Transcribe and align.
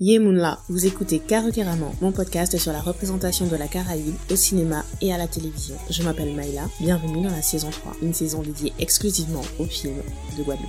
Yemunla, 0.00 0.60
vous 0.68 0.86
écoutez 0.86 1.18
Caroqueramment, 1.18 1.92
mon 2.00 2.12
podcast 2.12 2.56
sur 2.56 2.70
la 2.70 2.80
représentation 2.80 3.48
de 3.48 3.56
la 3.56 3.66
Caraïbe 3.66 4.14
au 4.30 4.36
cinéma 4.36 4.84
et 5.02 5.12
à 5.12 5.18
la 5.18 5.26
télévision. 5.26 5.74
Je 5.90 6.04
m'appelle 6.04 6.36
Maïla, 6.36 6.70
bienvenue 6.78 7.24
dans 7.24 7.32
la 7.32 7.42
saison 7.42 7.68
3, 7.68 7.96
une 8.02 8.14
saison 8.14 8.40
dédiée 8.40 8.72
exclusivement 8.78 9.42
aux 9.58 9.64
films 9.64 10.00
de 10.38 10.44
Guadeloupe. 10.44 10.68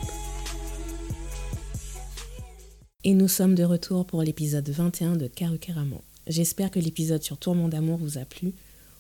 Et 3.04 3.14
nous 3.14 3.28
sommes 3.28 3.54
de 3.54 3.64
retour 3.64 4.08
pour 4.08 4.24
l'épisode 4.24 4.68
21 4.68 5.16
de 5.16 5.28
Caroqueramment. 5.28 6.02
J'espère 6.26 6.72
que 6.72 6.80
l'épisode 6.80 7.22
sur 7.22 7.38
Tourment 7.38 7.70
d'amour 7.70 8.00
vous 8.00 8.18
a 8.18 8.26
plu. 8.26 8.54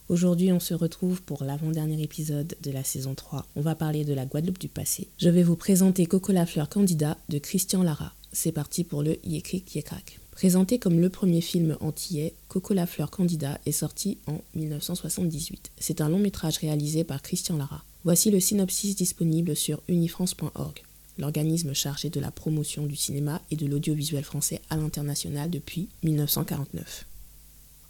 Aujourd'hui, 0.10 0.52
on 0.52 0.60
se 0.60 0.76
retrouve 0.76 1.24
pour 1.24 1.44
l'avant-dernier 1.44 2.04
épisode 2.04 2.56
de 2.62 2.70
la 2.70 2.84
saison 2.84 3.16
3. 3.16 3.48
On 3.56 3.62
va 3.62 3.74
parler 3.74 4.06
de 4.06 4.14
la 4.14 4.28
Guadeloupe 4.28 4.60
du 4.60 4.70
passé. 4.70 5.08
Je 5.18 5.30
vais 5.30 5.44
vous 5.44 5.56
présenter 5.56 6.06
Coco 6.06 6.32
la 6.32 6.46
fleur 6.46 6.70
candidat 6.70 7.18
de 7.30 7.40
Christian 7.40 7.82
Lara. 7.82 8.14
C'est 8.32 8.52
parti 8.52 8.84
pour 8.84 9.02
le 9.02 9.18
Yécric 9.24 9.74
Yécrac. 9.74 10.19
Présenté 10.40 10.80
comme 10.80 11.02
le 11.02 11.10
premier 11.10 11.42
film 11.42 11.76
antillais, 11.82 12.34
Coco 12.48 12.74
la 12.74 12.88
fleur 12.88 13.12
candidat 13.12 13.60
est 13.66 13.74
sorti 13.74 14.20
en 14.26 14.40
1978. 14.56 15.72
C'est 15.78 16.00
un 16.00 16.08
long 16.08 16.18
métrage 16.18 16.60
réalisé 16.60 17.04
par 17.04 17.22
Christian 17.22 17.58
Lara. 17.58 17.84
Voici 18.06 18.32
le 18.32 18.40
synopsis 18.40 18.96
disponible 18.96 19.54
sur 19.54 19.82
unifrance.org, 19.90 20.82
l'organisme 21.18 21.74
chargé 21.74 22.10
de 22.10 22.22
la 22.22 22.32
promotion 22.32 22.86
du 22.86 22.96
cinéma 22.96 23.42
et 23.52 23.58
de 23.58 23.66
l'audiovisuel 23.66 24.24
français 24.24 24.62
à 24.70 24.78
l'international 24.78 25.50
depuis 25.50 25.90
1949. 26.04 27.06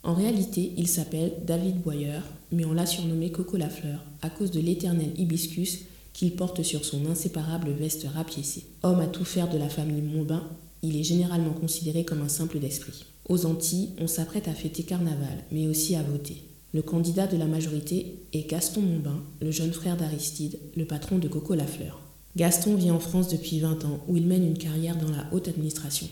En 0.02 0.16
réalité, 0.16 0.74
il 0.76 0.88
s'appelle 0.88 1.34
David 1.46 1.80
Boyer, 1.82 2.22
mais 2.52 2.66
on 2.66 2.74
l'a 2.74 2.88
surnommé 2.88 3.32
Coco 3.32 3.58
la 3.58 3.70
fleur 3.70 4.04
à 4.24 4.32
cause 4.32 4.50
de 4.50 4.60
l'éternel 4.60 5.12
hibiscus 5.18 5.82
qu'il 6.14 6.36
porte 6.36 6.64
sur 6.64 6.84
son 6.84 7.06
inséparable 7.12 7.70
veste 7.70 8.08
rapiécée. 8.12 8.66
Homme 8.82 9.02
à 9.02 9.08
tout 9.08 9.24
faire 9.24 9.52
de 9.52 9.60
la 9.60 9.70
famille 9.70 10.02
Montbain, 10.02 10.50
il 10.84 10.96
est 10.96 11.04
généralement 11.04 11.54
considéré 11.54 12.06
comme 12.06 12.22
un 12.22 12.30
simple 12.30 12.60
d'esprit. 12.60 13.06
Aux 13.28 13.46
Antilles, 13.46 13.90
on 14.00 14.08
s'apprête 14.08 14.48
à 14.48 14.54
fêter 14.54 14.84
carnaval, 14.84 15.44
mais 15.52 15.68
aussi 15.68 15.96
à 15.96 16.04
voter. 16.04 16.44
Le 16.74 16.82
candidat 16.82 17.28
de 17.28 17.38
la 17.38 17.48
majorité 17.48 18.20
est 18.34 18.50
Gaston 18.50 18.82
Montbain, 18.82 19.22
le 19.42 19.52
jeune 19.52 19.74
frère 19.74 19.98
d'Aristide, 19.98 20.60
le 20.76 20.86
patron 20.86 21.18
de 21.18 21.28
Coco 21.28 21.56
Lafleur. 21.56 22.00
Gaston 22.36 22.76
vit 22.76 22.92
en 22.92 23.00
France 23.00 23.28
depuis 23.28 23.60
20 23.60 23.86
ans, 23.86 24.00
où 24.08 24.18
il 24.18 24.28
mène 24.28 24.46
une 24.46 24.58
carrière 24.58 24.96
dans 24.96 25.12
la 25.12 25.26
haute 25.32 25.48
administration. 25.48 26.08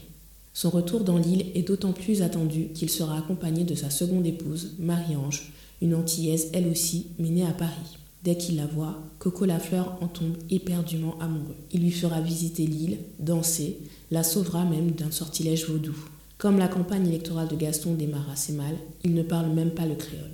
Son 0.54 0.72
retour 0.72 1.04
dans 1.04 1.20
l'île 1.20 1.46
est 1.54 1.68
d'autant 1.68 1.94
plus 1.94 2.24
attendu 2.24 2.70
qu'il 2.74 2.90
sera 2.90 3.20
accompagné 3.20 3.64
de 3.64 3.76
sa 3.76 3.92
seconde 3.92 4.26
épouse, 4.26 4.74
Marie-Ange, 4.80 5.54
une 5.82 5.94
Antillaise 5.94 6.50
elle 6.54 6.68
aussi, 6.68 7.08
mais 7.20 7.30
née 7.30 7.46
à 7.46 7.52
Paris. 7.52 7.98
Dès 8.24 8.36
qu'il 8.38 8.58
la 8.58 8.66
voit, 8.66 8.98
Coco 9.20 9.46
Lafleur 9.46 9.98
en 10.02 10.08
tombe 10.08 10.38
éperdument 10.50 11.18
amoureux. 11.20 11.56
Il 11.72 11.82
lui 11.82 11.92
fera 11.92 12.20
visiter 12.20 12.66
l'île, 12.66 12.98
danser, 13.20 13.80
la 14.12 14.24
sauvera 14.24 14.66
même 14.66 14.92
d'un 14.92 15.12
sortilège 15.12 15.68
vaudou. 15.68 15.96
Comme 16.38 16.58
la 16.60 16.68
campagne 16.68 17.08
électorale 17.08 17.48
de 17.48 17.56
Gaston 17.56 17.94
démarre 17.96 18.30
assez 18.30 18.54
mal, 18.54 18.76
il 19.04 19.14
ne 19.14 19.24
parle 19.24 19.50
même 19.50 19.72
pas 19.72 19.86
le 19.86 19.96
créole. 19.96 20.32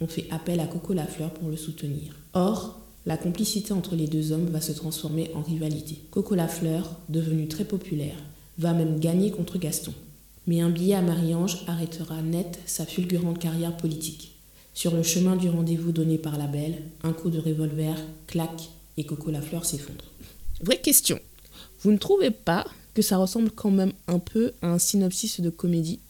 On 0.00 0.06
fait 0.06 0.26
appel 0.30 0.60
à 0.60 0.66
Coco 0.66 0.92
Lafleur 0.92 1.30
pour 1.30 1.48
le 1.48 1.56
soutenir. 1.56 2.14
Or, 2.34 2.80
la 3.06 3.16
complicité 3.16 3.72
entre 3.72 3.94
les 3.94 4.08
deux 4.08 4.32
hommes 4.32 4.46
va 4.46 4.60
se 4.60 4.72
transformer 4.72 5.30
en 5.34 5.42
rivalité. 5.42 5.98
Coco 6.10 6.34
Lafleur, 6.34 6.96
devenu 7.08 7.48
très 7.48 7.64
populaire, 7.64 8.16
va 8.58 8.72
même 8.72 8.98
gagner 8.98 9.30
contre 9.30 9.58
Gaston. 9.58 9.94
Mais 10.46 10.60
un 10.60 10.70
billet 10.70 10.94
à 10.94 11.02
Marie-Ange 11.02 11.64
arrêtera 11.66 12.20
net 12.22 12.58
sa 12.66 12.84
fulgurante 12.84 13.38
carrière 13.38 13.76
politique. 13.76 14.35
Sur 14.76 14.94
le 14.94 15.02
chemin 15.02 15.36
du 15.36 15.48
rendez-vous 15.48 15.90
donné 15.90 16.18
par 16.18 16.36
la 16.36 16.46
belle, 16.46 16.82
un 17.02 17.14
coup 17.14 17.30
de 17.30 17.38
revolver 17.38 17.96
claque 18.26 18.68
et 18.98 19.04
Coco 19.04 19.30
la 19.30 19.40
fleur 19.40 19.64
s'effondre. 19.64 20.04
Vraie 20.60 20.82
question. 20.82 21.18
Vous 21.80 21.92
ne 21.92 21.96
trouvez 21.96 22.30
pas 22.30 22.66
que 22.92 23.00
ça 23.00 23.16
ressemble 23.16 23.50
quand 23.50 23.70
même 23.70 23.94
un 24.06 24.18
peu 24.18 24.52
à 24.60 24.68
un 24.68 24.78
synopsis 24.78 25.40
de 25.40 25.48
comédie? 25.48 26.00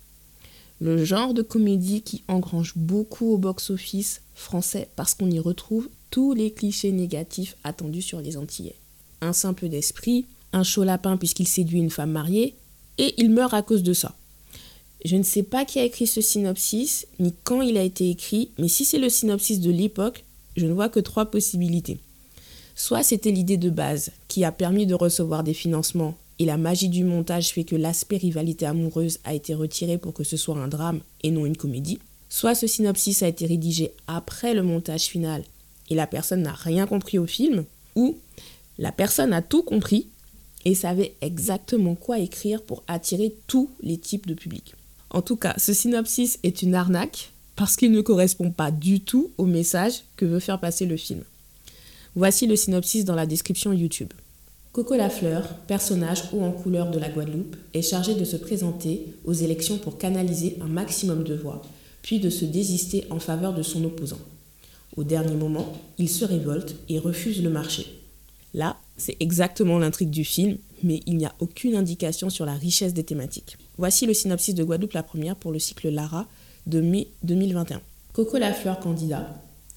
Le 0.81 1.05
genre 1.05 1.33
de 1.33 1.43
comédie 1.43 2.03
qui 2.03 2.25
engrange 2.27 2.73
beaucoup 2.75 3.35
au 3.35 3.39
box-office 3.39 4.23
français 4.35 4.89
parce 4.97 5.15
qu'on 5.15 5.31
y 5.31 5.39
retrouve 5.39 5.89
tous 6.11 6.33
les 6.33 6.51
clichés 6.51 6.91
négatifs 6.91 7.57
attendus 7.63 8.03
sur 8.03 8.21
les 8.21 8.37
Antillais. 8.37 8.75
Un 9.21 9.33
simple 9.33 9.69
d'esprit, 9.69 10.27
un 10.53 10.65
chaud 10.65 10.83
lapin 10.83 11.17
puisqu'il 11.17 11.47
séduit 11.47 11.79
une 11.79 11.91
femme 11.91 12.11
mariée, 12.11 12.57
et 12.99 13.15
il 13.19 13.31
meurt 13.31 13.55
à 13.55 13.63
cause 13.63 13.85
de 13.85 13.93
ça. 13.93 14.17
Je 15.05 15.17
ne 15.17 15.23
sais 15.23 15.43
pas 15.43 15.65
qui 15.65 15.79
a 15.79 15.85
écrit 15.85 16.07
ce 16.07 16.21
synopsis, 16.21 17.07
ni 17.21 17.35
quand 17.45 17.63
il 17.63 17.77
a 17.77 17.83
été 17.83 18.11
écrit, 18.11 18.51
mais 18.59 18.69
si 18.69 18.85
c'est 18.85 18.99
le 18.99 19.09
synopsis 19.09 19.61
de 19.61 19.71
l'époque, 19.71 20.25
je 20.57 20.67
ne 20.67 20.73
vois 20.73 20.89
que 20.89 21.01
trois 21.01 21.27
possibilités. 21.27 21.99
Soit 22.75 23.03
c'était 23.03 23.31
l'idée 23.31 23.57
de 23.57 23.71
base, 23.71 24.11
qui 24.29 24.45
a 24.45 24.53
permis 24.53 24.87
de 24.87 24.95
recevoir 24.95 25.45
des 25.45 25.55
financements, 25.55 26.17
et 26.39 26.45
la 26.45 26.57
magie 26.57 26.89
du 26.89 27.05
montage 27.05 27.51
fait 27.51 27.65
que 27.65 27.77
l'aspect 27.77 28.17
rivalité 28.17 28.67
amoureuse 28.67 29.19
a 29.25 29.35
été 29.35 29.55
retiré 29.55 29.97
pour 29.97 30.13
que 30.13 30.25
ce 30.25 30.37
soit 30.37 30.59
un 30.59 30.69
drame 30.69 31.01
et 31.23 31.31
non 31.31 31.47
une 31.47 31.57
comédie. 31.57 31.99
Soit 32.29 32.55
ce 32.55 32.67
synopsis 32.67 33.23
a 33.23 33.29
été 33.29 33.47
rédigé 33.47 33.93
après 34.07 34.55
le 34.55 34.63
montage 34.63 35.05
final, 35.05 35.45
et 35.89 35.95
la 35.95 36.07
personne 36.07 36.43
n'a 36.43 36.53
rien 36.53 36.87
compris 36.87 37.19
au 37.19 37.27
film, 37.27 37.65
ou 37.95 38.17
la 38.79 38.93
personne 38.93 39.33
a 39.33 39.43
tout 39.43 39.63
compris 39.63 40.09
et 40.65 40.75
savait 40.75 41.15
exactement 41.21 41.95
quoi 41.95 42.19
écrire 42.19 42.61
pour 42.63 42.83
attirer 42.89 43.35
tous 43.47 43.71
les 43.83 43.99
types 43.99 44.27
de 44.27 44.35
publics. 44.35 44.75
En 45.17 45.23
tout 45.23 45.37
cas, 45.37 45.55
ce 45.57 45.73
synopsis 45.73 46.39
est 46.43 46.61
une 46.61 46.75
arnaque 46.75 47.31
parce 47.57 47.77
qu'il 47.77 47.91
ne 47.91 48.03
correspond 48.03 48.51
pas 48.51 48.71
du 48.71 49.01
tout 49.01 49.31
au 49.39 49.47
message 49.47 50.03
que 50.17 50.27
veut 50.27 50.41
faire 50.41 50.61
passer 50.61 50.85
le 50.85 50.99
film. 50.99 51.23
Voici 52.15 52.47
le 52.47 52.55
synopsis 52.55 53.07
dans 53.07 53.15
la 53.15 53.25
description 53.25 53.73
YouTube. 53.73 54.13
Coco 54.73 54.95
Lafleur, 54.95 55.55
personnage 55.67 56.25
haut 56.35 56.43
en 56.43 56.53
couleur 56.53 56.91
de 56.91 56.99
la 56.99 57.09
Guadeloupe, 57.09 57.57
est 57.73 57.81
chargé 57.81 58.15
de 58.15 58.27
se 58.27 58.37
présenter 58.37 59.07
aux 59.25 59.33
élections 59.33 59.79
pour 59.79 59.97
canaliser 59.97 60.59
un 60.61 60.67
maximum 60.67 61.25
de 61.25 61.35
voix, 61.35 61.63
puis 62.03 62.21
de 62.21 62.29
se 62.29 62.45
désister 62.45 63.07
en 63.09 63.19
faveur 63.19 63.55
de 63.55 63.63
son 63.63 63.85
opposant. 63.85 64.21
Au 64.99 65.03
dernier 65.03 65.37
moment, 65.37 65.73
il 65.97 66.11
se 66.11 66.27
révolte 66.27 66.77
et 66.91 66.99
refuse 66.99 67.43
le 67.43 67.49
marché. 67.49 67.87
Là, 68.53 68.77
c'est 68.99 69.17
exactement 69.21 69.79
l'intrigue 69.79 70.11
du 70.11 70.25
film, 70.25 70.59
mais 70.83 71.01
il 71.07 71.17
n'y 71.17 71.25
a 71.25 71.35
aucune 71.39 71.75
indication 71.75 72.29
sur 72.29 72.45
la 72.45 72.55
richesse 72.55 72.93
des 72.93 73.05
thématiques. 73.05 73.57
Voici 73.79 74.07
le 74.07 74.15
synopsis 74.15 74.55
de 74.55 74.65
Guadeloupe 74.65 74.95
la 74.95 75.03
première 75.03 75.37
pour 75.37 75.53
le 75.53 75.59
cycle 75.59 75.91
Lara 75.91 76.27
de 76.67 76.81
mai 76.81 77.09
2021. 77.25 77.83
Coco 78.15 78.39
la 78.39 78.55
fleur 78.55 78.81
candidat. 78.81 79.29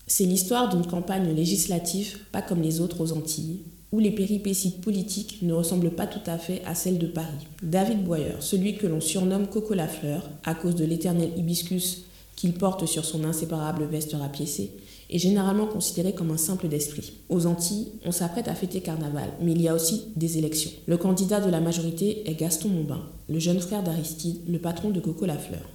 C'est 0.07 0.23
l'histoire 0.23 0.69
d'une 0.69 0.87
campagne 0.87 1.33
législative 1.35 2.19
pas 2.31 2.41
comme 2.41 2.61
les 2.61 2.79
autres 2.79 3.01
aux 3.01 3.11
Antilles, 3.11 3.59
où 3.91 3.99
les 3.99 4.11
péripéties 4.11 4.71
politiques 4.71 5.39
ne 5.41 5.53
ressemblent 5.53 5.91
pas 5.91 6.07
tout 6.07 6.21
à 6.27 6.37
fait 6.37 6.61
à 6.65 6.75
celles 6.75 6.97
de 6.97 7.07
Paris. 7.07 7.47
David 7.61 8.05
Boyer, 8.05 8.35
celui 8.39 8.77
que 8.77 8.87
l'on 8.87 9.01
surnomme 9.01 9.47
Coco 9.47 9.73
la 9.73 9.87
fleur, 9.89 10.29
à 10.45 10.55
cause 10.55 10.75
de 10.75 10.85
l'éternel 10.85 11.31
hibiscus 11.35 12.03
qu'il 12.37 12.53
porte 12.53 12.85
sur 12.85 13.03
son 13.03 13.25
inséparable 13.25 13.83
veste 13.83 14.13
rapiécée, 14.13 14.71
est 15.09 15.17
généralement 15.17 15.65
considéré 15.65 16.13
comme 16.13 16.31
un 16.31 16.37
simple 16.37 16.67
d'esprit. 16.67 17.13
Aux 17.29 17.47
Antilles, 17.47 17.87
on 18.05 18.11
s'apprête 18.11 18.47
à 18.47 18.55
fêter 18.55 18.81
carnaval, 18.81 19.29
mais 19.41 19.51
il 19.51 19.61
y 19.61 19.67
a 19.67 19.73
aussi 19.73 20.05
des 20.15 20.37
élections. 20.37 20.71
Le 20.85 20.97
candidat 20.97 21.41
de 21.41 21.49
la 21.49 21.61
majorité 21.61 22.29
est 22.29 22.35
Gaston 22.35 22.69
Montbain, 22.69 23.01
le 23.27 23.39
jeune 23.39 23.59
frère 23.59 23.83
d'Aristide, 23.83 24.41
le 24.47 24.59
patron 24.59 24.91
de 24.91 24.99
Coco 24.99 25.25
Lafleur. 25.25 25.67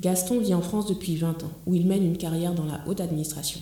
Gaston 0.00 0.40
vit 0.40 0.54
en 0.54 0.62
France 0.62 0.86
depuis 0.86 1.16
20 1.16 1.44
ans, 1.44 1.52
où 1.66 1.74
il 1.74 1.86
mène 1.86 2.04
une 2.04 2.18
carrière 2.18 2.54
dans 2.54 2.64
la 2.64 2.80
haute 2.86 3.00
administration. 3.00 3.60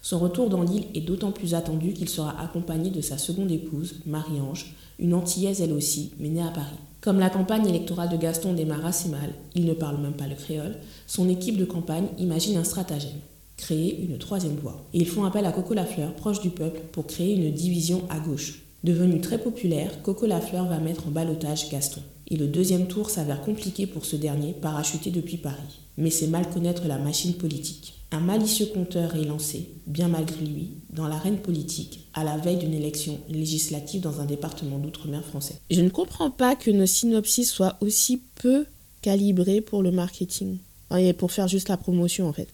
Son 0.00 0.18
retour 0.18 0.48
dans 0.48 0.62
l'île 0.62 0.86
est 0.94 1.00
d'autant 1.00 1.32
plus 1.32 1.54
attendu 1.54 1.92
qu'il 1.92 2.08
sera 2.08 2.40
accompagné 2.40 2.90
de 2.90 3.00
sa 3.00 3.18
seconde 3.18 3.50
épouse, 3.50 3.96
Marie-Ange, 4.06 4.74
une 4.98 5.14
Antillaise 5.14 5.60
elle 5.60 5.72
aussi, 5.72 6.12
mais 6.18 6.28
née 6.28 6.42
à 6.42 6.50
Paris. 6.50 6.76
Comme 7.00 7.18
la 7.18 7.30
campagne 7.30 7.66
électorale 7.66 8.08
de 8.08 8.16
Gaston 8.16 8.54
démarre 8.54 8.86
assez 8.86 9.08
mal, 9.08 9.32
il 9.54 9.64
ne 9.64 9.74
parle 9.74 10.00
même 10.00 10.14
pas 10.14 10.26
le 10.26 10.34
créole, 10.34 10.76
son 11.06 11.28
équipe 11.28 11.56
de 11.56 11.64
campagne 11.64 12.06
imagine 12.18 12.56
un 12.56 12.64
stratagème 12.64 13.18
créer 13.56 14.00
une 14.02 14.18
troisième 14.18 14.56
voie. 14.56 14.84
Et 14.92 14.98
ils 14.98 15.08
font 15.08 15.24
appel 15.24 15.46
à 15.46 15.52
Coco 15.52 15.74
Lafleur, 15.74 16.14
proche 16.14 16.40
du 16.40 16.50
peuple, 16.50 16.80
pour 16.92 17.06
créer 17.06 17.34
une 17.34 17.50
division 17.50 18.02
à 18.10 18.18
gauche. 18.18 18.62
Devenu 18.84 19.20
très 19.20 19.38
populaire, 19.38 20.02
Coco 20.02 20.26
Lafleur 20.26 20.66
va 20.66 20.78
mettre 20.78 21.08
en 21.08 21.10
balotage 21.10 21.70
Gaston. 21.70 22.02
Et 22.28 22.36
le 22.36 22.46
deuxième 22.46 22.86
tour 22.86 23.10
s'avère 23.10 23.42
compliqué 23.42 23.86
pour 23.86 24.04
ce 24.04 24.16
dernier, 24.16 24.52
parachuté 24.52 25.10
depuis 25.10 25.36
Paris. 25.36 25.80
Mais 25.96 26.10
c'est 26.10 26.26
mal 26.26 26.48
connaître 26.50 26.86
la 26.86 26.98
machine 26.98 27.34
politique. 27.34 27.94
Un 28.12 28.20
malicieux 28.20 28.66
compteur 28.66 29.16
est 29.16 29.24
lancé, 29.24 29.70
bien 29.86 30.08
malgré 30.08 30.44
lui, 30.44 30.70
dans 30.90 31.08
l'arène 31.08 31.38
politique, 31.38 32.06
à 32.14 32.22
la 32.22 32.36
veille 32.36 32.58
d'une 32.58 32.74
élection 32.74 33.18
législative 33.28 34.00
dans 34.00 34.20
un 34.20 34.26
département 34.26 34.78
d'outre-mer 34.78 35.24
français. 35.24 35.60
Je 35.70 35.80
ne 35.80 35.88
comprends 35.88 36.30
pas 36.30 36.54
que 36.54 36.70
nos 36.70 36.86
synopsis 36.86 37.50
soient 37.50 37.76
aussi 37.80 38.20
peu 38.36 38.66
calibrés 39.02 39.60
pour 39.60 39.82
le 39.82 39.90
marketing. 39.90 40.58
Et 40.96 41.12
pour 41.12 41.32
faire 41.32 41.48
juste 41.48 41.68
la 41.68 41.76
promotion 41.76 42.28
en 42.28 42.32
fait. 42.32 42.48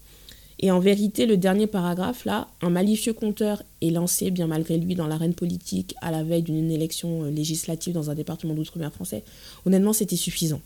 Et 0.65 0.71
en 0.71 0.79
vérité, 0.79 1.27
le 1.27 1.37
dernier 1.37 1.67
paragraphe, 1.67 2.25
là, 2.25 2.49
un 2.61 2.71
malicieux 2.71 3.13
compteur 3.13 3.65
est 3.81 3.91
lancé, 3.91 4.31
bien 4.31 4.47
malgré 4.47 4.79
lui, 4.79 4.95
dans 4.95 5.09
l'arène 5.09 5.35
politique 5.35 5.97
à 6.01 6.13
la 6.13 6.23
veille 6.23 6.43
d'une 6.43 6.71
élection 6.71 7.25
euh, 7.25 7.31
législative 7.31 7.93
dans 7.93 8.11
un 8.11 8.15
département 8.15 8.55
d'outre-mer 8.55 8.93
français. 8.93 9.25
Honnêtement, 9.67 9.93
c'était 9.93 10.17
suffisant. 10.17 10.61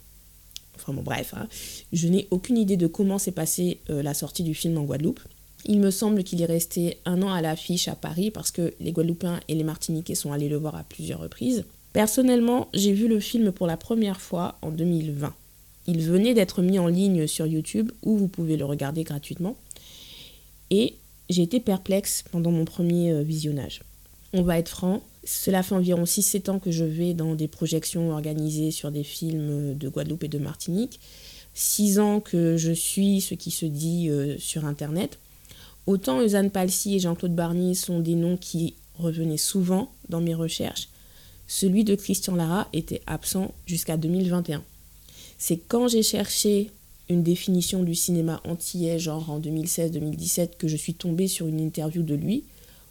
Enfin 0.75 0.93
bon, 0.93 1.01
bref, 1.01 1.33
hein. 1.35 1.47
je 1.91 2.07
n'ai 2.07 2.27
aucune 2.29 2.57
idée 2.57 2.77
de 2.77 2.85
comment 2.85 3.17
s'est 3.17 3.31
passée 3.31 3.79
euh, 3.89 4.03
la 4.03 4.13
sortie 4.13 4.43
du 4.43 4.53
film 4.53 4.77
en 4.77 4.83
Guadeloupe. 4.83 5.19
Il 5.65 5.79
me 5.79 5.89
semble 5.89 6.23
qu'il 6.23 6.43
est 6.43 6.45
resté 6.45 6.99
un 7.05 7.23
an 7.23 7.33
à 7.33 7.41
l'affiche 7.41 7.87
à 7.87 7.95
Paris 7.95 8.29
parce 8.29 8.51
que 8.51 8.75
les 8.79 8.91
Guadeloupéens 8.91 9.39
et 9.47 9.55
les 9.55 9.63
Martiniquais 9.63 10.13
sont 10.13 10.31
allés 10.31 10.47
le 10.47 10.57
voir 10.57 10.75
à 10.75 10.83
plusieurs 10.83 11.19
reprises. 11.19 11.65
Personnellement, 11.93 12.67
j'ai 12.75 12.93
vu 12.93 13.07
le 13.07 13.19
film 13.19 13.51
pour 13.51 13.65
la 13.65 13.75
première 13.75 14.21
fois 14.21 14.59
en 14.61 14.69
2020. 14.69 15.33
Il 15.87 16.01
venait 16.01 16.33
d'être 16.33 16.61
mis 16.61 16.77
en 16.77 16.87
ligne 16.87 17.25
sur 17.25 17.47
YouTube 17.47 17.91
où 18.03 18.17
vous 18.17 18.27
pouvez 18.27 18.57
le 18.57 18.65
regarder 18.65 19.03
gratuitement. 19.03 19.55
Et 20.69 20.95
j'ai 21.29 21.43
été 21.43 21.59
perplexe 21.59 22.23
pendant 22.31 22.51
mon 22.51 22.65
premier 22.65 23.11
euh, 23.11 23.21
visionnage. 23.21 23.81
On 24.33 24.43
va 24.43 24.59
être 24.59 24.69
franc, 24.69 25.03
cela 25.23 25.63
fait 25.63 25.75
environ 25.75 26.03
6-7 26.03 26.49
ans 26.49 26.59
que 26.59 26.71
je 26.71 26.83
vais 26.83 27.13
dans 27.13 27.35
des 27.35 27.47
projections 27.47 28.11
organisées 28.11 28.71
sur 28.71 28.91
des 28.91 29.03
films 29.03 29.77
de 29.77 29.89
Guadeloupe 29.89 30.23
et 30.23 30.29
de 30.29 30.37
Martinique. 30.37 30.99
6 31.53 31.99
ans 31.99 32.19
que 32.19 32.57
je 32.57 32.71
suis 32.71 33.21
ce 33.21 33.33
qui 33.33 33.51
se 33.51 33.65
dit 33.65 34.09
euh, 34.09 34.37
sur 34.37 34.65
Internet. 34.65 35.19
Autant 35.85 36.21
Eusanne 36.21 36.51
Palsy 36.51 36.95
et 36.95 36.99
Jean-Claude 36.99 37.35
Barnier 37.35 37.73
sont 37.73 37.99
des 37.99 38.15
noms 38.15 38.37
qui 38.37 38.75
revenaient 38.99 39.37
souvent 39.37 39.91
dans 40.09 40.21
mes 40.21 40.33
recherches, 40.33 40.89
celui 41.47 41.83
de 41.83 41.95
Christian 41.95 42.35
Lara 42.35 42.67
était 42.73 43.01
absent 43.07 43.53
jusqu'à 43.65 43.95
2021. 43.95 44.63
C'est 45.37 45.57
quand 45.57 45.87
j'ai 45.87 46.03
cherché 46.03 46.71
une 47.09 47.23
définition 47.23 47.83
du 47.83 47.95
cinéma 47.95 48.41
antillais, 48.43 48.99
genre 48.99 49.29
en 49.29 49.39
2016-2017, 49.39 50.57
que 50.57 50.67
je 50.67 50.75
suis 50.75 50.93
tombée 50.93 51.27
sur 51.27 51.47
une 51.47 51.59
interview 51.59 52.03
de 52.03 52.15
lui, 52.15 52.43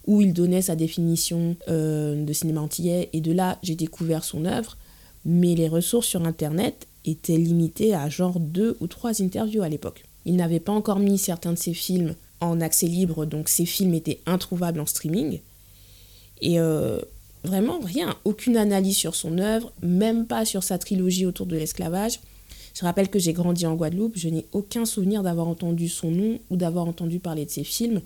où 0.05 0.21
il 0.21 0.33
donnait 0.33 0.61
sa 0.61 0.75
définition 0.75 1.55
euh, 1.67 2.23
de 2.23 2.33
cinéma 2.33 2.61
antillais, 2.61 3.09
et 3.13 3.21
de 3.21 3.31
là 3.31 3.59
j'ai 3.61 3.75
découvert 3.75 4.23
son 4.23 4.45
œuvre, 4.45 4.77
mais 5.25 5.55
les 5.55 5.67
ressources 5.67 6.07
sur 6.07 6.23
Internet 6.25 6.87
étaient 7.05 7.37
limitées 7.37 7.93
à 7.93 8.09
genre 8.09 8.39
deux 8.39 8.77
ou 8.79 8.87
trois 8.87 9.21
interviews 9.21 9.61
à 9.61 9.69
l'époque. 9.69 10.05
Il 10.25 10.35
n'avait 10.35 10.59
pas 10.59 10.71
encore 10.71 10.99
mis 10.99 11.17
certains 11.17 11.53
de 11.53 11.57
ses 11.57 11.73
films 11.73 12.15
en 12.41 12.61
accès 12.61 12.87
libre, 12.87 13.25
donc 13.25 13.49
ces 13.49 13.65
films 13.65 13.93
étaient 13.93 14.19
introuvables 14.25 14.79
en 14.79 14.85
streaming. 14.85 15.39
Et 16.41 16.59
euh, 16.59 16.99
vraiment 17.43 17.79
rien, 17.79 18.15
aucune 18.25 18.57
analyse 18.57 18.97
sur 18.97 19.15
son 19.15 19.37
œuvre, 19.39 19.71
même 19.81 20.25
pas 20.25 20.45
sur 20.45 20.63
sa 20.63 20.77
trilogie 20.77 21.25
autour 21.25 21.45
de 21.45 21.55
l'esclavage. 21.55 22.19
Je 22.77 22.85
rappelle 22.85 23.09
que 23.09 23.17
j'ai 23.17 23.33
grandi 23.33 23.65
en 23.65 23.73
Guadeloupe, 23.73 24.13
je 24.15 24.29
n'ai 24.29 24.45
aucun 24.51 24.85
souvenir 24.85 25.23
d'avoir 25.23 25.47
entendu 25.47 25.89
son 25.89 26.11
nom 26.11 26.37
ou 26.51 26.57
d'avoir 26.57 26.85
entendu 26.85 27.17
parler 27.17 27.43
de 27.43 27.49
ses 27.49 27.63
films, 27.63 28.01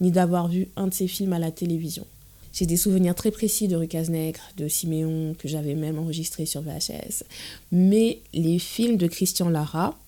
ni 0.00 0.12
d'avoir 0.12 0.46
vu 0.46 0.68
un 0.76 0.86
de 0.86 0.94
ses 0.94 1.08
films 1.08 1.32
à 1.32 1.40
la 1.40 1.50
télévision. 1.50 2.06
J'ai 2.52 2.64
des 2.64 2.76
souvenirs 2.76 3.16
très 3.16 3.32
précis 3.32 3.66
de 3.66 3.74
Rucas 3.74 4.04
Nègre, 4.10 4.38
de 4.56 4.68
Siméon, 4.68 5.34
que 5.36 5.48
j'avais 5.48 5.74
même 5.74 5.98
enregistré 5.98 6.46
sur 6.46 6.60
VHS. 6.60 7.24
Mais 7.72 8.20
les 8.32 8.60
films 8.60 8.96
de 8.96 9.08
Christian 9.08 9.48
Lara 9.48 9.98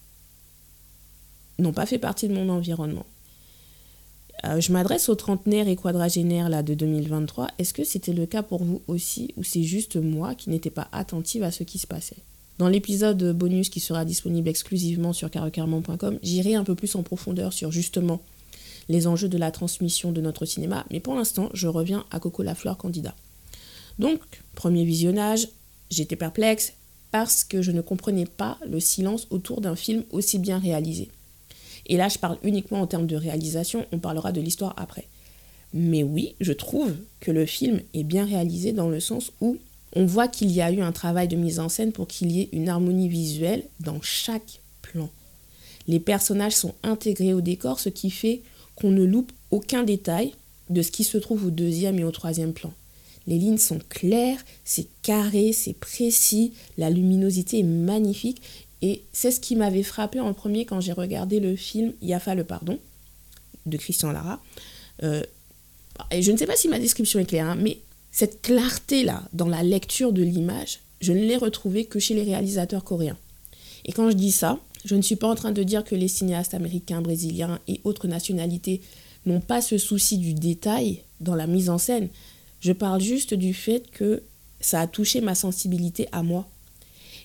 n'ont 1.58 1.72
pas 1.72 1.86
fait 1.86 1.98
partie 1.98 2.28
de 2.28 2.34
mon 2.34 2.50
environnement. 2.50 3.06
Euh, 4.44 4.60
je 4.60 4.70
m'adresse 4.70 5.08
aux 5.08 5.16
trentenaires 5.16 5.66
et 5.66 5.74
quadragénaires 5.74 6.50
là, 6.50 6.62
de 6.62 6.74
2023. 6.74 7.48
Est-ce 7.58 7.74
que 7.74 7.82
c'était 7.82 8.12
le 8.12 8.26
cas 8.26 8.44
pour 8.44 8.62
vous 8.62 8.80
aussi 8.86 9.34
ou 9.36 9.42
c'est 9.42 9.64
juste 9.64 9.96
moi 9.96 10.36
qui 10.36 10.50
n'étais 10.50 10.70
pas 10.70 10.86
attentive 10.92 11.42
à 11.42 11.50
ce 11.50 11.64
qui 11.64 11.80
se 11.80 11.88
passait? 11.88 12.22
Dans 12.58 12.68
l'épisode 12.68 13.36
bonus 13.36 13.68
qui 13.68 13.80
sera 13.80 14.04
disponible 14.04 14.48
exclusivement 14.48 15.12
sur 15.12 15.30
carocarment.com, 15.30 16.18
j'irai 16.22 16.54
un 16.54 16.62
peu 16.62 16.76
plus 16.76 16.94
en 16.94 17.02
profondeur 17.02 17.52
sur 17.52 17.72
justement 17.72 18.22
les 18.88 19.06
enjeux 19.06 19.28
de 19.28 19.38
la 19.38 19.50
transmission 19.50 20.12
de 20.12 20.20
notre 20.20 20.44
cinéma, 20.44 20.84
mais 20.90 21.00
pour 21.00 21.14
l'instant, 21.14 21.48
je 21.52 21.66
reviens 21.66 22.04
à 22.10 22.20
Coco 22.20 22.42
Lafleur 22.42 22.76
candidat. 22.76 23.14
Donc, 23.98 24.20
premier 24.54 24.84
visionnage, 24.84 25.48
j'étais 25.90 26.16
perplexe 26.16 26.74
parce 27.10 27.44
que 27.44 27.62
je 27.62 27.72
ne 27.72 27.80
comprenais 27.80 28.26
pas 28.26 28.58
le 28.68 28.78
silence 28.78 29.26
autour 29.30 29.60
d'un 29.60 29.76
film 29.76 30.04
aussi 30.10 30.38
bien 30.38 30.58
réalisé. 30.58 31.10
Et 31.86 31.96
là, 31.96 32.08
je 32.08 32.18
parle 32.18 32.38
uniquement 32.42 32.80
en 32.80 32.86
termes 32.86 33.06
de 33.06 33.16
réalisation, 33.16 33.86
on 33.92 33.98
parlera 33.98 34.32
de 34.32 34.40
l'histoire 34.40 34.74
après. 34.76 35.06
Mais 35.72 36.02
oui, 36.02 36.34
je 36.40 36.52
trouve 36.52 36.94
que 37.20 37.30
le 37.30 37.46
film 37.46 37.80
est 37.94 38.04
bien 38.04 38.24
réalisé 38.24 38.72
dans 38.72 38.88
le 38.88 39.00
sens 39.00 39.32
où 39.40 39.58
on 39.94 40.06
voit 40.06 40.28
qu'il 40.28 40.50
y 40.50 40.60
a 40.60 40.70
eu 40.72 40.80
un 40.80 40.92
travail 40.92 41.28
de 41.28 41.36
mise 41.36 41.60
en 41.60 41.68
scène 41.68 41.92
pour 41.92 42.06
qu'il 42.08 42.32
y 42.32 42.42
ait 42.42 42.48
une 42.52 42.68
harmonie 42.68 43.08
visuelle 43.08 43.64
dans 43.80 44.00
chaque 44.02 44.60
plan. 44.82 45.10
Les 45.86 46.00
personnages 46.00 46.54
sont 46.54 46.74
intégrés 46.82 47.34
au 47.34 47.40
décor, 47.40 47.78
ce 47.78 47.88
qui 47.88 48.10
fait 48.10 48.42
qu'on 48.74 48.90
ne 48.90 49.04
loupe 49.04 49.32
aucun 49.50 49.84
détail 49.84 50.34
de 50.70 50.82
ce 50.82 50.90
qui 50.90 51.04
se 51.04 51.18
trouve 51.18 51.46
au 51.46 51.50
deuxième 51.50 51.98
et 51.98 52.04
au 52.04 52.10
troisième 52.10 52.52
plan. 52.52 52.72
Les 53.26 53.38
lignes 53.38 53.58
sont 53.58 53.80
claires, 53.88 54.44
c'est 54.64 54.86
carré, 55.02 55.52
c'est 55.52 55.72
précis, 55.72 56.52
la 56.76 56.90
luminosité 56.90 57.60
est 57.60 57.64
magnifique 57.64 58.42
et 58.82 59.02
c'est 59.12 59.30
ce 59.30 59.40
qui 59.40 59.56
m'avait 59.56 59.82
frappé 59.82 60.20
en 60.20 60.34
premier 60.34 60.66
quand 60.66 60.80
j'ai 60.80 60.92
regardé 60.92 61.40
le 61.40 61.56
film 61.56 61.92
Yafa 62.02 62.34
le 62.34 62.44
pardon 62.44 62.78
de 63.64 63.76
Christian 63.76 64.12
Lara. 64.12 64.42
Euh, 65.02 65.22
et 66.10 66.22
je 66.22 66.32
ne 66.32 66.36
sais 66.36 66.46
pas 66.46 66.56
si 66.56 66.68
ma 66.68 66.78
description 66.78 67.18
est 67.20 67.24
claire, 67.24 67.46
hein, 67.46 67.56
mais 67.58 67.78
cette 68.14 68.42
clarté-là 68.42 69.24
dans 69.32 69.48
la 69.48 69.64
lecture 69.64 70.12
de 70.12 70.22
l'image, 70.22 70.78
je 71.00 71.12
ne 71.12 71.26
l'ai 71.26 71.36
retrouvée 71.36 71.84
que 71.84 71.98
chez 71.98 72.14
les 72.14 72.22
réalisateurs 72.22 72.84
coréens. 72.84 73.18
Et 73.84 73.90
quand 73.90 74.08
je 74.08 74.14
dis 74.14 74.30
ça, 74.30 74.60
je 74.84 74.94
ne 74.94 75.02
suis 75.02 75.16
pas 75.16 75.26
en 75.26 75.34
train 75.34 75.50
de 75.50 75.64
dire 75.64 75.82
que 75.82 75.96
les 75.96 76.06
cinéastes 76.06 76.54
américains, 76.54 77.02
brésiliens 77.02 77.58
et 77.66 77.80
autres 77.82 78.06
nationalités 78.06 78.82
n'ont 79.26 79.40
pas 79.40 79.60
ce 79.60 79.78
souci 79.78 80.18
du 80.18 80.32
détail 80.32 81.00
dans 81.18 81.34
la 81.34 81.48
mise 81.48 81.68
en 81.68 81.76
scène. 81.76 82.08
Je 82.60 82.70
parle 82.70 83.00
juste 83.00 83.34
du 83.34 83.52
fait 83.52 83.90
que 83.90 84.22
ça 84.60 84.80
a 84.80 84.86
touché 84.86 85.20
ma 85.20 85.34
sensibilité 85.34 86.06
à 86.12 86.22
moi. 86.22 86.48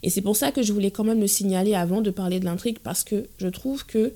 Et 0.02 0.10
c'est 0.10 0.22
pour 0.22 0.38
ça 0.38 0.52
que 0.52 0.64
je 0.64 0.74
voulais 0.74 0.90
quand 0.90 1.04
même 1.04 1.22
le 1.22 1.28
signaler 1.28 1.76
avant 1.76 2.02
de 2.02 2.10
parler 2.10 2.40
de 2.40 2.46
l'intrigue, 2.46 2.80
parce 2.80 3.04
que 3.04 3.28
je 3.38 3.48
trouve 3.48 3.86
que 3.86 4.12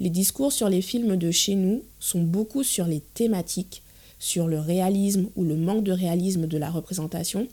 les 0.00 0.10
discours 0.10 0.52
sur 0.52 0.68
les 0.68 0.82
films 0.82 1.16
de 1.16 1.30
chez 1.30 1.54
nous 1.54 1.84
sont 2.00 2.22
beaucoup 2.22 2.64
sur 2.64 2.86
les 2.86 3.00
thématiques, 3.14 3.82
sur 4.20 4.46
le 4.46 4.60
réalisme 4.60 5.28
ou 5.34 5.42
le 5.42 5.56
manque 5.56 5.82
de 5.82 5.90
réalisme 5.90 6.46
de 6.46 6.58
la 6.58 6.70
représentation, 6.70 7.48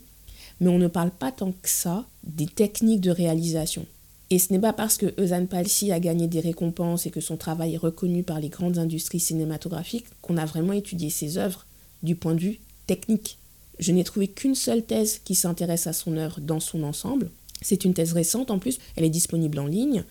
mais 0.60 0.68
on 0.68 0.78
ne 0.78 0.86
parle 0.86 1.10
pas 1.10 1.32
tant 1.32 1.50
que 1.50 1.68
ça 1.68 2.06
des 2.22 2.46
techniques 2.46 3.00
de 3.00 3.10
réalisation. 3.10 3.86
Et 4.30 4.38
ce 4.38 4.52
n'est 4.52 4.58
pas 4.58 4.74
parce 4.74 4.98
que 4.98 5.14
Eusanne 5.20 5.48
Palsy 5.48 5.90
a 5.90 5.98
gagné 5.98 6.28
des 6.28 6.40
récompenses 6.40 7.06
et 7.06 7.10
que 7.10 7.20
son 7.20 7.38
travail 7.38 7.74
est 7.74 7.78
reconnu 7.78 8.22
par 8.22 8.38
les 8.38 8.50
grandes 8.50 8.78
industries 8.78 9.20
cinématographiques 9.20 10.06
qu'on 10.20 10.36
a 10.36 10.44
vraiment 10.44 10.74
étudié 10.74 11.08
ses 11.08 11.38
œuvres 11.38 11.64
du 12.02 12.14
point 12.14 12.34
de 12.34 12.40
vue 12.40 12.60
technique. 12.86 13.38
Je 13.78 13.92
n'ai 13.92 14.04
trouvé 14.04 14.28
qu'une 14.28 14.54
seule 14.54 14.84
thèse 14.84 15.20
qui 15.24 15.34
s'intéresse 15.34 15.86
à 15.86 15.92
son 15.92 16.16
œuvre 16.16 16.40
dans 16.40 16.60
son 16.60 16.82
ensemble, 16.82 17.30
c'est 17.62 17.84
une 17.84 17.94
thèse 17.94 18.12
récente 18.12 18.50
en 18.50 18.58
plus, 18.58 18.78
elle 18.96 19.04
est 19.04 19.10
disponible 19.10 19.58
en 19.58 19.66
ligne, 19.66 20.04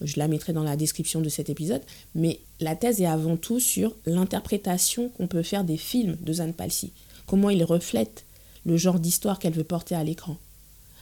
je 0.00 0.18
la 0.18 0.28
mettrai 0.28 0.52
dans 0.52 0.62
la 0.62 0.76
description 0.76 1.20
de 1.20 1.28
cet 1.28 1.50
épisode, 1.50 1.82
mais 2.14 2.40
la 2.64 2.74
thèse 2.74 3.00
est 3.00 3.06
avant 3.06 3.36
tout 3.36 3.60
sur 3.60 3.94
l'interprétation 4.06 5.10
qu'on 5.10 5.26
peut 5.26 5.42
faire 5.42 5.64
des 5.64 5.76
films 5.76 6.16
de 6.20 6.32
Zane 6.32 6.54
Palsy, 6.54 6.92
comment 7.26 7.50
ils 7.50 7.64
reflètent 7.64 8.24
le 8.64 8.76
genre 8.76 8.98
d'histoire 8.98 9.38
qu'elle 9.38 9.52
veut 9.52 9.64
porter 9.64 9.94
à 9.94 10.02
l'écran. 10.02 10.36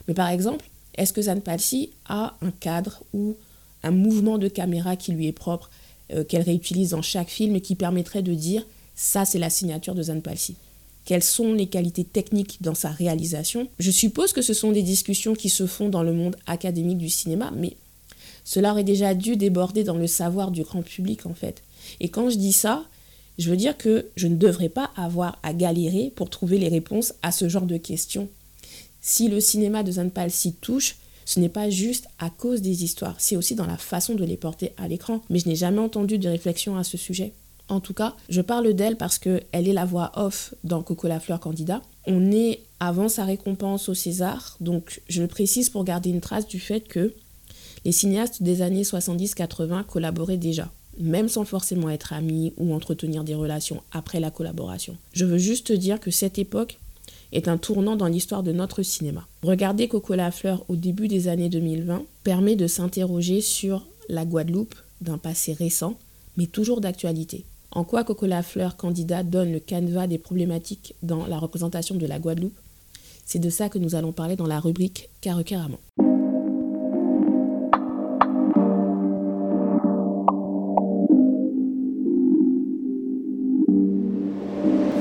Mais 0.09 0.15
par 0.15 0.29
exemple, 0.29 0.69
est-ce 0.97 1.13
que 1.13 1.23
Zane 1.23 1.41
Palsy 1.41 1.91
a 2.07 2.37
un 2.43 2.51
cadre 2.51 3.03
ou 3.15 3.37
un 3.85 3.93
mouvement 3.93 4.39
de 4.39 4.49
caméra 4.49 4.97
qui 4.97 5.13
lui 5.13 5.29
est 5.29 5.33
propre, 5.33 5.71
euh, 6.13 6.25
qu'elle 6.25 6.43
réutilise 6.43 6.91
dans 6.91 7.03
chaque 7.03 7.31
film 7.31 7.57
et 7.57 7.61
qui 7.61 7.77
permettrait 7.77 8.23
de 8.23 8.35
dire 8.35 8.67
ça 8.95 9.25
c'est 9.25 9.39
la 9.39 9.51
signature 9.51 9.95
de 9.95 10.03
Zane 10.03 10.23
Palsy 10.23 10.57
quelles 11.05 11.23
sont 11.23 11.53
les 11.53 11.67
qualités 11.67 12.05
techniques 12.05 12.59
dans 12.61 12.75
sa 12.75 12.91
réalisation? 12.91 13.69
Je 13.79 13.91
suppose 13.91 14.33
que 14.33 14.43
ce 14.43 14.55
sont 14.55 14.73
des 14.73 14.83
discussions 14.83 15.35
qui 15.35 15.49
se 15.49 15.67
font 15.67 15.89
dans 15.89 16.03
le 16.03 16.13
monde 16.13 16.37
académique 16.47 16.99
du 16.99 17.09
cinéma, 17.09 17.53
mais 17.57 17.77
cela 18.45 18.73
aurait 18.73 18.85
déjà 18.85 19.15
dû 19.15 19.37
déborder 19.37 19.85
dans 19.85 19.97
le 19.97 20.07
savoir 20.07 20.51
du 20.51 20.63
grand 20.63 20.83
public 20.83 21.27
en 21.27 21.35
fait. 21.35 21.63
Et 22.01 22.09
quand 22.09 22.31
je 22.31 22.37
dis 22.37 22.53
ça, 22.53 22.85
je 23.39 23.51
veux 23.51 23.57
dire 23.57 23.77
que 23.77 24.07
je 24.17 24.27
ne 24.27 24.37
devrais 24.37 24.69
pas 24.69 24.91
avoir 24.97 25.39
à 25.43 25.53
galérer 25.53 26.13
pour 26.15 26.31
trouver 26.31 26.59
les 26.59 26.69
réponses 26.69 27.15
à 27.23 27.33
ce 27.33 27.49
genre 27.49 27.67
de 27.67 27.77
questions. 27.77 28.29
Si 29.01 29.29
le 29.29 29.41
cinéma 29.41 29.83
de 29.83 29.93
Zanpal 29.93 30.31
s'y 30.31 30.53
touche, 30.53 30.97
ce 31.25 31.41
n'est 31.41 31.49
pas 31.49 31.71
juste 31.71 32.09
à 32.19 32.31
cause 32.31 32.63
des 32.63 32.85
histoires, 32.85 33.17
c'est 33.19 33.37
aussi 33.37 33.55
dans 33.55 33.67
la 33.67 33.77
façon 33.77 34.15
de 34.15 34.25
les 34.25 34.37
porter 34.37 34.73
à 34.77 34.89
l'écran. 34.89 35.23
Mais 35.31 35.39
je 35.39 35.49
n'ai 35.49 35.57
jamais 35.57 35.81
entendu 35.81 36.19
de 36.19 36.29
réflexion 36.29 36.77
à 36.77 36.85
ce 36.85 36.97
sujet. 36.97 37.33
En 37.69 37.81
tout 37.81 37.95
cas, 37.95 38.15
je 38.29 38.41
parle 38.41 38.75
d'elle 38.75 38.97
parce 38.97 39.19
qu'elle 39.19 39.43
est 39.53 39.73
la 39.73 39.85
voix 39.85 40.13
off 40.17 40.55
dans 40.65 40.83
Coco 40.83 41.09
la 41.09 41.21
fleur 41.21 41.41
candidat. 41.41 41.81
On 42.07 42.31
est 42.33 42.61
avant 42.81 43.09
sa 43.09 43.25
récompense 43.25 43.89
au 43.89 43.95
César, 43.95 44.57
donc 44.61 45.01
je 45.09 45.23
le 45.23 45.29
précise 45.29 45.71
pour 45.71 45.85
garder 45.85 46.11
une 46.11 46.21
trace 46.21 46.47
du 46.47 46.59
fait 46.59 46.81
que 46.81 47.15
les 47.85 47.93
cinéastes 47.93 48.43
des 48.43 48.63
années 48.63 48.83
70-80 48.83 49.85
collaboraient 49.85 50.37
déjà, 50.37 50.71
même 50.99 51.29
sans 51.29 51.45
forcément 51.45 51.91
être 51.91 52.13
amis 52.13 52.53
ou 52.57 52.75
entretenir 52.75 53.25
des 53.25 53.35
relations 53.35 53.83
après 53.93 54.21
la 54.21 54.31
collaboration. 54.31 54.97
Je 55.13 55.25
veux 55.25 55.39
juste 55.39 55.73
dire 55.73 56.01
que 56.01 56.11
cette 56.11 56.39
époque 56.39 56.79
est 57.33 57.49
un 57.49 57.57
tournant 57.57 57.97
dans 57.97 58.07
l'histoire 58.07 58.43
de 58.43 58.53
notre 58.53 58.83
cinéma. 58.83 59.27
Regarder 59.43 59.89
Coco 59.89 60.15
la 60.15 60.31
fleur 60.31 60.65
au 60.69 60.77
début 60.77 61.09
des 61.09 61.29
années 61.29 61.49
2020 61.49 62.05
permet 62.25 62.57
de 62.57 62.67
s'interroger 62.67 63.41
sur 63.41 63.87
la 64.09 64.25
Guadeloupe 64.25 64.75
d'un 65.01 65.19
passé 65.19 65.53
récent, 65.53 65.99
mais 66.37 66.47
toujours 66.47 66.81
d'actualité. 66.81 67.45
En 67.71 67.85
quoi 67.85 68.05
Coco 68.05 68.27
Fleur, 68.43 68.77
candidat, 68.77 69.23
donne 69.23 69.51
le 69.51 69.59
canevas 69.59 70.07
des 70.07 70.19
problématiques 70.19 70.95
dans 71.03 71.27
la 71.27 71.39
représentation 71.39 71.95
de 71.95 72.07
la 72.07 72.19
Guadeloupe? 72.19 72.59
C'est 73.25 73.39
de 73.39 73.51
ça 73.51 73.71
que 73.71 73.79
nous 73.79 73.95
allons 73.95 74.13
parler 74.13 74.37
dans 74.37 74.47
la 74.47 74.61
rubrique 74.61 75.09
Carecaramment. 75.23 75.79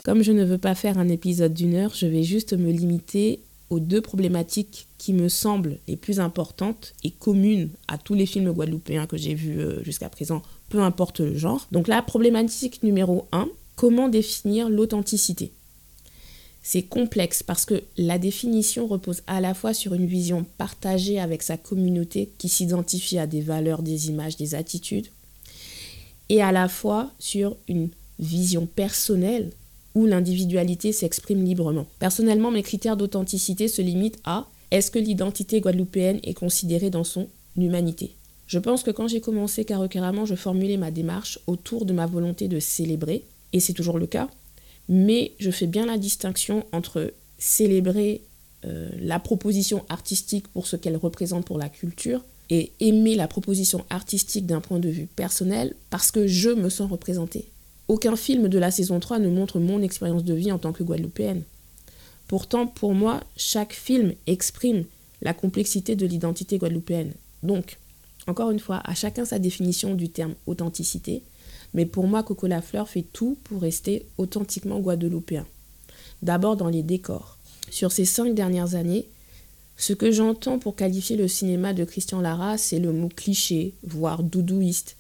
Comme 0.04 0.24
je 0.24 0.32
ne 0.32 0.44
veux 0.44 0.58
pas 0.58 0.74
faire 0.74 0.98
un 0.98 1.10
épisode 1.10 1.54
d'une 1.54 1.76
heure, 1.76 1.94
je 1.94 2.08
vais 2.08 2.24
juste 2.24 2.54
me 2.54 2.72
limiter 2.72 3.40
aux 3.70 3.80
deux 3.80 4.02
problématiques 4.02 4.88
qui 4.98 5.14
me 5.14 5.30
semblent 5.30 5.78
les 5.88 5.96
plus 5.96 6.20
importantes 6.20 6.94
et 7.04 7.12
communes 7.12 7.70
à 7.88 7.98
tous 7.98 8.16
les 8.16 8.26
films 8.26 8.52
guadeloupéens 8.52 9.06
que 9.06 9.18
j'ai 9.18 9.36
vus 9.36 9.60
euh, 9.60 9.84
jusqu'à 9.84 10.10
présent, 10.10 10.42
peu 10.70 10.82
importe 10.82 11.22
le 11.22 11.38
genre. 11.38 11.68
Donc 11.72 11.88
la 11.88 12.02
problématique 12.02 12.84
numéro 12.84 13.28
1, 13.32 13.48
comment 13.76 14.10
définir 14.10 14.70
l'authenticité? 14.70 15.52
C'est 16.64 16.84
complexe 16.84 17.44
parce 17.44 17.66
que 17.66 17.82
la 17.98 18.20
définition 18.20 18.88
repose 18.88 19.22
à 19.28 19.40
la 19.40 19.54
fois 19.54 19.74
sur 19.74 19.94
une 19.94 20.06
vision 20.06 20.46
partagée 20.58 21.20
avec 21.20 21.42
sa 21.42 21.58
communauté 21.58 22.32
qui 22.38 22.50
s'identifie 22.50 23.18
à 23.20 23.28
des 23.28 23.42
valeurs, 23.42 23.82
des 23.84 24.10
images, 24.10 24.36
des 24.36 24.54
attitudes, 24.54 25.08
et 26.30 26.42
à 26.42 26.52
la 26.52 26.68
fois 26.68 27.12
sur 27.20 27.56
une 27.68 27.90
vision 28.20 28.66
personnelle 28.68 29.52
où 29.96 30.06
l'individualité 30.06 30.92
s'exprime 30.92 31.44
librement. 31.44 31.86
Personnellement, 32.00 32.52
mes 32.52 32.64
critères 32.64 32.98
d'authenticité 32.98 33.68
se 33.68 33.82
limitent 33.82 34.20
à 34.24 34.48
est-ce 34.72 34.92
que 34.92 35.00
l'identité 35.00 35.60
guadeloupéenne 35.60 36.20
est 36.24 36.34
considérée 36.34 36.90
dans 36.90 37.04
son 37.04 37.28
humanité? 37.58 38.16
Je 38.48 38.60
pense 38.60 38.84
que 38.84 38.92
quand 38.92 39.08
j'ai 39.08 39.22
commencé 39.22 39.66
carrément, 39.66 40.26
je 40.26 40.36
formulais 40.36 40.78
ma 40.78 40.92
démarche 40.92 41.40
autour 41.48 41.86
de 41.86 41.94
ma 41.94 42.06
volonté 42.06 42.48
de 42.48 42.60
célébrer, 42.60 43.24
et 43.54 43.60
c'est 43.60 43.74
toujours 43.74 43.98
le 43.98 44.08
cas, 44.08 44.30
mais 44.90 45.34
je 45.40 45.52
fais 45.52 45.68
bien 45.68 45.86
la 45.86 45.98
distinction 45.98 46.66
entre 46.72 47.14
célébrer 47.38 48.22
euh, 48.66 48.90
la 49.00 49.20
proposition 49.20 49.84
artistique 49.90 50.48
pour 50.50 50.68
ce 50.68 50.76
qu'elle 50.76 50.98
représente 50.98 51.46
pour 51.46 51.58
la 51.58 51.70
culture 51.70 52.24
et 52.50 52.74
aimer 52.80 53.16
la 53.16 53.28
proposition 53.28 53.86
artistique 53.90 54.46
d'un 54.46 54.62
point 54.62 54.80
de 54.80 54.90
vue 54.90 55.08
personnel 55.08 55.74
parce 55.90 56.12
que 56.12 56.28
je 56.28 56.50
me 56.50 56.70
sens 56.70 56.92
représentée. 56.92 57.46
Aucun 57.92 58.16
film 58.16 58.48
de 58.48 58.58
la 58.58 58.72
saison 58.72 59.02
3 59.02 59.20
ne 59.20 59.28
montre 59.28 59.60
mon 59.60 59.82
expérience 59.82 60.24
de 60.24 60.34
vie 60.34 60.54
en 60.54 60.58
tant 60.58 60.72
que 60.72 60.82
Guadeloupéenne. 60.82 61.44
Pourtant, 62.30 62.66
pour 62.66 62.94
moi, 62.94 63.20
chaque 63.36 63.74
film 63.74 64.14
exprime 64.28 64.86
la 65.22 65.34
complexité 65.34 65.98
de 65.98 66.06
l'identité 66.06 66.58
guadeloupéenne. 66.58 67.12
Donc, 67.44 67.80
encore 68.28 68.50
une 68.50 68.62
fois, 68.62 68.80
à 68.86 68.96
chacun 68.96 69.26
sa 69.26 69.40
définition 69.40 69.94
du 69.94 70.08
terme 70.08 70.36
authenticité, 70.48 71.22
mais 71.74 71.86
pour 71.86 72.08
moi, 72.08 72.24
Coco 72.24 72.48
Lafleur 72.48 72.88
fait 72.88 73.06
tout 73.12 73.38
pour 73.44 73.62
rester 73.62 74.06
authentiquement 74.18 74.80
guadeloupéen. 74.80 75.46
D'abord 76.22 76.56
dans 76.56 76.70
les 76.70 76.84
décors. 76.84 77.38
Sur 77.72 77.92
ces 77.92 78.06
cinq 78.06 78.34
dernières 78.34 78.76
années, 78.76 79.10
ce 79.76 79.92
que 79.92 80.14
j'entends 80.14 80.60
pour 80.60 80.78
qualifier 80.78 81.18
le 81.18 81.28
cinéma 81.28 81.74
de 81.74 81.84
Christian 81.84 82.22
Lara, 82.22 82.58
c'est 82.58 82.80
le 82.80 82.94
mot 82.94 83.10
cliché, 83.14 83.74
voire 83.84 84.24
doudouiste. 84.24 84.96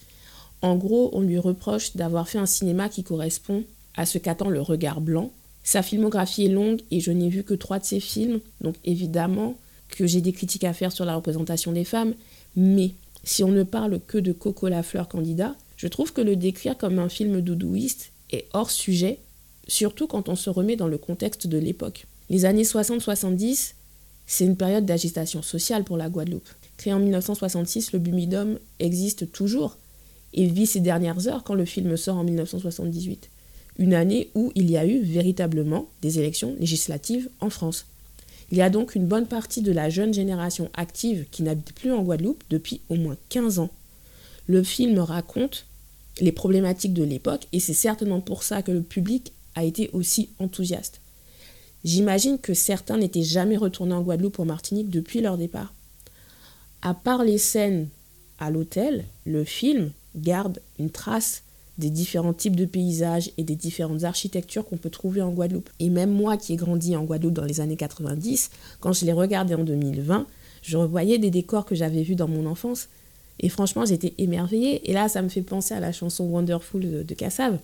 En 0.62 0.76
gros, 0.76 1.10
on 1.14 1.22
lui 1.22 1.38
reproche 1.38 1.96
d'avoir 1.96 2.30
fait 2.30 2.38
un 2.38 2.46
cinéma 2.46 2.90
qui 2.90 3.04
correspond 3.04 3.64
à 3.96 4.06
ce 4.06 4.18
qu'attend 4.18 4.50
le 4.50 4.62
regard 4.62 5.02
blanc. 5.02 5.32
Sa 5.64 5.82
filmographie 5.82 6.46
est 6.46 6.50
longue 6.50 6.82
et 6.92 7.00
je 7.00 7.12
n'ai 7.12 7.30
vu 7.30 7.44
que 7.44 7.54
trois 7.54 7.80
de 7.80 7.86
ses 7.86 8.00
films, 8.00 8.40
donc 8.62 8.76
évidemment 8.84 9.56
que 9.90 10.08
j'ai 10.08 10.22
des 10.22 10.34
critiques 10.34 10.64
à 10.64 10.74
faire 10.74 10.92
sur 10.92 11.06
la 11.06 11.16
représentation 11.16 11.72
des 11.72 11.84
femmes, 11.84 12.14
mais 12.56 12.92
si 13.24 13.44
on 13.44 13.52
ne 13.52 13.64
parle 13.64 14.00
que 14.00 14.18
de 14.18 14.32
Coco 14.32 14.68
Lafleur 14.68 15.08
candidat, 15.08 15.56
je 15.78 15.88
trouve 15.88 16.14
que 16.14 16.22
le 16.22 16.36
décrire 16.36 16.78
comme 16.78 17.00
un 17.00 17.10
film 17.10 17.42
doudouiste 17.42 18.12
est 18.32 18.46
hors 18.54 18.72
sujet, 18.72 19.20
surtout 19.68 20.08
quand 20.08 20.30
on 20.30 20.36
se 20.36 20.50
remet 20.50 20.76
dans 20.76 20.88
le 20.88 20.98
contexte 20.98 21.48
de 21.48 21.58
l'époque. 21.58 22.06
Les 22.30 22.46
années 22.46 22.64
60-70, 22.64 23.74
c'est 24.26 24.46
une 24.46 24.56
période 24.56 24.86
d'agitation 24.86 25.42
sociale 25.42 25.84
pour 25.84 25.98
la 25.98 26.10
Guadeloupe. 26.10 26.48
Créé 26.78 26.94
en 26.94 27.00
1966, 27.00 27.92
le 27.92 28.00
Bumidum 28.00 28.58
existe 28.80 29.32
toujours 29.32 29.78
et 30.34 30.48
vit 30.48 30.66
ses 30.66 30.80
dernières 30.80 31.28
heures 31.28 31.44
quand 31.44 31.56
le 31.56 31.66
film 31.66 31.96
sort 31.98 32.18
en 32.18 32.24
1978. 32.24 33.30
Une 33.78 33.94
année 33.94 34.30
où 34.36 34.52
il 34.56 34.70
y 34.70 34.78
a 34.78 34.86
eu 34.86 35.02
véritablement 35.02 35.88
des 36.02 36.20
élections 36.20 36.56
législatives 36.60 37.30
en 37.40 37.50
France. 37.50 37.86
Il 38.52 38.58
y 38.58 38.62
a 38.62 38.70
donc 38.70 38.96
une 38.96 39.08
bonne 39.08 39.28
partie 39.28 39.62
de 39.62 39.72
la 39.72 39.90
jeune 39.90 40.14
génération 40.14 40.70
active 40.74 41.26
qui 41.32 41.42
n'habite 41.42 41.74
plus 41.74 41.92
en 41.92 42.04
Guadeloupe 42.04 42.44
depuis 42.50 42.82
au 42.90 42.96
moins 42.96 43.18
15 43.30 43.60
ans. 43.60 43.70
Le 44.48 44.62
film 44.62 45.00
raconte 45.00 45.66
les 46.20 46.34
problématiques 46.34 46.94
de 46.94 47.04
l'époque 47.04 47.48
et 47.54 47.62
c'est 47.62 47.74
certainement 47.74 48.20
pour 48.20 48.44
ça 48.44 48.62
que 48.62 48.72
le 48.72 48.82
public 48.82 49.32
a 49.56 49.64
été 49.64 49.90
aussi 49.94 50.30
enthousiaste. 50.40 51.00
J'imagine 51.84 52.38
que 52.38 52.54
certains 52.54 52.98
n'étaient 52.98 53.24
jamais 53.24 53.58
retournés 53.58 53.94
en 53.94 54.02
Guadeloupe 54.02 54.38
ou 54.40 54.44
en 54.44 54.46
Martinique 54.46 54.90
depuis 54.90 55.22
leur 55.22 55.38
départ. 55.38 55.74
À 56.82 56.94
part 56.94 57.24
les 57.24 57.38
scènes 57.38 57.88
à 58.38 58.52
l'hôtel, 58.52 59.06
le 59.26 59.44
film 59.44 59.92
garde 60.16 60.60
une 60.80 60.90
trace 60.90 61.44
des 61.78 61.90
différents 61.90 62.34
types 62.34 62.56
de 62.56 62.66
paysages 62.66 63.32
et 63.38 63.44
des 63.44 63.56
différentes 63.56 64.04
architectures 64.04 64.66
qu'on 64.66 64.78
peut 64.78 64.90
trouver 64.90 65.22
en 65.22 65.32
Guadeloupe. 65.32 65.70
Et 65.80 65.90
même 65.90 66.12
moi 66.12 66.38
qui 66.38 66.54
ai 66.54 66.56
grandi 66.56 66.96
en 66.96 67.04
Guadeloupe 67.04 67.34
dans 67.34 67.46
les 67.46 67.60
années 67.60 67.78
90, 67.78 68.52
quand 68.80 68.94
je 68.94 69.06
l'ai 69.06 69.14
regardé 69.14 69.56
en 69.56 69.64
2020, 69.64 70.28
je 70.62 70.78
revoyais 70.78 71.18
des 71.18 71.32
décors 71.32 71.66
que 71.66 71.76
j'avais 71.76 72.04
vus 72.04 72.16
dans 72.16 72.28
mon 72.28 72.46
enfance 72.46 72.88
et 73.42 73.50
franchement, 73.50 73.86
j'étais 73.86 74.14
émerveillée. 74.18 74.90
Et 74.90 74.94
là, 74.94 75.10
ça 75.10 75.22
me 75.22 75.30
fait 75.30 75.42
penser 75.42 75.74
à 75.74 75.80
la 75.80 75.92
chanson 75.92 76.24
Wonderful 76.26 77.04
de, 77.04 77.14
Kassav. 77.14 77.58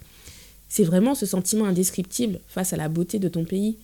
C'est 0.67 0.83
vraiment 0.83 1.15
ce 1.15 1.25
sentiment 1.25 1.65
indescriptible 1.65 2.39
face 2.47 2.73
à 2.73 2.77
la 2.77 2.89
beauté 2.89 3.19
de 3.19 3.29
ton 3.29 3.45
pays. 3.45 3.77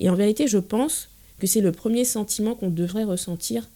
Et 0.00 0.10
en 0.10 0.14
vérité, 0.14 0.48
je 0.48 0.58
pense 0.58 1.08
que 1.38 1.46
c'est 1.46 1.60
le 1.60 1.72
premier 1.72 2.04
sentiment 2.04 2.54
qu'on 2.54 2.70
devrait 2.70 3.04
ressentir 3.04 3.68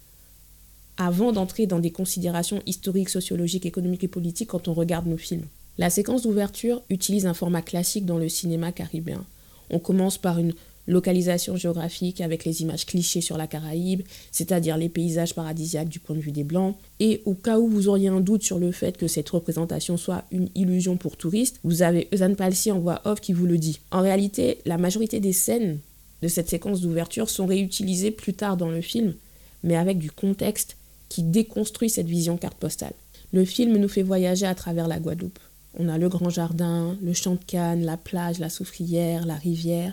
avant 1.01 1.33
d'entrer 1.33 1.67
dans 1.67 1.79
des 1.79 1.91
considérations 1.91 2.61
historiques, 2.67 3.09
sociologiques, 3.09 3.65
économiques 3.65 4.05
et 4.05 4.09
politiques 4.09 4.51
quand 4.51 4.69
on 4.69 4.75
regarde 4.75 5.07
nos 5.07 5.17
films. 5.17 5.47
La 5.79 5.89
séquence 5.89 6.23
d'ouverture 6.23 6.83
utilise 6.91 7.25
un 7.25 7.33
format 7.33 7.63
classique 7.63 8.05
dans 8.05 8.19
le 8.19 8.29
cinéma 8.29 8.71
caribéen. 8.71 9.25
On 9.71 9.79
commence 9.79 10.19
par 10.19 10.39
une 10.39 10.53
localisation 10.87 11.57
géographique 11.57 12.21
avec 12.21 12.45
les 12.45 12.61
images 12.61 12.85
clichés 12.85 13.23
sur 13.23 13.39
la 13.39 13.47
Caraïbe, 13.47 14.03
c'est-à-dire 14.31 14.77
les 14.77 14.91
paysages 14.91 15.35
paradisiaques 15.35 15.89
du 15.89 16.01
point 16.01 16.17
de 16.17 16.21
vue 16.21 16.33
des 16.33 16.45
Blancs. 16.45 16.77
Et 16.99 17.23
au 17.25 17.33
cas 17.33 17.59
où 17.59 17.67
vous 17.67 17.89
auriez 17.89 18.09
un 18.09 18.21
doute 18.21 18.43
sur 18.43 18.59
le 18.59 18.71
fait 18.71 18.99
que 18.99 19.09
cette 19.09 19.31
représentation 19.31 19.97
soit 19.97 20.25
une 20.31 20.51
illusion 20.55 20.99
pour 20.99 21.17
touristes, 21.17 21.61
vous 21.65 21.81
avez 21.81 22.09
Eusanne 22.13 22.37
Palsy 22.37 22.73
en 22.73 22.79
voix 22.79 23.01
off 23.07 23.23
qui 23.23 23.33
vous 23.33 23.47
le 23.47 23.57
dit. 23.57 23.81
En 23.91 24.03
réalité, 24.03 24.59
la 24.67 24.77
majorité 24.77 25.19
des 25.19 25.33
scènes 25.33 25.79
de 26.21 26.29
cette 26.29 26.51
séquence 26.51 26.83
d'ouverture 26.83 27.31
sont 27.31 27.47
réutilisées 27.47 28.11
plus 28.11 28.35
tard 28.35 28.59
dans 28.59 28.69
le 28.69 28.83
film, 28.83 29.15
mais 29.63 29.77
avec 29.77 29.97
du 29.97 30.11
contexte 30.11 30.77
qui 31.11 31.23
déconstruit 31.23 31.91
cette 31.91 32.07
vision 32.07 32.39
carte 32.39 32.57
postale. 32.57 32.95
Le 33.33 33.45
film 33.45 33.77
nous 33.77 33.89
fait 33.89 34.03
voyager 34.03 34.47
à 34.47 34.55
travers 34.55 34.89
la 34.89 34.99
Guadeloupe. 34.99 35.39
On 35.79 35.89
a 35.89 35.99
le 35.99 36.09
grand 36.09 36.31
jardin, 36.31 36.97
le 37.03 37.13
champ 37.13 37.35
de 37.35 37.45
canne, 37.47 37.85
la 37.85 37.99
plage, 37.99 38.39
la 38.39 38.49
soufrière, 38.49 39.27
la 39.27 39.37
rivière, 39.37 39.93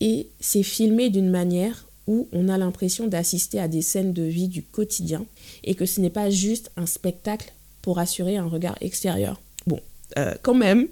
et 0.00 0.28
c'est 0.40 0.62
filmé 0.62 1.10
d'une 1.10 1.30
manière 1.30 1.86
où 2.06 2.28
on 2.32 2.48
a 2.48 2.58
l'impression 2.58 3.06
d'assister 3.06 3.60
à 3.60 3.68
des 3.68 3.82
scènes 3.82 4.12
de 4.12 4.22
vie 4.22 4.48
du 4.48 4.62
quotidien 4.62 5.24
et 5.62 5.74
que 5.74 5.86
ce 5.86 6.00
n'est 6.00 6.10
pas 6.10 6.30
juste 6.30 6.70
un 6.76 6.86
spectacle 6.86 7.52
pour 7.82 7.98
assurer 7.98 8.36
un 8.36 8.46
regard 8.46 8.76
extérieur. 8.80 9.40
Bon, 9.66 9.78
euh, 10.18 10.34
quand 10.42 10.54
même, 10.54 10.88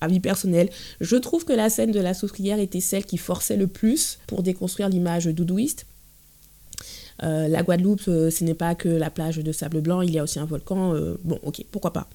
avis 0.00 0.20
personnel, 0.20 0.70
je 1.00 1.16
trouve 1.16 1.44
que 1.44 1.52
la 1.52 1.68
scène 1.68 1.90
de 1.90 2.00
la 2.00 2.14
soufrière 2.14 2.60
était 2.60 2.80
celle 2.80 3.04
qui 3.04 3.18
forçait 3.18 3.56
le 3.56 3.66
plus 3.66 4.18
pour 4.26 4.42
déconstruire 4.42 4.88
l'image 4.88 5.26
doudouiste. 5.26 5.86
Euh, 7.22 7.48
la 7.48 7.62
Guadeloupe, 7.62 8.02
euh, 8.08 8.30
ce 8.30 8.44
n'est 8.44 8.54
pas 8.54 8.74
que 8.74 8.88
la 8.88 9.10
plage 9.10 9.38
de 9.38 9.52
sable 9.52 9.80
blanc, 9.80 10.00
il 10.00 10.12
y 10.12 10.18
a 10.18 10.22
aussi 10.22 10.38
un 10.38 10.44
volcan. 10.44 10.94
bon, 11.24 11.38
ok, 11.42 11.64
pourquoi 11.70 11.92
pas. 11.92 12.08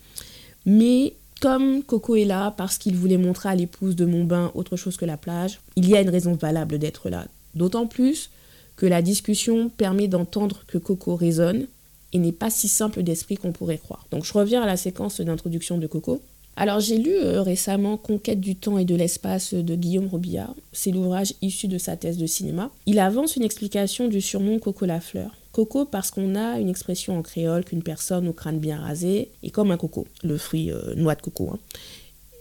Mais 0.66 1.14
comme 1.40 1.84
Coco 1.84 2.16
est 2.16 2.26
là 2.26 2.54
parce 2.58 2.78
qu'il 2.78 2.96
voulait 2.96 3.18
montrer 3.18 3.50
à 3.50 3.56
l'épouse 3.56 3.96
de 3.96 4.06
mon 4.06 4.26
bain 4.26 4.52
autre 4.56 4.76
chose 4.76 4.98
que 4.98 5.06
la 5.06 5.18
plage, 5.18 5.62
il 5.76 5.88
y 5.88 5.96
a 5.96 6.02
une 6.02 6.10
raison 6.10 6.34
valable 6.34 6.80
d'être 6.80 7.10
là. 7.10 7.26
D'autant 7.56 7.88
plus 7.88 8.30
que 8.76 8.86
la 8.86 9.02
discussion 9.02 9.70
permet 9.70 10.08
d'entendre 10.08 10.64
que 10.68 10.78
Coco 10.78 11.16
raisonne 11.16 11.68
et 12.14 12.20
n'est 12.20 12.32
pas 12.32 12.50
si 12.50 12.68
simple 12.68 13.04
d'esprit 13.04 13.38
qu'on 13.38 13.52
pourrait 13.52 13.78
croire. 13.78 14.06
Donc 14.12 14.26
je 14.26 14.34
reviens 14.34 14.62
à 14.62 14.66
la 14.66 14.78
séquence 14.78 15.22
d'introduction 15.22 15.78
de 15.78 15.88
Coco. 15.88 16.22
Alors 16.60 16.82
j'ai 16.82 16.98
lu 16.98 17.16
euh, 17.16 17.42
récemment 17.42 17.96
Conquête 17.96 18.42
du 18.42 18.58
temps 18.58 18.78
et 18.78 18.84
de 18.84 18.94
l'espace 18.94 19.54
de 19.54 19.76
Guillaume 19.76 20.08
Robillard. 20.08 20.54
C'est 20.74 20.92
l'ouvrage 20.92 21.34
issu 21.42 21.70
de 21.70 21.78
sa 21.78 21.96
thèse 21.96 22.18
de 22.18 22.26
cinéma. 22.26 22.70
Il 22.86 23.00
avance 23.00 23.38
une 23.38 23.44
explication 23.44 24.10
du 24.10 24.20
surnom 24.20 24.60
Coco 24.60 24.86
la 24.86 25.00
fleur. 25.00 25.32
Coco 25.54 25.86
parce 25.86 26.12
qu'on 26.12 26.36
a 26.36 26.60
une 26.60 26.68
expression 26.68 27.18
en 27.18 27.22
créole 27.22 27.64
qu'une 27.64 27.82
personne 27.82 28.28
au 28.28 28.34
crâne 28.34 28.60
bien 28.60 28.78
rasé 28.78 29.30
est 29.42 29.52
comme 29.52 29.72
un 29.72 29.78
coco, 29.78 30.06
le 30.22 30.38
fruit 30.38 30.70
euh, 30.70 30.96
noix 30.96 31.16
de 31.16 31.22
coco. 31.22 31.50
Hein. 31.54 31.60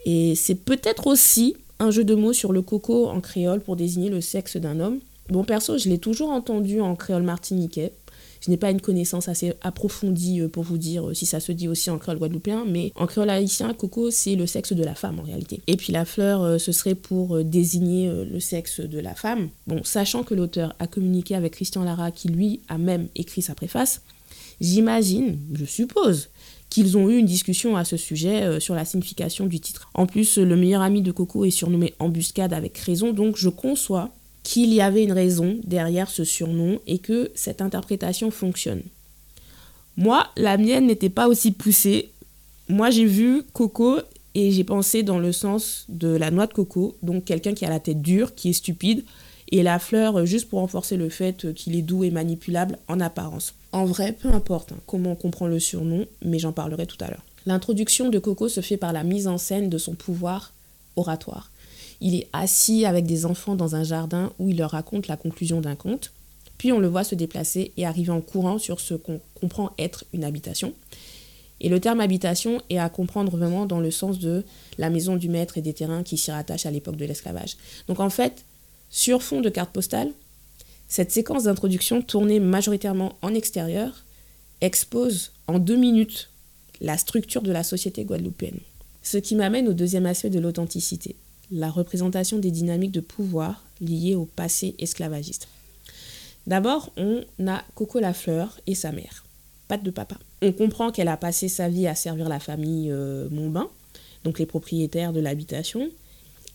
Et 0.04 0.34
c'est 0.34 0.56
peut-être 0.56 1.06
aussi 1.06 1.54
un 1.78 1.92
jeu 1.92 2.02
de 2.02 2.16
mots 2.16 2.32
sur 2.32 2.52
le 2.52 2.60
coco 2.60 3.06
en 3.06 3.20
créole 3.20 3.60
pour 3.60 3.76
désigner 3.76 4.10
le 4.10 4.20
sexe 4.20 4.56
d'un 4.56 4.80
homme. 4.80 4.98
Bon, 5.28 5.44
perso, 5.44 5.78
je 5.78 5.88
l'ai 5.88 5.98
toujours 5.98 6.30
entendu 6.30 6.80
en 6.80 6.96
créole 6.96 7.22
martiniquais, 7.22 7.92
je 8.48 8.52
n'ai 8.52 8.56
pas 8.56 8.70
une 8.70 8.80
connaissance 8.80 9.28
assez 9.28 9.52
approfondie 9.60 10.40
euh, 10.40 10.48
pour 10.48 10.62
vous 10.62 10.78
dire 10.78 11.10
euh, 11.10 11.12
si 11.12 11.26
ça 11.26 11.38
se 11.38 11.52
dit 11.52 11.68
aussi 11.68 11.90
en 11.90 11.98
créole 11.98 12.16
guadeloupéen, 12.16 12.64
mais 12.66 12.92
en 12.94 13.06
créole 13.06 13.28
haïtien, 13.28 13.74
coco, 13.74 14.10
c'est 14.10 14.36
le 14.36 14.46
sexe 14.46 14.72
de 14.72 14.82
la 14.82 14.94
femme 14.94 15.20
en 15.20 15.22
réalité. 15.22 15.60
Et 15.66 15.76
puis 15.76 15.92
la 15.92 16.06
fleur, 16.06 16.42
euh, 16.42 16.56
ce 16.56 16.72
serait 16.72 16.94
pour 16.94 17.44
désigner 17.44 18.10
le 18.24 18.40
sexe 18.40 18.80
de 18.80 18.98
la 18.98 19.14
femme. 19.14 19.50
Bon, 19.66 19.84
sachant 19.84 20.22
que 20.22 20.32
l'auteur 20.32 20.74
a 20.78 20.86
communiqué 20.86 21.34
avec 21.34 21.52
Christian 21.52 21.84
Lara, 21.84 22.10
qui 22.10 22.28
lui 22.28 22.60
a 22.68 22.78
même 22.78 23.08
écrit 23.16 23.42
sa 23.42 23.54
préface, 23.54 24.00
j'imagine, 24.62 25.38
je 25.52 25.66
suppose, 25.66 26.30
qu'ils 26.70 26.96
ont 26.96 27.10
eu 27.10 27.18
une 27.18 27.26
discussion 27.26 27.76
à 27.76 27.84
ce 27.84 27.98
sujet 27.98 28.60
sur 28.60 28.74
la 28.74 28.86
signification 28.86 29.46
du 29.46 29.60
titre. 29.60 29.90
En 29.92 30.06
plus, 30.06 30.38
le 30.38 30.56
meilleur 30.56 30.80
ami 30.80 31.02
de 31.02 31.12
Coco 31.12 31.44
est 31.44 31.50
surnommé 31.50 31.92
Embuscade 31.98 32.54
avec 32.54 32.78
raison, 32.78 33.12
donc 33.12 33.36
je 33.36 33.50
conçois 33.50 34.10
qu'il 34.48 34.72
y 34.72 34.80
avait 34.80 35.04
une 35.04 35.12
raison 35.12 35.58
derrière 35.64 36.08
ce 36.08 36.24
surnom 36.24 36.80
et 36.86 37.00
que 37.00 37.30
cette 37.34 37.60
interprétation 37.60 38.30
fonctionne. 38.30 38.80
Moi, 39.98 40.26
la 40.38 40.56
mienne 40.56 40.86
n'était 40.86 41.10
pas 41.10 41.28
aussi 41.28 41.50
poussée. 41.50 42.08
Moi, 42.66 42.88
j'ai 42.88 43.04
vu 43.04 43.42
Coco 43.52 43.98
et 44.34 44.50
j'ai 44.50 44.64
pensé 44.64 45.02
dans 45.02 45.18
le 45.18 45.32
sens 45.32 45.84
de 45.90 46.08
la 46.08 46.30
noix 46.30 46.46
de 46.46 46.54
coco, 46.54 46.96
donc 47.02 47.26
quelqu'un 47.26 47.52
qui 47.52 47.66
a 47.66 47.68
la 47.68 47.78
tête 47.78 48.00
dure, 48.00 48.34
qui 48.34 48.48
est 48.48 48.54
stupide, 48.54 49.04
et 49.52 49.62
la 49.62 49.78
fleur 49.78 50.24
juste 50.24 50.48
pour 50.48 50.60
renforcer 50.60 50.96
le 50.96 51.10
fait 51.10 51.52
qu'il 51.52 51.76
est 51.76 51.82
doux 51.82 52.04
et 52.04 52.10
manipulable 52.10 52.78
en 52.88 53.00
apparence. 53.00 53.52
En 53.72 53.84
vrai, 53.84 54.12
peu 54.12 54.28
importe 54.28 54.72
hein, 54.72 54.78
comment 54.86 55.12
on 55.12 55.16
comprend 55.16 55.46
le 55.46 55.60
surnom, 55.60 56.06
mais 56.24 56.38
j'en 56.38 56.52
parlerai 56.52 56.86
tout 56.86 56.96
à 57.00 57.08
l'heure. 57.08 57.24
L'introduction 57.44 58.08
de 58.08 58.18
Coco 58.18 58.48
se 58.48 58.62
fait 58.62 58.78
par 58.78 58.94
la 58.94 59.04
mise 59.04 59.28
en 59.28 59.36
scène 59.36 59.68
de 59.68 59.76
son 59.76 59.94
pouvoir 59.94 60.54
oratoire. 60.96 61.50
Il 62.00 62.14
est 62.14 62.28
assis 62.32 62.84
avec 62.84 63.06
des 63.06 63.26
enfants 63.26 63.56
dans 63.56 63.74
un 63.74 63.84
jardin 63.84 64.32
où 64.38 64.48
il 64.48 64.58
leur 64.58 64.70
raconte 64.70 65.08
la 65.08 65.16
conclusion 65.16 65.60
d'un 65.60 65.74
conte, 65.74 66.12
puis 66.58 66.72
on 66.72 66.78
le 66.78 66.88
voit 66.88 67.04
se 67.04 67.14
déplacer 67.14 67.72
et 67.76 67.86
arriver 67.86 68.10
en 68.10 68.20
courant 68.20 68.58
sur 68.58 68.80
ce 68.80 68.94
qu'on 68.94 69.20
comprend 69.34 69.72
être 69.78 70.04
une 70.12 70.24
habitation. 70.24 70.74
Et 71.60 71.68
le 71.68 71.80
terme 71.80 72.00
habitation 72.00 72.60
est 72.70 72.78
à 72.78 72.88
comprendre 72.88 73.36
vraiment 73.36 73.66
dans 73.66 73.80
le 73.80 73.90
sens 73.90 74.18
de 74.18 74.44
la 74.78 74.90
maison 74.90 75.16
du 75.16 75.28
maître 75.28 75.58
et 75.58 75.62
des 75.62 75.72
terrains 75.72 76.04
qui 76.04 76.16
s'y 76.16 76.30
rattachent 76.30 76.66
à 76.66 76.70
l'époque 76.70 76.96
de 76.96 77.04
l'esclavage. 77.04 77.56
Donc 77.88 78.00
en 78.00 78.10
fait, 78.10 78.44
sur 78.90 79.22
fond 79.22 79.40
de 79.40 79.48
carte 79.48 79.72
postale, 79.72 80.12
cette 80.88 81.10
séquence 81.12 81.44
d'introduction 81.44 82.00
tournée 82.00 82.40
majoritairement 82.40 83.16
en 83.22 83.34
extérieur 83.34 84.04
expose 84.60 85.32
en 85.46 85.58
deux 85.58 85.76
minutes 85.76 86.30
la 86.80 86.96
structure 86.96 87.42
de 87.42 87.52
la 87.52 87.62
société 87.62 88.04
guadeloupéenne. 88.04 88.60
Ce 89.02 89.18
qui 89.18 89.34
m'amène 89.34 89.68
au 89.68 89.72
deuxième 89.72 90.06
aspect 90.06 90.30
de 90.30 90.40
l'authenticité, 90.40 91.16
la 91.50 91.70
représentation 91.70 92.38
des 92.38 92.50
dynamiques 92.50 92.92
de 92.92 93.00
pouvoir 93.00 93.64
liées 93.80 94.14
au 94.14 94.24
passé 94.24 94.74
esclavagiste. 94.78 95.48
D'abord, 96.46 96.90
on 96.96 97.24
a 97.46 97.62
Coco 97.74 98.00
Lafleur 98.00 98.58
et 98.66 98.74
sa 98.74 98.92
mère, 98.92 99.24
pas 99.68 99.76
de 99.76 99.90
papa. 99.90 100.16
On 100.42 100.52
comprend 100.52 100.90
qu'elle 100.92 101.08
a 101.08 101.16
passé 101.16 101.48
sa 101.48 101.68
vie 101.68 101.86
à 101.86 101.94
servir 101.94 102.28
la 102.28 102.40
famille 102.40 102.90
euh, 102.90 103.28
Montbain, 103.30 103.68
donc 104.24 104.38
les 104.38 104.46
propriétaires 104.46 105.12
de 105.12 105.20
l'habitation, 105.20 105.88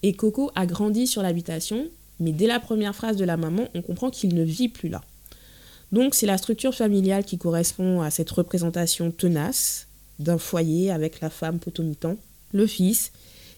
et 0.01 0.13
Coco 0.13 0.51
a 0.55 0.65
grandi 0.65 1.07
sur 1.07 1.21
l'habitation 1.21 1.87
mais 2.19 2.31
dès 2.31 2.47
la 2.47 2.59
première 2.59 2.95
phrase 2.95 3.17
de 3.17 3.25
la 3.25 3.37
maman, 3.37 3.67
on 3.73 3.81
comprend 3.81 4.09
qu'il 4.09 4.33
ne 4.35 4.43
vit 4.43 4.69
plus 4.69 4.89
là. 4.89 5.01
Donc 5.91 6.15
c'est 6.15 6.25
la 6.25 6.37
structure 6.37 6.73
familiale 6.73 7.25
qui 7.25 7.37
correspond 7.37 8.01
à 8.01 8.09
cette 8.09 8.31
représentation 8.31 9.11
tenace 9.11 9.87
d'un 10.19 10.37
foyer 10.37 10.91
avec 10.91 11.21
la 11.21 11.29
femme 11.29 11.59
potomitan, 11.59 12.15
le 12.51 12.65
fils, 12.65 13.11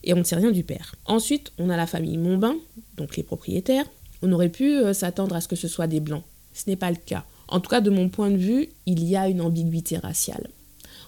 et 0.05 0.13
on 0.13 0.17
ne 0.17 0.23
sait 0.23 0.35
rien 0.35 0.51
du 0.51 0.63
père. 0.63 0.95
Ensuite, 1.05 1.51
on 1.57 1.69
a 1.69 1.77
la 1.77 1.87
famille 1.87 2.17
Montbain, 2.17 2.55
donc 2.95 3.17
les 3.17 3.23
propriétaires. 3.23 3.85
On 4.21 4.31
aurait 4.31 4.49
pu 4.49 4.77
euh, 4.77 4.93
s'attendre 4.93 5.35
à 5.35 5.41
ce 5.41 5.47
que 5.47 5.55
ce 5.55 5.67
soit 5.67 5.87
des 5.87 5.99
blancs. 5.99 6.23
Ce 6.53 6.69
n'est 6.69 6.75
pas 6.75 6.91
le 6.91 6.97
cas. 6.97 7.25
En 7.47 7.59
tout 7.59 7.69
cas, 7.69 7.81
de 7.81 7.89
mon 7.89 8.09
point 8.09 8.31
de 8.31 8.37
vue, 8.37 8.69
il 8.85 9.03
y 9.03 9.15
a 9.15 9.27
une 9.27 9.41
ambiguïté 9.41 9.97
raciale. 9.97 10.47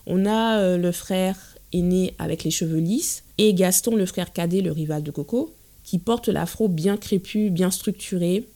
On 0.06 0.26
a 0.26 0.60
euh, 0.60 0.78
le 0.78 0.92
frère 0.92 1.38
aîné 1.74 2.14
avec 2.20 2.44
les 2.44 2.52
cheveux 2.52 2.80
lisses 2.80 3.24
et 3.38 3.54
Gaston, 3.54 3.96
le 3.96 4.06
frère 4.06 4.34
cadet, 4.34 4.62
le 4.62 4.72
rival 4.72 5.04
de 5.04 5.12
Coco, 5.12 5.54
qui 5.84 6.00
porte 6.00 6.28
l'afro 6.28 6.68
bien 6.68 6.98
crépu, 6.98 7.50
bien 7.50 7.72
structuré. 7.72 8.48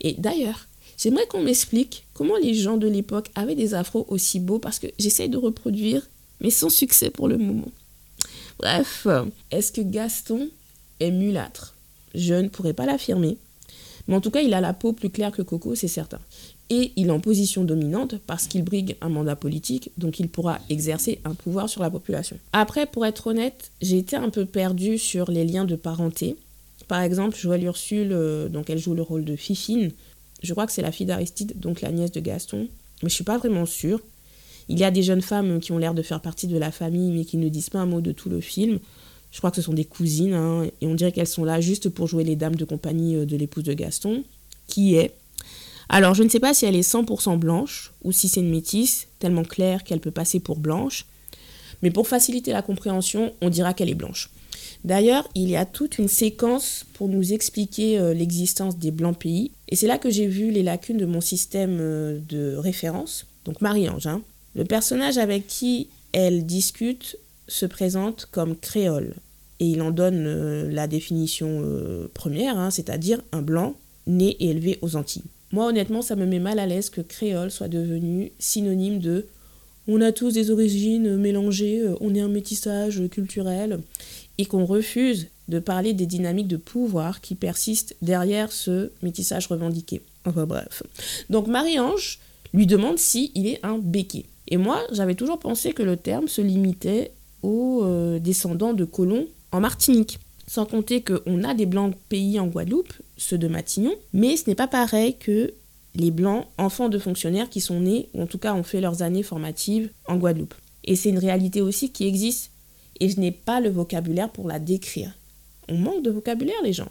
Et 0.00 0.14
d'ailleurs, 0.14 0.66
j'aimerais 0.98 1.26
qu'on 1.26 1.42
m'explique 1.42 2.06
comment 2.14 2.36
les 2.36 2.54
gens 2.54 2.76
de 2.76 2.88
l'époque 2.88 3.30
avaient 3.34 3.54
des 3.54 3.74
afros 3.74 4.06
aussi 4.08 4.40
beaux 4.40 4.58
parce 4.58 4.78
que 4.78 4.86
j'essaye 4.98 5.28
de 5.28 5.36
reproduire, 5.36 6.08
mais 6.40 6.50
sans 6.50 6.70
succès 6.70 7.10
pour 7.10 7.28
le 7.28 7.38
moment. 7.38 7.70
Bref, 8.58 9.06
est-ce 9.50 9.72
que 9.72 9.80
Gaston 9.80 10.48
est 11.00 11.10
mulâtre? 11.10 11.74
Je 12.14 12.34
ne 12.34 12.48
pourrais 12.48 12.72
pas 12.72 12.86
l'affirmer. 12.86 13.36
Mais 14.06 14.14
en 14.14 14.20
tout 14.20 14.30
cas, 14.30 14.40
il 14.40 14.54
a 14.54 14.60
la 14.60 14.74
peau 14.74 14.92
plus 14.92 15.10
claire 15.10 15.32
que 15.32 15.42
Coco, 15.42 15.74
c'est 15.74 15.88
certain. 15.88 16.20
Et 16.70 16.92
il 16.96 17.08
est 17.08 17.10
en 17.10 17.20
position 17.20 17.64
dominante 17.64 18.16
parce 18.26 18.46
qu'il 18.46 18.64
brigue 18.64 18.96
un 19.00 19.08
mandat 19.08 19.36
politique, 19.36 19.90
donc 19.98 20.18
il 20.18 20.28
pourra 20.28 20.58
exercer 20.70 21.20
un 21.24 21.34
pouvoir 21.34 21.68
sur 21.68 21.82
la 21.82 21.90
population. 21.90 22.38
Après, 22.52 22.86
pour 22.86 23.04
être 23.04 23.26
honnête, 23.26 23.70
j'ai 23.82 23.98
été 23.98 24.16
un 24.16 24.30
peu 24.30 24.46
perdue 24.46 24.98
sur 24.98 25.30
les 25.30 25.44
liens 25.44 25.66
de 25.66 25.76
parenté. 25.76 26.36
Par 26.88 27.00
exemple, 27.00 27.36
Joëlle 27.36 27.64
Ursule, 27.64 28.12
euh, 28.12 28.48
donc 28.48 28.70
elle 28.70 28.78
joue 28.78 28.94
le 28.94 29.02
rôle 29.02 29.24
de 29.24 29.36
Fifine. 29.36 29.90
Je 30.42 30.52
crois 30.52 30.66
que 30.66 30.72
c'est 30.72 30.82
la 30.82 30.92
fille 30.92 31.06
d'Aristide, 31.06 31.52
donc 31.56 31.80
la 31.80 31.90
nièce 31.90 32.12
de 32.12 32.20
Gaston. 32.20 32.68
Mais 33.02 33.08
je 33.08 33.14
suis 33.14 33.24
pas 33.24 33.38
vraiment 33.38 33.66
sûre. 33.66 34.00
Il 34.68 34.78
y 34.78 34.84
a 34.84 34.90
des 34.90 35.02
jeunes 35.02 35.22
femmes 35.22 35.60
qui 35.60 35.72
ont 35.72 35.78
l'air 35.78 35.94
de 35.94 36.02
faire 36.02 36.20
partie 36.20 36.46
de 36.46 36.58
la 36.58 36.70
famille, 36.70 37.12
mais 37.12 37.24
qui 37.24 37.36
ne 37.36 37.48
disent 37.48 37.70
pas 37.70 37.80
un 37.80 37.86
mot 37.86 38.00
de 38.00 38.12
tout 38.12 38.28
le 38.28 38.40
film. 38.40 38.78
Je 39.30 39.38
crois 39.38 39.50
que 39.50 39.56
ce 39.56 39.62
sont 39.62 39.72
des 39.72 39.84
cousines, 39.84 40.34
hein, 40.34 40.64
et 40.80 40.86
on 40.86 40.94
dirait 40.94 41.12
qu'elles 41.12 41.26
sont 41.26 41.44
là 41.44 41.60
juste 41.60 41.88
pour 41.88 42.06
jouer 42.06 42.24
les 42.24 42.36
dames 42.36 42.54
de 42.54 42.64
compagnie 42.64 43.16
euh, 43.16 43.26
de 43.26 43.36
l'épouse 43.36 43.64
de 43.64 43.74
Gaston, 43.74 44.24
qui 44.68 44.94
est. 44.94 45.12
Alors, 45.88 46.14
je 46.14 46.22
ne 46.22 46.28
sais 46.28 46.40
pas 46.40 46.54
si 46.54 46.64
elle 46.66 46.76
est 46.76 46.88
100% 46.88 47.38
blanche, 47.38 47.92
ou 48.02 48.12
si 48.12 48.28
c'est 48.28 48.40
une 48.40 48.50
métisse, 48.50 49.08
tellement 49.18 49.42
claire 49.42 49.84
qu'elle 49.84 50.00
peut 50.00 50.10
passer 50.10 50.40
pour 50.40 50.56
blanche. 50.56 51.06
Mais 51.82 51.90
pour 51.90 52.08
faciliter 52.08 52.52
la 52.52 52.62
compréhension, 52.62 53.32
on 53.42 53.50
dira 53.50 53.74
qu'elle 53.74 53.90
est 53.90 53.94
blanche. 53.94 54.30
D'ailleurs, 54.84 55.28
il 55.34 55.48
y 55.48 55.56
a 55.56 55.64
toute 55.64 55.98
une 55.98 56.08
séquence 56.08 56.84
pour 56.92 57.08
nous 57.08 57.32
expliquer 57.32 57.98
euh, 57.98 58.14
l'existence 58.14 58.78
des 58.78 58.90
blancs 58.90 59.18
pays. 59.18 59.50
Et 59.68 59.76
c'est 59.76 59.86
là 59.86 59.98
que 59.98 60.10
j'ai 60.10 60.26
vu 60.26 60.50
les 60.50 60.62
lacunes 60.62 60.98
de 60.98 61.06
mon 61.06 61.20
système 61.20 61.78
euh, 61.80 62.20
de 62.28 62.54
référence. 62.56 63.26
Donc 63.46 63.60
Marie-Ange, 63.60 64.06
hein. 64.06 64.22
Le 64.54 64.64
personnage 64.64 65.18
avec 65.18 65.46
qui 65.46 65.88
elle 66.12 66.46
discute 66.46 67.18
se 67.48 67.66
présente 67.66 68.28
comme 68.30 68.56
créole. 68.56 69.14
Et 69.60 69.66
il 69.66 69.82
en 69.82 69.90
donne 69.90 70.24
euh, 70.26 70.70
la 70.70 70.86
définition 70.86 71.62
première, 72.14 72.58
hein, 72.58 72.70
c'est-à-dire 72.70 73.20
un 73.32 73.42
blanc 73.42 73.74
né 74.06 74.36
et 74.40 74.50
élevé 74.50 74.78
aux 74.82 74.96
Antilles. 74.96 75.24
Moi, 75.52 75.66
honnêtement, 75.66 76.02
ça 76.02 76.16
me 76.16 76.26
met 76.26 76.40
mal 76.40 76.58
à 76.58 76.66
l'aise 76.66 76.90
que 76.90 77.00
créole 77.00 77.50
soit 77.50 77.68
devenu 77.68 78.32
synonyme 78.38 78.98
de 78.98 79.26
on 79.86 80.00
a 80.00 80.12
tous 80.12 80.32
des 80.32 80.50
origines 80.50 81.16
mélangées, 81.16 81.82
on 82.00 82.14
est 82.14 82.20
un 82.20 82.28
métissage 82.28 83.02
culturel 83.10 83.80
et 84.38 84.46
qu'on 84.46 84.64
refuse 84.64 85.28
de 85.48 85.58
parler 85.58 85.92
des 85.92 86.06
dynamiques 86.06 86.48
de 86.48 86.56
pouvoir 86.56 87.20
qui 87.20 87.34
persistent 87.34 87.94
derrière 88.00 88.50
ce 88.50 88.90
métissage 89.02 89.46
revendiqué. 89.46 90.00
Enfin 90.24 90.46
bref. 90.46 90.82
Donc 91.28 91.48
Marie-Ange 91.48 92.18
lui 92.54 92.66
demande 92.66 92.98
si 92.98 93.30
il 93.34 93.46
est 93.46 93.60
un 93.62 93.78
béquet. 93.78 94.24
Et 94.48 94.56
moi, 94.56 94.80
j'avais 94.92 95.14
toujours 95.14 95.38
pensé 95.38 95.72
que 95.72 95.82
le 95.82 95.96
terme 95.96 96.28
se 96.28 96.40
limitait 96.40 97.12
aux 97.42 97.82
euh, 97.84 98.18
descendants 98.18 98.72
de 98.72 98.84
colons 98.84 99.26
en 99.52 99.60
Martinique. 99.60 100.18
Sans 100.46 100.66
compter 100.66 101.02
qu'on 101.02 101.42
a 101.42 101.54
des 101.54 101.66
blancs 101.66 101.94
pays 102.08 102.38
en 102.38 102.46
Guadeloupe, 102.46 102.92
ceux 103.16 103.38
de 103.38 103.48
Matignon, 103.48 103.94
mais 104.12 104.36
ce 104.36 104.48
n'est 104.48 104.54
pas 104.54 104.68
pareil 104.68 105.16
que 105.18 105.54
les 105.94 106.10
blancs 106.10 106.46
enfants 106.58 106.88
de 106.88 106.98
fonctionnaires 106.98 107.48
qui 107.48 107.60
sont 107.60 107.80
nés, 107.80 108.08
ou 108.12 108.22
en 108.22 108.26
tout 108.26 108.38
cas 108.38 108.54
ont 108.54 108.62
fait 108.62 108.80
leurs 108.80 109.02
années 109.02 109.22
formatives 109.22 109.90
en 110.06 110.16
Guadeloupe. 110.16 110.54
Et 110.84 110.96
c'est 110.96 111.08
une 111.08 111.18
réalité 111.18 111.62
aussi 111.62 111.90
qui 111.90 112.06
existe 112.06 112.50
et 113.00 113.08
je 113.08 113.18
n'ai 113.18 113.32
pas 113.32 113.60
le 113.60 113.70
vocabulaire 113.70 114.30
pour 114.30 114.48
la 114.48 114.58
décrire. 114.58 115.12
On 115.68 115.78
manque 115.78 116.02
de 116.02 116.10
vocabulaire, 116.10 116.62
les 116.62 116.72
gens. 116.72 116.90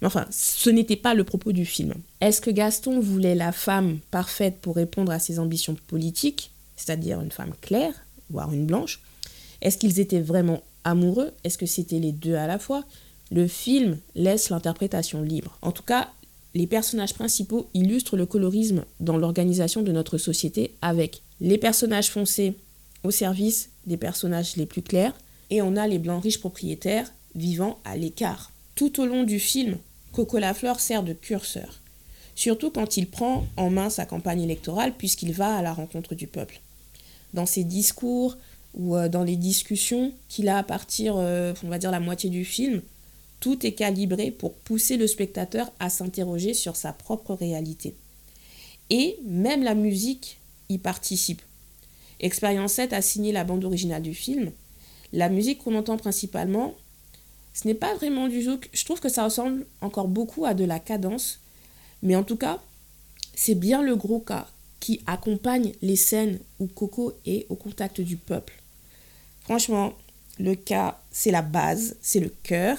Mais 0.00 0.06
enfin, 0.06 0.26
ce 0.30 0.70
n'était 0.70 0.96
pas 0.96 1.14
le 1.14 1.24
propos 1.24 1.52
du 1.52 1.64
film. 1.64 1.94
Est-ce 2.20 2.40
que 2.40 2.50
Gaston 2.50 3.00
voulait 3.00 3.34
la 3.34 3.52
femme 3.52 3.98
parfaite 4.10 4.58
pour 4.60 4.76
répondre 4.76 5.12
à 5.12 5.18
ses 5.18 5.38
ambitions 5.38 5.76
politiques, 5.86 6.50
c'est-à-dire 6.76 7.20
une 7.20 7.30
femme 7.30 7.54
claire, 7.60 7.94
voire 8.30 8.52
une 8.52 8.66
blanche 8.66 9.00
Est-ce 9.62 9.78
qu'ils 9.78 10.00
étaient 10.00 10.20
vraiment 10.20 10.62
amoureux? 10.84 11.32
Est-ce 11.44 11.58
que 11.58 11.66
c'était 11.66 11.98
les 11.98 12.12
deux 12.12 12.34
à 12.34 12.46
la 12.46 12.58
fois? 12.58 12.84
Le 13.30 13.48
film 13.48 13.98
laisse 14.14 14.50
l'interprétation 14.50 15.22
libre. 15.22 15.58
En 15.62 15.72
tout 15.72 15.82
cas, 15.82 16.10
les 16.54 16.66
personnages 16.66 17.14
principaux 17.14 17.68
illustrent 17.74 18.16
le 18.16 18.24
colorisme 18.24 18.84
dans 19.00 19.16
l'organisation 19.16 19.82
de 19.82 19.92
notre 19.92 20.16
société 20.16 20.74
avec 20.80 21.22
les 21.40 21.58
personnages 21.58 22.10
foncés 22.10 22.54
au 23.04 23.10
service 23.10 23.70
des 23.86 23.96
personnages 23.96 24.56
les 24.56 24.66
plus 24.66 24.82
clairs 24.82 25.12
et 25.50 25.60
on 25.60 25.76
a 25.76 25.86
les 25.86 25.98
blancs 25.98 26.22
riches 26.22 26.40
propriétaires 26.40 27.12
vivant 27.34 27.78
à 27.84 27.96
l'écart. 27.96 28.52
Tout 28.74 29.00
au 29.00 29.06
long 29.06 29.24
du 29.24 29.38
film, 29.38 29.76
Coco 30.12 30.38
Lafleur 30.38 30.80
sert 30.80 31.02
de 31.02 31.12
curseur, 31.12 31.80
surtout 32.34 32.70
quand 32.70 32.96
il 32.96 33.08
prend 33.08 33.46
en 33.56 33.68
main 33.68 33.90
sa 33.90 34.06
campagne 34.06 34.42
électorale 34.42 34.94
puisqu'il 34.96 35.32
va 35.32 35.56
à 35.56 35.62
la 35.62 35.74
rencontre 35.74 36.14
du 36.14 36.26
peuple. 36.26 36.60
Dans 37.34 37.46
ses 37.46 37.64
discours 37.64 38.36
ou 38.74 38.96
euh, 38.96 39.08
dans 39.08 39.24
les 39.24 39.36
discussions 39.36 40.12
qu'il 40.28 40.48
a 40.48 40.58
à 40.58 40.62
partir, 40.62 41.16
euh, 41.16 41.54
on 41.64 41.68
va 41.68 41.78
dire, 41.78 41.90
la 41.90 42.00
moitié 42.00 42.30
du 42.30 42.44
film, 42.44 42.82
tout 43.40 43.66
est 43.66 43.72
calibré 43.72 44.30
pour 44.30 44.54
pousser 44.54 44.96
le 44.96 45.06
spectateur 45.06 45.70
à 45.78 45.90
s'interroger 45.90 46.54
sur 46.54 46.76
sa 46.76 46.92
propre 46.92 47.34
réalité. 47.34 47.94
Et 48.90 49.18
même 49.24 49.62
la 49.62 49.74
musique 49.74 50.38
y 50.68 50.78
participe. 50.78 51.42
Expérience 52.20 52.72
7 52.74 52.92
a 52.92 53.02
signé 53.02 53.32
la 53.32 53.44
bande 53.44 53.64
originale 53.64 54.02
du 54.02 54.14
film, 54.14 54.52
la 55.12 55.28
musique 55.28 55.58
qu'on 55.58 55.74
entend 55.74 55.96
principalement, 55.96 56.74
ce 57.56 57.66
n'est 57.66 57.74
pas 57.74 57.94
vraiment 57.94 58.28
du 58.28 58.42
zouk. 58.42 58.68
Je 58.72 58.84
trouve 58.84 59.00
que 59.00 59.08
ça 59.08 59.24
ressemble 59.24 59.66
encore 59.80 60.08
beaucoup 60.08 60.44
à 60.44 60.54
de 60.54 60.64
la 60.64 60.78
cadence. 60.78 61.40
Mais 62.02 62.14
en 62.14 62.22
tout 62.22 62.36
cas, 62.36 62.60
c'est 63.34 63.54
bien 63.54 63.82
le 63.82 63.96
gros 63.96 64.20
cas 64.20 64.46
qui 64.80 65.00
accompagne 65.06 65.72
les 65.82 65.96
scènes 65.96 66.38
où 66.60 66.66
Coco 66.66 67.12
est 67.24 67.46
au 67.48 67.54
contact 67.54 68.00
du 68.00 68.16
peuple. 68.16 68.54
Franchement, 69.40 69.94
le 70.38 70.54
cas, 70.54 71.00
c'est 71.10 71.30
la 71.30 71.42
base, 71.42 71.96
c'est 72.00 72.20
le 72.20 72.32
cœur. 72.42 72.78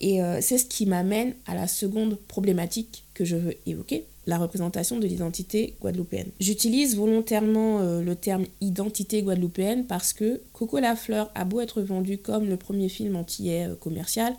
Et 0.00 0.20
euh, 0.22 0.40
c'est 0.40 0.58
ce 0.58 0.66
qui 0.66 0.86
m'amène 0.86 1.34
à 1.46 1.54
la 1.54 1.68
seconde 1.68 2.18
problématique 2.28 3.04
que 3.14 3.24
je 3.24 3.36
veux 3.36 3.54
évoquer, 3.64 4.04
la 4.26 4.38
représentation 4.38 4.98
de 4.98 5.06
l'identité 5.06 5.74
guadeloupéenne. 5.80 6.30
J'utilise 6.40 6.96
volontairement 6.96 7.80
euh, 7.80 8.02
le 8.02 8.16
terme 8.16 8.44
identité 8.60 9.22
guadeloupéenne 9.22 9.86
parce 9.86 10.12
que 10.12 10.40
Coco 10.52 10.78
la 10.78 10.96
Fleur 10.96 11.30
a 11.34 11.44
beau 11.44 11.60
être 11.60 11.80
vendu 11.80 12.18
comme 12.18 12.48
le 12.48 12.56
premier 12.56 12.88
film 12.88 13.16
antillais 13.16 13.68
euh, 13.68 13.76
commercial, 13.76 14.34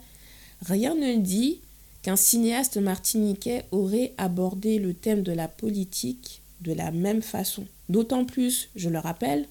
rien 0.61 0.93
ne 0.93 1.17
dit 1.17 1.61
qu'un 2.01 2.15
cinéaste 2.15 2.77
martiniquais 2.77 3.63
aurait 3.71 4.13
abordé 4.17 4.77
le 4.77 4.93
thème 4.93 5.23
de 5.23 5.31
la 5.31 5.47
politique 5.47 6.41
de 6.65 6.73
la 6.73 6.91
même 6.91 7.21
façon. 7.21 7.65
D'autant 7.89 8.25
plus, 8.25 8.69
je 8.75 8.89
le 8.89 8.99
rappelle, 8.99 9.45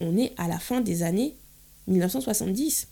on 0.00 0.16
est 0.16 0.32
à 0.36 0.48
la 0.48 0.58
fin 0.58 0.80
des 0.80 1.02
années 1.02 1.34
1970. 1.86 2.88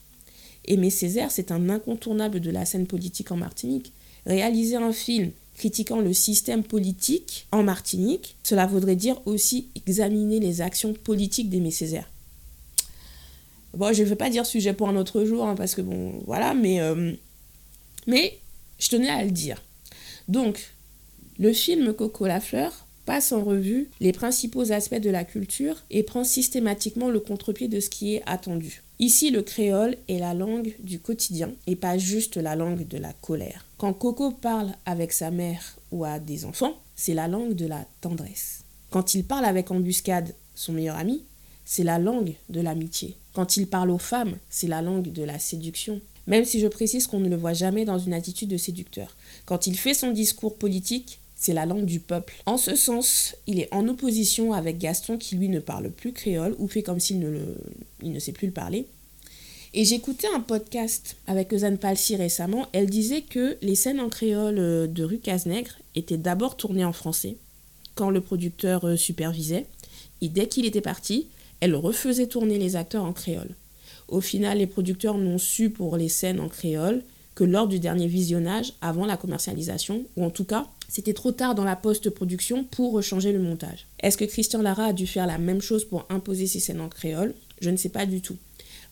Aimé 0.67 0.91
Césaire, 0.91 1.31
c'est 1.31 1.53
un 1.53 1.69
incontournable 1.69 2.41
de 2.41 2.51
la 2.51 2.65
scène 2.65 2.87
politique 2.87 3.31
en 3.31 3.37
Martinique. 3.37 3.93
Réaliser 4.25 4.77
un 4.77 4.93
film 4.93 5.31
critiquant 5.57 6.01
le 6.01 6.13
système 6.13 6.63
politique 6.63 7.47
en 7.51 7.63
Martinique, 7.63 8.37
cela 8.43 8.67
voudrait 8.67 8.97
dire 8.97 9.21
aussi 9.27 9.69
examiner 9.75 10.39
les 10.39 10.61
actions 10.61 10.93
politiques 10.93 11.49
d'Aimé 11.49 11.71
Césaire. 11.71 12.09
Bon, 13.75 13.93
je 13.93 14.03
ne 14.03 14.09
veux 14.09 14.17
pas 14.17 14.31
dire 14.31 14.47
sujet 14.47 14.73
pour 14.73 14.89
un 14.89 14.97
autre 14.97 15.25
jour, 15.25 15.47
hein, 15.47 15.55
parce 15.55 15.75
que 15.75 15.83
bon, 15.83 16.21
voilà, 16.27 16.55
mais, 16.55 16.81
euh, 16.81 17.13
mais 18.07 18.39
je 18.79 18.89
tenais 18.89 19.09
à 19.09 19.25
le 19.25 19.31
dire. 19.31 19.63
Donc, 20.29 20.73
le 21.39 21.53
film 21.53 21.93
Coco 21.93 22.27
la 22.27 22.41
fleur 22.41 22.86
passe 23.07 23.33
en 23.33 23.43
revue 23.43 23.89
les 24.01 24.13
principaux 24.13 24.73
aspects 24.73 25.01
de 25.01 25.11
la 25.11 25.25
culture 25.25 25.83
et 25.91 26.03
prend 26.03 26.25
systématiquement 26.25 27.09
le 27.09 27.21
contre-pied 27.21 27.69
de 27.69 27.81
ce 27.81 27.89
qui 27.89 28.15
est 28.15 28.23
attendu. 28.27 28.83
Ici, 28.99 29.31
le 29.31 29.43
créole 29.43 29.97
est 30.09 30.19
la 30.19 30.35
langue 30.35 30.75
du 30.81 30.99
quotidien 30.99 31.51
et 31.67 31.77
pas 31.77 31.97
juste 31.97 32.37
la 32.37 32.57
langue 32.57 32.87
de 32.87 32.99
la 32.99 33.13
colère. 33.15 33.65
Quand 33.79 33.93
Coco 33.93 34.31
parle 34.31 34.73
avec 34.85 35.13
sa 35.13 35.31
mère 35.31 35.77
ou 35.93 36.05
à 36.05 36.19
des 36.19 36.45
enfants, 36.45 36.77
c'est 36.95 37.15
la 37.15 37.29
langue 37.29 37.55
de 37.55 37.67
la 37.67 37.87
tendresse. 38.01 38.65
Quand 38.91 39.15
il 39.15 39.25
parle 39.25 39.45
avec 39.45 39.71
Embuscade, 39.71 40.35
son 40.55 40.73
meilleur 40.73 40.97
ami, 40.97 41.23
c'est 41.65 41.85
la 41.85 41.99
langue 41.99 42.35
de 42.49 42.61
l'amitié. 42.61 43.17
Quand 43.35 43.57
il 43.59 43.67
parle 43.67 43.91
aux 43.91 43.99
femmes, 43.99 44.37
c'est 44.49 44.69
la 44.69 44.81
langue 44.81 45.13
de 45.13 45.23
la 45.23 45.39
séduction. 45.39 46.01
Même 46.27 46.45
si 46.45 46.59
je 46.59 46.67
précise 46.67 47.07
qu'on 47.07 47.21
ne 47.21 47.29
le 47.29 47.37
voit 47.37 47.53
jamais 47.53 47.85
dans 47.85 47.99
une 47.99 48.15
attitude 48.15 48.49
de 48.49 48.57
séducteur. 48.57 49.15
Quand 49.45 49.67
il 49.67 49.77
fait 49.77 49.95
son 49.95 50.11
discours 50.11 50.57
politique, 50.57 51.21
c'est 51.37 51.53
la 51.53 51.67
langue 51.67 51.85
du 51.85 52.01
peuple. 52.01 52.35
En 52.47 52.57
ce 52.57 52.75
sens, 52.75 53.37
il 53.47 53.61
est 53.61 53.73
en 53.73 53.87
opposition 53.87 54.55
avec 54.55 54.79
Gaston 54.79 55.19
qui 55.19 55.37
lui 55.37 55.49
ne 55.49 55.61
parle 55.61 55.91
plus 55.91 56.13
créole 56.13 56.57
ou 56.59 56.67
fait 56.67 56.83
comme 56.83 56.99
s'il 56.99 57.21
ne, 57.21 57.55
ne 58.03 58.19
sait 58.19 58.33
plus 58.33 58.47
le 58.47 58.53
parler. 58.53 58.87
Et 59.75 59.85
j'écoutais 59.85 60.29
un 60.35 60.41
podcast 60.41 61.17
avec 61.27 61.53
Eusanne 61.53 61.77
Palsy 61.77 62.17
récemment. 62.17 62.67
Elle 62.73 62.89
disait 62.89 63.21
que 63.21 63.59
les 63.61 63.75
scènes 63.75 64.01
en 64.01 64.09
créole 64.09 64.59
euh, 64.59 64.87
de 64.87 65.05
rue 65.05 65.19
Cazenègre 65.19 65.73
étaient 65.95 66.17
d'abord 66.17 66.57
tournées 66.57 66.85
en 66.85 66.95
français 66.95 67.37
quand 67.95 68.09
le 68.09 68.23
producteur 68.23 68.87
euh, 68.87 68.97
supervisait. 68.97 69.67
Et 70.23 70.31
dès 70.31 70.49
qu'il 70.49 70.65
était 70.65 70.81
parti, 70.81 71.29
elle 71.61 71.75
refaisait 71.75 72.27
tourner 72.27 72.59
les 72.59 72.77
acteurs 72.77 73.05
en 73.05 73.13
créole. 73.13 73.55
Au 74.09 74.23
final, 74.23 74.59
les 74.59 74.67
producteurs 74.67 75.19
n'ont 75.19 75.39
su 75.39 75.69
pour 75.69 75.99
les 75.99 76.09
scènes 76.09 76.41
en 76.41 76.49
créole 76.49 77.03
que 77.35 77.45
lors 77.45 77.69
du 77.69 77.79
dernier 77.79 78.07
visionnage 78.07 78.73
avant 78.81 79.05
la 79.05 79.19
commercialisation, 79.19 80.05
ou 80.17 80.25
en 80.25 80.31
tout 80.31 80.45
cas 80.45 80.67
c'était 80.89 81.15
trop 81.15 81.33
tard 81.33 81.55
dans 81.55 81.65
la 81.65 81.77
post-production 81.77 82.65
pour 82.65 83.03
changer 83.03 83.33
le 83.33 83.41
montage. 83.41 83.87
Est-ce 84.01 84.17
que 84.17 84.25
Christian 84.25 84.63
Lara 84.63 84.87
a 84.87 84.93
dû 84.93 85.07
faire 85.07 85.27
la 85.27 85.39
même 85.39 85.61
chose 85.61 85.85
pour 85.85 86.07
imposer 86.09 86.47
ses 86.47 86.61
scènes 86.61 86.81
en 86.81 86.89
créole? 86.89 87.35
Je 87.61 87.71
ne 87.71 87.77
sais 87.77 87.89
pas 87.89 88.07
du 88.07 88.21
tout. 88.21 88.37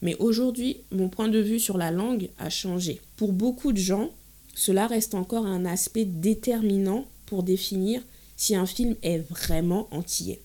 Mais 0.02 0.16
aujourd'hui, 0.16 0.78
mon 0.90 1.08
point 1.08 1.28
de 1.28 1.38
vue 1.38 1.60
sur 1.60 1.78
la 1.78 1.90
langue 1.90 2.28
a 2.38 2.50
changé. 2.50 3.00
Pour 3.16 3.32
beaucoup 3.32 3.72
de 3.72 3.78
gens, 3.78 4.10
cela 4.54 4.86
reste 4.86 5.14
encore 5.14 5.46
un 5.46 5.64
aspect 5.64 6.04
déterminant 6.04 7.06
pour 7.26 7.42
définir 7.42 8.02
si 8.36 8.54
un 8.54 8.66
film 8.66 8.96
est 9.02 9.18
vraiment 9.18 9.88
antillais. 9.90 10.40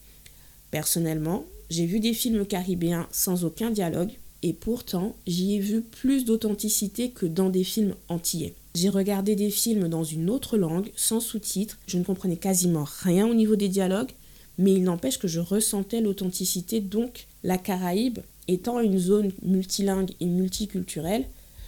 Personnellement, 0.71 1.45
j'ai 1.69 1.85
vu 1.85 1.99
des 1.99 2.13
films 2.13 2.45
caribéens 2.45 3.07
sans 3.11 3.43
aucun 3.43 3.71
dialogue, 3.71 4.11
et 4.41 4.53
pourtant 4.53 5.15
j'y 5.27 5.55
ai 5.55 5.59
vu 5.59 5.81
plus 5.81 6.25
d'authenticité 6.25 7.11
que 7.11 7.25
dans 7.25 7.49
des 7.49 7.63
films 7.63 7.95
antillais. 8.07 8.53
J'ai 8.79 8.87
regardé 8.87 9.35
des 9.35 9.49
films 9.49 9.89
dans 9.89 10.05
une 10.05 10.29
autre 10.29 10.57
langue, 10.57 10.89
sans 10.95 11.19
sous-titres, 11.19 11.77
je 11.85 11.97
ne 11.97 12.05
comprenais 12.05 12.37
quasiment 12.37 12.85
rien 12.87 13.27
au 13.27 13.33
niveau 13.33 13.57
des 13.57 13.67
dialogues, 13.67 14.11
mais 14.57 14.71
il 14.71 14.83
n'empêche 14.83 15.19
que 15.19 15.27
je 15.27 15.41
ressentais 15.41 15.99
l'authenticité, 15.99 16.79
donc 16.79 17.27
la 17.43 17.57
Caraïbe 17.57 18.19
étant 18.47 18.79
une 18.79 18.97
zone 18.97 19.33
multilingue 19.41 20.11
et 20.21 20.27
multiculturelle, 20.27 21.25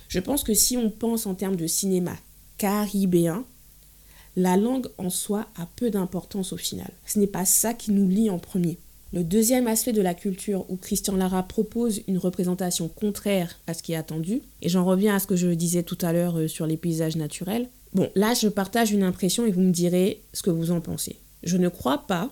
je 0.08 0.20
pense 0.20 0.46
que 0.46 0.54
si 0.54 0.78
on 0.78 0.90
pense 0.90 1.26
en 1.26 1.36
termes 1.36 1.58
de 1.58 1.68
cinéma 1.68 2.16
caribéen, 2.58 3.44
la 4.38 4.56
langue 4.56 4.88
en 4.98 5.10
soi 5.10 5.48
a 5.58 5.68
peu 5.76 5.90
d'importance 5.90 6.54
au 6.54 6.58
final. 6.58 6.92
Ce 7.06 7.20
n'est 7.20 7.28
pas 7.28 7.44
ça 7.44 7.74
qui 7.74 7.92
nous 7.92 8.08
lie 8.08 8.30
en 8.30 8.40
premier. 8.40 8.78
Le 9.14 9.26
deuxième 9.26 9.68
aspect 9.68 9.92
de 9.92 10.02
la 10.02 10.14
culture 10.14 10.66
où 10.70 10.78
Christian 10.78 11.18
Lara 11.18 11.44
propose 11.44 12.02
une 12.08 12.18
représentation 12.18 12.88
contraire 12.88 13.60
à 13.68 13.74
ce 13.74 13.84
qui 13.84 13.92
est 13.92 13.98
attendu, 13.98 14.42
et 14.62 14.70
j'en 14.70 14.86
reviens 14.86 15.16
à 15.16 15.20
ce 15.20 15.28
que 15.28 15.36
je 15.36 15.50
disais 15.50 15.84
tout 15.84 15.98
à 16.02 16.14
l'heure 16.14 16.40
euh, 16.40 16.48
sur 16.48 16.66
les 16.66 16.78
paysages 16.78 17.18
naturels. 17.18 17.68
Bon, 17.94 18.10
là 18.16 18.34
je 18.34 18.48
partage 18.48 18.94
une 18.94 19.04
impression 19.04 19.46
et 19.46 19.52
vous 19.52 19.60
me 19.60 19.74
direz 19.74 20.22
ce 20.32 20.44
que 20.44 20.50
vous 20.50 20.72
en 20.72 20.80
pensez. 20.80 21.18
Je 21.44 21.58
ne 21.58 21.68
crois 21.68 22.08
pas 22.08 22.30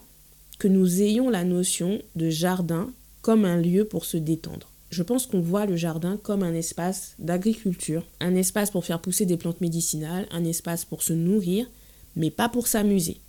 que 0.57 0.69
nous 0.69 1.01
ayons 1.01 1.29
la 1.29 1.43
notion 1.43 2.01
de 2.15 2.29
jardin 2.29 2.89
comme 3.21 3.43
un 3.43 3.57
lieu 3.57 3.83
pour 3.83 4.05
se 4.05 4.15
détendre. 4.15 4.71
Je 4.89 5.03
pense 5.03 5.27
qu'on 5.27 5.41
voit 5.41 5.65
le 5.65 5.75
jardin 5.75 6.17
comme 6.23 6.43
un 6.43 6.53
espace 6.53 7.13
d'agriculture, 7.19 8.05
un 8.21 8.35
espace 8.35 8.71
pour 8.71 8.85
faire 8.85 9.01
pousser 9.01 9.25
des 9.25 9.37
plantes 9.37 9.59
médicinales, 9.59 10.27
un 10.31 10.45
espace 10.45 10.85
pour 10.85 11.03
se 11.03 11.11
nourrir, 11.13 11.69
mais 12.15 12.31
pas 12.31 12.47
pour 12.47 12.67
s'amuser 12.67 13.19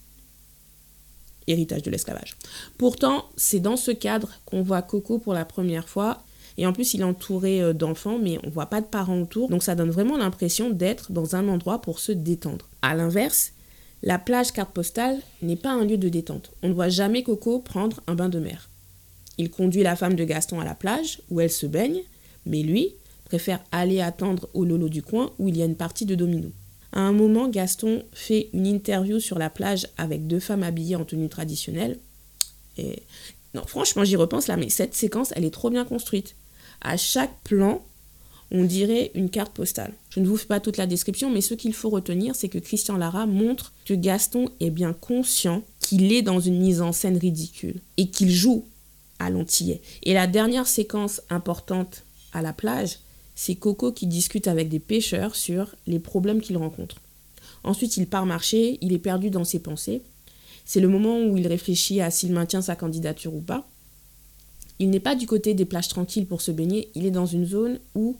héritage 1.46 1.82
de 1.82 1.90
l'esclavage. 1.90 2.36
Pourtant, 2.78 3.26
c'est 3.36 3.60
dans 3.60 3.76
ce 3.76 3.90
cadre 3.90 4.30
qu'on 4.44 4.62
voit 4.62 4.82
Coco 4.82 5.18
pour 5.18 5.34
la 5.34 5.44
première 5.44 5.88
fois. 5.88 6.22
Et 6.58 6.66
en 6.66 6.72
plus, 6.72 6.94
il 6.94 7.00
est 7.00 7.04
entouré 7.04 7.62
euh, 7.62 7.72
d'enfants, 7.72 8.18
mais 8.18 8.38
on 8.44 8.50
voit 8.50 8.66
pas 8.66 8.80
de 8.80 8.86
parents 8.86 9.20
autour. 9.20 9.48
Donc 9.48 9.62
ça 9.62 9.74
donne 9.74 9.90
vraiment 9.90 10.16
l'impression 10.16 10.70
d'être 10.70 11.12
dans 11.12 11.36
un 11.36 11.48
endroit 11.48 11.80
pour 11.80 11.98
se 11.98 12.12
détendre. 12.12 12.68
À 12.82 12.94
l'inverse, 12.94 13.52
la 14.02 14.18
plage 14.18 14.52
carte 14.52 14.72
postale 14.72 15.20
n'est 15.42 15.56
pas 15.56 15.72
un 15.72 15.84
lieu 15.84 15.98
de 15.98 16.08
détente. 16.08 16.52
On 16.62 16.68
ne 16.68 16.74
voit 16.74 16.88
jamais 16.88 17.22
Coco 17.22 17.60
prendre 17.60 18.00
un 18.06 18.14
bain 18.14 18.28
de 18.28 18.38
mer. 18.38 18.68
Il 19.38 19.50
conduit 19.50 19.82
la 19.82 19.96
femme 19.96 20.14
de 20.14 20.24
Gaston 20.24 20.60
à 20.60 20.64
la 20.64 20.74
plage, 20.74 21.22
où 21.30 21.40
elle 21.40 21.50
se 21.50 21.66
baigne, 21.66 22.02
mais 22.46 22.62
lui 22.62 22.94
préfère 23.24 23.60
aller 23.72 24.00
attendre 24.00 24.48
au 24.54 24.64
lolo 24.64 24.88
du 24.88 25.02
coin, 25.02 25.32
où 25.38 25.48
il 25.48 25.56
y 25.56 25.62
a 25.62 25.66
une 25.66 25.76
partie 25.76 26.04
de 26.04 26.14
domino. 26.14 26.50
À 26.92 27.00
un 27.00 27.12
moment, 27.12 27.48
Gaston 27.48 28.02
fait 28.12 28.50
une 28.52 28.66
interview 28.66 29.20
sur 29.20 29.38
la 29.38 29.50
plage 29.50 29.86
avec 29.96 30.26
deux 30.26 30.40
femmes 30.40 30.62
habillées 30.62 30.96
en 30.96 31.04
tenue 31.04 31.28
traditionnelle. 31.28 31.98
Et 32.78 33.02
non, 33.54 33.62
franchement, 33.66 34.04
j'y 34.04 34.16
repense 34.16 34.48
là, 34.48 34.56
mais 34.56 34.68
cette 34.68 34.94
séquence, 34.94 35.32
elle 35.36 35.44
est 35.44 35.50
trop 35.50 35.70
bien 35.70 35.84
construite. 35.84 36.34
À 36.80 36.96
chaque 36.96 37.38
plan, 37.44 37.84
on 38.50 38.64
dirait 38.64 39.12
une 39.14 39.30
carte 39.30 39.52
postale. 39.52 39.92
Je 40.10 40.20
ne 40.20 40.26
vous 40.26 40.36
fais 40.36 40.46
pas 40.46 40.60
toute 40.60 40.76
la 40.76 40.86
description, 40.86 41.30
mais 41.30 41.40
ce 41.40 41.54
qu'il 41.54 41.74
faut 41.74 41.90
retenir, 41.90 42.34
c'est 42.34 42.48
que 42.48 42.58
Christian 42.58 42.96
Lara 42.96 43.26
montre 43.26 43.72
que 43.84 43.94
Gaston 43.94 44.48
est 44.58 44.70
bien 44.70 44.92
conscient 44.92 45.62
qu'il 45.78 46.12
est 46.12 46.22
dans 46.22 46.40
une 46.40 46.58
mise 46.58 46.80
en 46.80 46.92
scène 46.92 47.16
ridicule 47.16 47.80
et 47.96 48.08
qu'il 48.08 48.30
joue 48.30 48.64
à 49.18 49.30
l'antillais. 49.30 49.80
Et 50.02 50.14
la 50.14 50.26
dernière 50.26 50.66
séquence 50.66 51.20
importante 51.30 52.04
à 52.32 52.42
la 52.42 52.52
plage, 52.52 52.98
c'est 53.42 53.54
Coco 53.54 53.90
qui 53.90 54.06
discute 54.06 54.48
avec 54.48 54.68
des 54.68 54.80
pêcheurs 54.80 55.34
sur 55.34 55.74
les 55.86 55.98
problèmes 55.98 56.42
qu'il 56.42 56.58
rencontre. 56.58 56.96
Ensuite, 57.64 57.96
il 57.96 58.06
part 58.06 58.26
marcher, 58.26 58.76
il 58.82 58.92
est 58.92 58.98
perdu 58.98 59.30
dans 59.30 59.44
ses 59.44 59.60
pensées. 59.60 60.02
C'est 60.66 60.78
le 60.78 60.88
moment 60.88 61.22
où 61.24 61.38
il 61.38 61.46
réfléchit 61.46 62.02
à 62.02 62.10
s'il 62.10 62.34
maintient 62.34 62.60
sa 62.60 62.76
candidature 62.76 63.34
ou 63.34 63.40
pas. 63.40 63.66
Il 64.78 64.90
n'est 64.90 65.00
pas 65.00 65.14
du 65.14 65.26
côté 65.26 65.54
des 65.54 65.64
plages 65.64 65.88
tranquilles 65.88 66.26
pour 66.26 66.42
se 66.42 66.50
baigner, 66.50 66.90
il 66.94 67.06
est 67.06 67.10
dans 67.10 67.24
une 67.24 67.46
zone 67.46 67.80
où 67.94 68.18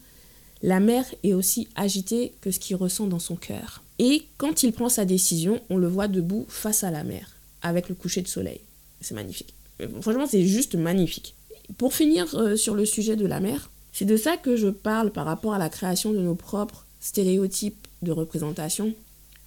la 0.62 0.80
mer 0.80 1.04
est 1.22 1.35
aussi 1.35 1.68
agitée 1.74 2.33
que 2.40 2.50
ce 2.50 2.59
qu'il 2.59 2.76
ressent 2.76 3.06
dans 3.06 3.18
son 3.18 3.37
cœur. 3.37 3.83
Et 3.98 4.22
quand 4.38 4.62
il 4.62 4.72
prend 4.72 4.88
sa 4.88 5.04
décision, 5.04 5.61
on 5.68 5.76
le 5.76 5.87
voit 5.87 6.09
debout 6.09 6.46
face 6.48 6.83
à 6.83 6.90
la 6.90 7.04
mer, 7.04 7.37
avec 7.61 7.90
le 7.90 7.94
coucher 7.94 8.22
de 8.22 8.28
soleil. 8.28 8.61
C'est 9.02 9.14
magnifique. 9.14 9.52
Franchement, 10.00 10.26
c'est 10.26 10.46
juste 10.46 10.76
magnifique. 10.76 11.35
Pour 11.76 11.92
finir 11.92 12.35
euh, 12.35 12.56
sur 12.56 12.74
le 12.74 12.87
sujet 12.87 13.16
de 13.16 13.26
la 13.26 13.40
mer, 13.40 13.68
c'est 13.92 14.05
de 14.05 14.16
ça 14.16 14.37
que 14.37 14.57
je 14.57 14.68
parle 14.68 15.11
par 15.11 15.26
rapport 15.26 15.55
à 15.55 15.59
la 15.59 15.68
création 15.68 16.12
de 16.12 16.18
nos 16.20 16.35
propres 16.35 16.87
stéréotypes 17.00 17.87
de 18.03 18.12
représentation. 18.12 18.94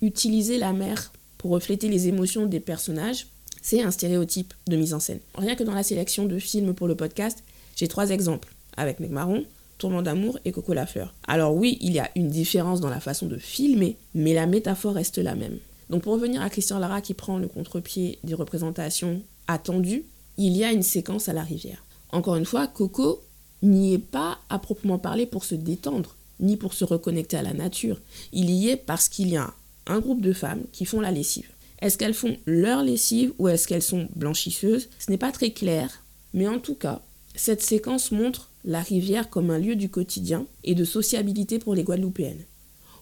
Utiliser 0.01 0.57
la 0.57 0.73
mer 0.73 1.11
pour 1.37 1.51
refléter 1.51 1.87
les 1.87 2.07
émotions 2.07 2.45
des 2.45 2.59
personnages, 2.59 3.27
c'est 3.61 3.81
un 3.81 3.91
stéréotype 3.91 4.53
de 4.67 4.75
mise 4.75 4.93
en 4.93 4.99
scène. 4.99 5.19
Rien 5.35 5.55
que 5.55 5.63
dans 5.63 5.73
la 5.73 5.83
sélection 5.83 6.25
de 6.25 6.37
films 6.39 6.73
pour 6.73 6.87
le 6.87 6.95
podcast, 6.95 7.43
j'ai 7.75 7.87
trois 7.87 8.09
exemples, 8.09 8.53
avec 8.75 8.99
Meg 8.99 9.11
Marron, 9.11 9.45
Tourment 9.77 10.01
d'amour 10.01 10.37
et 10.45 10.51
Coco 10.51 10.73
la 10.73 10.85
fleur. 10.85 11.13
Alors 11.27 11.55
oui, 11.55 11.77
il 11.81 11.93
y 11.93 11.99
a 11.99 12.09
une 12.15 12.29
différence 12.29 12.79
dans 12.79 12.89
la 12.89 12.99
façon 12.99 13.25
de 13.25 13.37
filmer, 13.37 13.97
mais 14.13 14.33
la 14.33 14.45
métaphore 14.45 14.93
reste 14.93 15.17
la 15.17 15.35
même. 15.35 15.57
Donc 15.89 16.03
pour 16.03 16.13
revenir 16.13 16.41
à 16.41 16.49
Christian 16.49 16.79
Lara 16.79 17.01
qui 17.01 17.13
prend 17.13 17.37
le 17.37 17.47
contre-pied 17.47 18.19
des 18.23 18.33
représentations 18.33 19.21
attendues, 19.47 20.05
il 20.37 20.55
y 20.55 20.63
a 20.63 20.71
une 20.71 20.83
séquence 20.83 21.27
à 21.27 21.33
la 21.33 21.43
rivière. 21.43 21.83
Encore 22.11 22.35
une 22.35 22.45
fois, 22.45 22.67
Coco 22.67 23.23
n'y 23.69 23.93
est 23.93 23.99
pas 23.99 24.39
à 24.49 24.59
proprement 24.59 24.99
parler 24.99 25.25
pour 25.25 25.43
se 25.43 25.55
détendre. 25.55 26.15
ni 26.39 26.57
pour 26.57 26.73
se 26.73 26.83
reconnecter 26.83 27.37
à 27.37 27.41
la 27.43 27.53
nature. 27.53 28.01
Il 28.33 28.49
y 28.49 28.67
est 28.67 28.75
parce 28.75 29.07
qu'il 29.07 29.29
y 29.29 29.37
a 29.37 29.53
un 29.85 29.99
groupe 29.99 30.19
de 30.19 30.33
femmes 30.33 30.63
qui 30.73 30.83
font 30.83 30.99
la 30.99 31.11
lessive. 31.11 31.47
Est-ce 31.79 31.97
qu'elles 31.97 32.13
font 32.15 32.37
leur 32.45 32.83
lessive 32.83 33.33
ou 33.37 33.47
est-ce 33.47 33.67
qu'elles 33.67 33.83
sont 33.83 34.07
blanchisseuses? 34.15 34.89
Ce 34.99 35.11
n'est 35.11 35.17
pas 35.17 35.31
très 35.31 35.51
clair, 35.51 36.03
mais 36.33 36.47
en 36.47 36.59
tout 36.59 36.75
cas, 36.75 37.01
cette 37.35 37.61
séquence 37.61 38.11
montre 38.11 38.49
la 38.65 38.81
rivière 38.81 39.29
comme 39.29 39.49
un 39.51 39.59
lieu 39.59 39.75
du 39.75 39.89
quotidien 39.89 40.45
et 40.63 40.75
de 40.75 40.85
sociabilité 40.85 41.59
pour 41.59 41.75
les 41.75 41.83
Guadeloupéennes. 41.83 42.45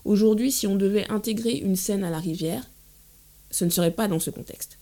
Aujourd'hui, 0.04 0.52
si 0.52 0.68
on 0.68 0.76
devait 0.76 1.10
intégrer 1.10 1.58
une 1.58 1.76
scène 1.76 2.04
à 2.04 2.10
la 2.10 2.20
rivière, 2.20 2.70
ce 3.52 3.66
ne 3.66 3.70
serait 3.70 3.92
pas 3.92 4.08
dans 4.08 4.20
ce 4.20 4.32
contexte. 4.32 4.78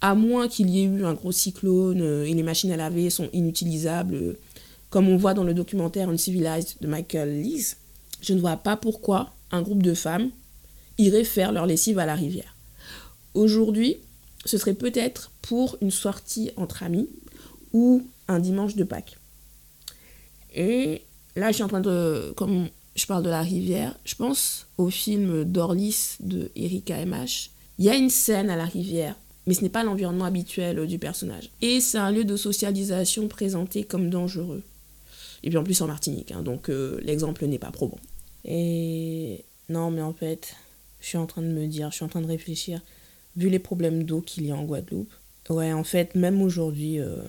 À 0.00 0.14
moins 0.14 0.48
qu'il 0.48 0.68
y 0.70 0.80
ait 0.80 0.84
eu 0.84 1.04
un 1.04 1.14
gros 1.14 1.32
cyclone 1.32 2.02
euh, 2.02 2.24
et 2.24 2.34
les 2.34 2.42
machines 2.42 2.72
à 2.72 2.76
laver 2.76 3.10
sont 3.10 3.30
inutilisables, 3.32 4.14
euh, 4.14 4.38
comme 4.96 5.10
on 5.10 5.18
voit 5.18 5.34
dans 5.34 5.44
le 5.44 5.52
documentaire 5.52 6.08
Uncivilized 6.08 6.78
de 6.80 6.86
Michael 6.86 7.42
Lees, 7.42 7.76
je 8.22 8.32
ne 8.32 8.40
vois 8.40 8.56
pas 8.56 8.78
pourquoi 8.78 9.34
un 9.50 9.60
groupe 9.60 9.82
de 9.82 9.92
femmes 9.92 10.30
irait 10.96 11.22
faire 11.22 11.52
leur 11.52 11.66
lessive 11.66 11.98
à 11.98 12.06
la 12.06 12.14
rivière. 12.14 12.56
Aujourd'hui, 13.34 13.98
ce 14.46 14.56
serait 14.56 14.72
peut-être 14.72 15.32
pour 15.42 15.76
une 15.82 15.90
sortie 15.90 16.50
entre 16.56 16.82
amis 16.82 17.10
ou 17.74 18.06
un 18.26 18.38
dimanche 18.38 18.74
de 18.74 18.84
Pâques. 18.84 19.18
Et 20.54 21.02
là, 21.34 21.48
je 21.50 21.56
suis 21.56 21.62
en 21.62 21.68
train 21.68 21.82
de, 21.82 22.32
comme 22.34 22.70
je 22.94 23.04
parle 23.04 23.22
de 23.22 23.28
la 23.28 23.42
rivière, 23.42 23.94
je 24.06 24.14
pense 24.14 24.66
au 24.78 24.88
film 24.88 25.44
d'Orlis 25.44 26.16
de 26.20 26.50
Erika 26.56 27.04
MH. 27.04 27.50
Il 27.78 27.84
y 27.84 27.90
a 27.90 27.96
une 27.96 28.08
scène 28.08 28.48
à 28.48 28.56
la 28.56 28.64
rivière, 28.64 29.14
mais 29.46 29.52
ce 29.52 29.60
n'est 29.60 29.68
pas 29.68 29.84
l'environnement 29.84 30.24
habituel 30.24 30.86
du 30.86 30.98
personnage. 30.98 31.50
Et 31.60 31.82
c'est 31.82 31.98
un 31.98 32.10
lieu 32.10 32.24
de 32.24 32.38
socialisation 32.38 33.28
présenté 33.28 33.84
comme 33.84 34.08
dangereux. 34.08 34.62
Et 35.46 35.48
puis 35.48 35.58
en 35.58 35.62
plus 35.62 35.80
en 35.80 35.86
Martinique, 35.86 36.32
hein, 36.32 36.42
donc 36.42 36.68
euh, 36.68 36.98
l'exemple 37.04 37.46
n'est 37.46 37.60
pas 37.60 37.70
probant. 37.70 38.00
Et 38.44 39.44
non, 39.68 39.92
mais 39.92 40.02
en 40.02 40.12
fait, 40.12 40.56
je 41.00 41.06
suis 41.06 41.18
en 41.18 41.26
train 41.26 41.40
de 41.40 41.46
me 41.46 41.68
dire, 41.68 41.90
je 41.92 41.94
suis 41.94 42.04
en 42.04 42.08
train 42.08 42.20
de 42.20 42.26
réfléchir, 42.26 42.80
vu 43.36 43.48
les 43.48 43.60
problèmes 43.60 44.02
d'eau 44.02 44.20
qu'il 44.20 44.44
y 44.44 44.50
a 44.50 44.56
en 44.56 44.64
Guadeloupe. 44.64 45.12
Ouais, 45.48 45.72
en 45.72 45.84
fait, 45.84 46.16
même 46.16 46.42
aujourd'hui, 46.42 46.98
euh, 46.98 47.22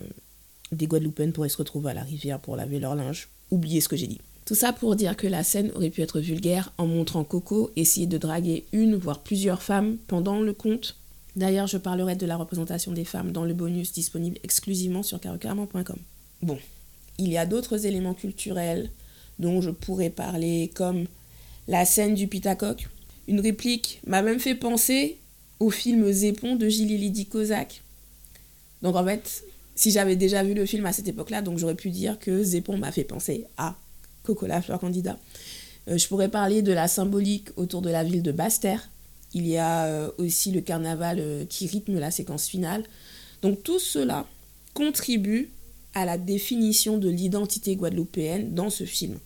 des 0.72 0.88
Guadeloupéennes 0.88 1.32
pourraient 1.32 1.48
se 1.48 1.58
retrouver 1.58 1.92
à 1.92 1.94
la 1.94 2.02
rivière 2.02 2.40
pour 2.40 2.56
laver 2.56 2.80
leur 2.80 2.96
linge. 2.96 3.30
Oubliez 3.52 3.82
ce 3.82 3.88
que 3.88 3.96
j'ai 3.96 4.08
dit. 4.08 4.20
Tout 4.46 4.56
ça 4.56 4.74
pour 4.74 4.96
dire 4.96 5.16
que 5.16 5.28
la 5.28 5.44
scène 5.44 5.72
aurait 5.76 5.92
pu 5.92 6.02
être 6.02 6.20
vulgaire 6.20 6.74
en 6.80 6.88
montrant 6.88 7.24
Coco 7.24 7.70
essayer 7.76 8.08
de 8.08 8.18
draguer 8.18 8.66
une, 8.72 8.96
voire 8.96 9.20
plusieurs 9.20 9.62
femmes 9.62 9.98
pendant 10.08 10.42
le 10.42 10.54
conte. 10.54 10.96
D'ailleurs, 11.36 11.68
je 11.68 11.78
parlerai 11.78 12.16
de 12.16 12.26
la 12.26 12.36
représentation 12.36 12.94
des 12.94 13.06
femmes 13.06 13.32
dans 13.32 13.46
le 13.46 13.54
bonus 13.54 13.92
disponible 13.92 14.40
exclusivement 14.44 15.04
sur 15.04 15.20
carocarman.com. 15.20 16.00
Bon, 16.42 16.58
il 17.18 17.30
y 17.30 17.38
a 17.38 17.46
d'autres 17.46 17.86
éléments 17.86 18.14
culturels 18.14 18.90
dont 19.40 19.62
je 19.62 19.70
pourrais 19.70 20.10
parler, 20.10 20.72
comme 20.74 21.06
la 21.68 21.86
scène 21.86 22.16
du 22.16 22.28
Pitacoque. 22.28 22.88
Une 23.28 23.40
réplique 23.40 24.00
m'a 24.06 24.22
même 24.22 24.40
fait 24.40 24.56
penser 24.56 25.18
au 25.60 25.70
film 25.70 26.12
Zépon 26.12 26.56
de 26.56 26.70
Gilles 26.70 26.98
Lydie 26.98 27.26
Kozak. 27.26 27.82
Donc 28.82 28.96
en 28.96 29.06
fait, 29.06 29.44
si 29.76 29.92
j'avais 29.92 30.16
déjà 30.16 30.44
vu 30.44 30.54
le 30.54 30.66
film 30.66 30.86
à 30.86 30.94
cette 30.94 31.08
époque-là, 31.08 31.42
donc 31.42 31.58
j'aurais 31.58 31.76
pu 31.76 31.90
dire 31.90 32.20
que 32.20 32.44
Zépon 32.44 32.78
m'a 32.78 32.92
fait 32.92 33.04
penser 33.04 33.46
à 33.58 33.76
Coco 34.24 34.46
la 34.48 34.62
fleur 34.62 34.80
candidat. 34.80 35.18
Euh, 35.88 35.98
je 35.98 36.08
pourrais 36.08 36.30
parler 36.30 36.62
de 36.62 36.72
la 36.72 36.88
symbolique 36.88 37.50
autour 37.56 37.82
de 37.82 37.90
la 37.90 38.04
ville 38.04 38.24
de 38.24 38.32
Basse-Terre. 38.32 38.90
Il 39.34 39.48
y 39.48 39.58
a 39.58 39.86
euh, 39.86 40.12
aussi 40.18 40.52
le 40.52 40.62
carnaval 40.62 41.18
euh, 41.20 41.46
qui 41.46 41.68
rythme 41.68 42.00
la 42.00 42.12
séquence 42.12 42.48
finale. 42.48 42.84
Donc 43.42 43.64
tout 43.64 43.80
cela 43.80 44.26
contribue 44.74 45.50
à 45.98 46.06
la 46.06 46.20
définition 46.20 47.00
de 47.00 47.10
l'identité 47.10 47.76
guadeloupéenne 47.76 48.54
dans 48.54 48.70
ce 48.70 48.84
film. 48.84 49.18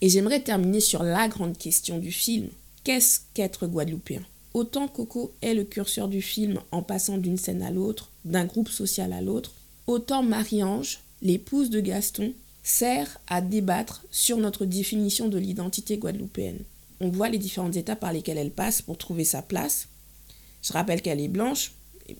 Et 0.00 0.08
j'aimerais 0.08 0.40
terminer 0.40 0.78
sur 0.78 1.02
la 1.02 1.26
grande 1.26 1.58
question 1.58 1.98
du 1.98 2.12
film. 2.12 2.48
Qu'est-ce 2.84 3.20
qu'être 3.34 3.66
guadeloupéen? 3.66 4.22
Autant 4.54 4.86
Coco 4.86 5.32
est 5.42 5.54
le 5.54 5.64
curseur 5.64 6.06
du 6.06 6.22
film 6.22 6.60
en 6.70 6.82
passant 6.82 7.18
d'une 7.18 7.38
scène 7.38 7.62
à 7.62 7.72
l'autre, 7.72 8.10
d'un 8.24 8.44
groupe 8.44 8.68
social 8.68 9.12
à 9.12 9.20
l'autre, 9.20 9.52
autant 9.88 10.22
Marie-Ange, 10.22 11.00
l'épouse 11.22 11.70
de 11.70 11.80
Gaston, 11.80 12.32
sert 12.62 13.18
à 13.26 13.40
débattre 13.40 14.04
sur 14.12 14.36
notre 14.36 14.64
définition 14.64 15.28
de 15.28 15.38
l'identité 15.38 15.96
guadeloupéenne. 15.96 16.60
On 17.00 17.08
voit 17.08 17.30
les 17.30 17.38
différentes 17.38 17.74
étapes 17.74 17.98
par 17.98 18.12
lesquelles 18.12 18.38
elle 18.38 18.52
passe 18.52 18.80
pour 18.80 18.96
trouver 18.96 19.24
sa 19.24 19.42
place. 19.42 19.88
Je 20.62 20.72
rappelle 20.72 21.02
qu'elle 21.02 21.20
est 21.20 21.26
blanche, 21.26 21.72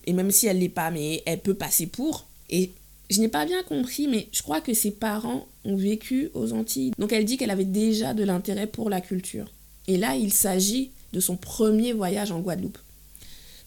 et 0.05 0.11
même 0.11 0.31
si 0.31 0.47
elle 0.47 0.59
l'est 0.59 0.67
pas, 0.67 0.91
mais 0.91 1.23
elle 1.25 1.39
peut 1.39 1.53
passer 1.53 1.87
pour. 1.87 2.25
Et 2.49 2.71
je 3.09 3.19
n'ai 3.19 3.27
pas 3.27 3.45
bien 3.45 3.63
compris, 3.63 4.07
mais 4.07 4.27
je 4.31 4.41
crois 4.41 4.61
que 4.61 4.73
ses 4.73 4.91
parents 4.91 5.47
ont 5.65 5.75
vécu 5.75 6.29
aux 6.33 6.53
Antilles. 6.53 6.91
Donc 6.97 7.11
elle 7.11 7.25
dit 7.25 7.37
qu'elle 7.37 7.51
avait 7.51 7.65
déjà 7.65 8.13
de 8.13 8.23
l'intérêt 8.23 8.67
pour 8.67 8.89
la 8.89 9.01
culture. 9.01 9.51
Et 9.87 9.97
là, 9.97 10.15
il 10.15 10.33
s'agit 10.33 10.91
de 11.11 11.19
son 11.19 11.35
premier 11.35 11.93
voyage 11.93 12.31
en 12.31 12.39
Guadeloupe. 12.39 12.77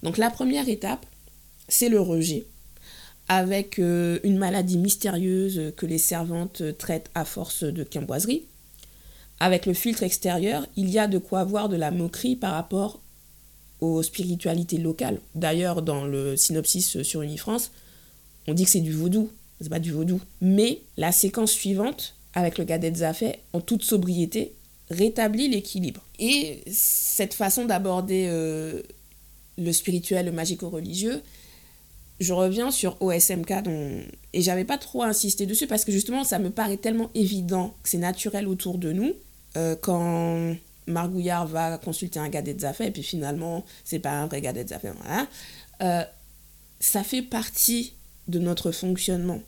Donc 0.02 0.18
la 0.18 0.30
première 0.30 0.68
étape, 0.68 1.06
c'est 1.68 1.88
le 1.88 2.00
rejet 2.00 2.46
avec 3.28 3.78
euh, 3.78 4.20
une 4.22 4.38
maladie 4.38 4.78
mystérieuse 4.78 5.72
que 5.76 5.86
les 5.86 5.98
servantes 5.98 6.62
traitent 6.78 7.10
à 7.14 7.24
force 7.24 7.64
de 7.64 7.82
quimboiserie. 7.82 8.44
Avec 9.40 9.66
le 9.66 9.74
filtre 9.74 10.04
extérieur, 10.04 10.66
il 10.76 10.88
y 10.90 10.98
a 10.98 11.08
de 11.08 11.18
quoi 11.18 11.40
avoir 11.40 11.68
de 11.68 11.76
la 11.76 11.90
moquerie 11.90 12.36
par 12.36 12.52
rapport 12.52 13.00
aux 13.80 14.02
spiritualités 14.02 14.78
locales. 14.78 15.20
D'ailleurs, 15.34 15.82
dans 15.82 16.04
le 16.04 16.36
synopsis 16.36 17.02
sur 17.02 17.22
Unifrance, 17.22 17.70
on 18.48 18.54
dit 18.54 18.64
que 18.64 18.70
c'est 18.70 18.80
du 18.80 18.92
vaudou. 18.92 19.30
C'est 19.60 19.68
pas 19.68 19.78
du 19.78 19.92
vaudou. 19.92 20.20
Mais 20.40 20.80
la 20.96 21.12
séquence 21.12 21.52
suivante, 21.52 22.14
avec 22.34 22.58
le 22.58 22.64
Gadet 22.64 22.94
Zafé, 22.96 23.40
en 23.52 23.60
toute 23.60 23.82
sobriété, 23.82 24.52
rétablit 24.90 25.48
l'équilibre. 25.48 26.02
Et 26.18 26.62
cette 26.70 27.34
façon 27.34 27.64
d'aborder 27.64 28.26
euh, 28.28 28.82
le 29.58 29.72
spirituel, 29.72 30.26
le 30.26 30.32
magico-religieux, 30.32 31.22
je 32.20 32.32
reviens 32.32 32.70
sur 32.70 32.96
OSMK 33.02 33.52
et 34.32 34.40
j'avais 34.40 34.64
pas 34.64 34.78
trop 34.78 35.02
insisté 35.02 35.44
dessus 35.44 35.66
parce 35.66 35.84
que 35.84 35.92
justement 35.92 36.24
ça 36.24 36.38
me 36.38 36.48
paraît 36.48 36.78
tellement 36.78 37.10
évident 37.14 37.74
que 37.82 37.90
c'est 37.90 37.98
naturel 37.98 38.48
autour 38.48 38.78
de 38.78 38.90
nous 38.90 39.12
euh, 39.58 39.76
quand 39.78 40.56
Margouillard 40.86 41.46
va 41.46 41.76
consulter 41.76 42.18
un 42.18 42.30
gars 42.30 42.40
des 42.40 42.64
affaires 42.64 42.86
et 42.86 42.90
puis 42.90 43.02
finalement 43.02 43.66
c'est 43.84 43.98
pas 43.98 44.12
un 44.12 44.28
vrai 44.28 44.40
gars 44.40 44.54
des 44.54 44.72
affaires 44.72 44.94
voilà. 45.78 46.08
Ça 46.80 47.04
fait 47.04 47.22
partie 47.22 47.92
de 48.28 48.38
notre 48.38 48.72
fonctionnement 48.72 49.42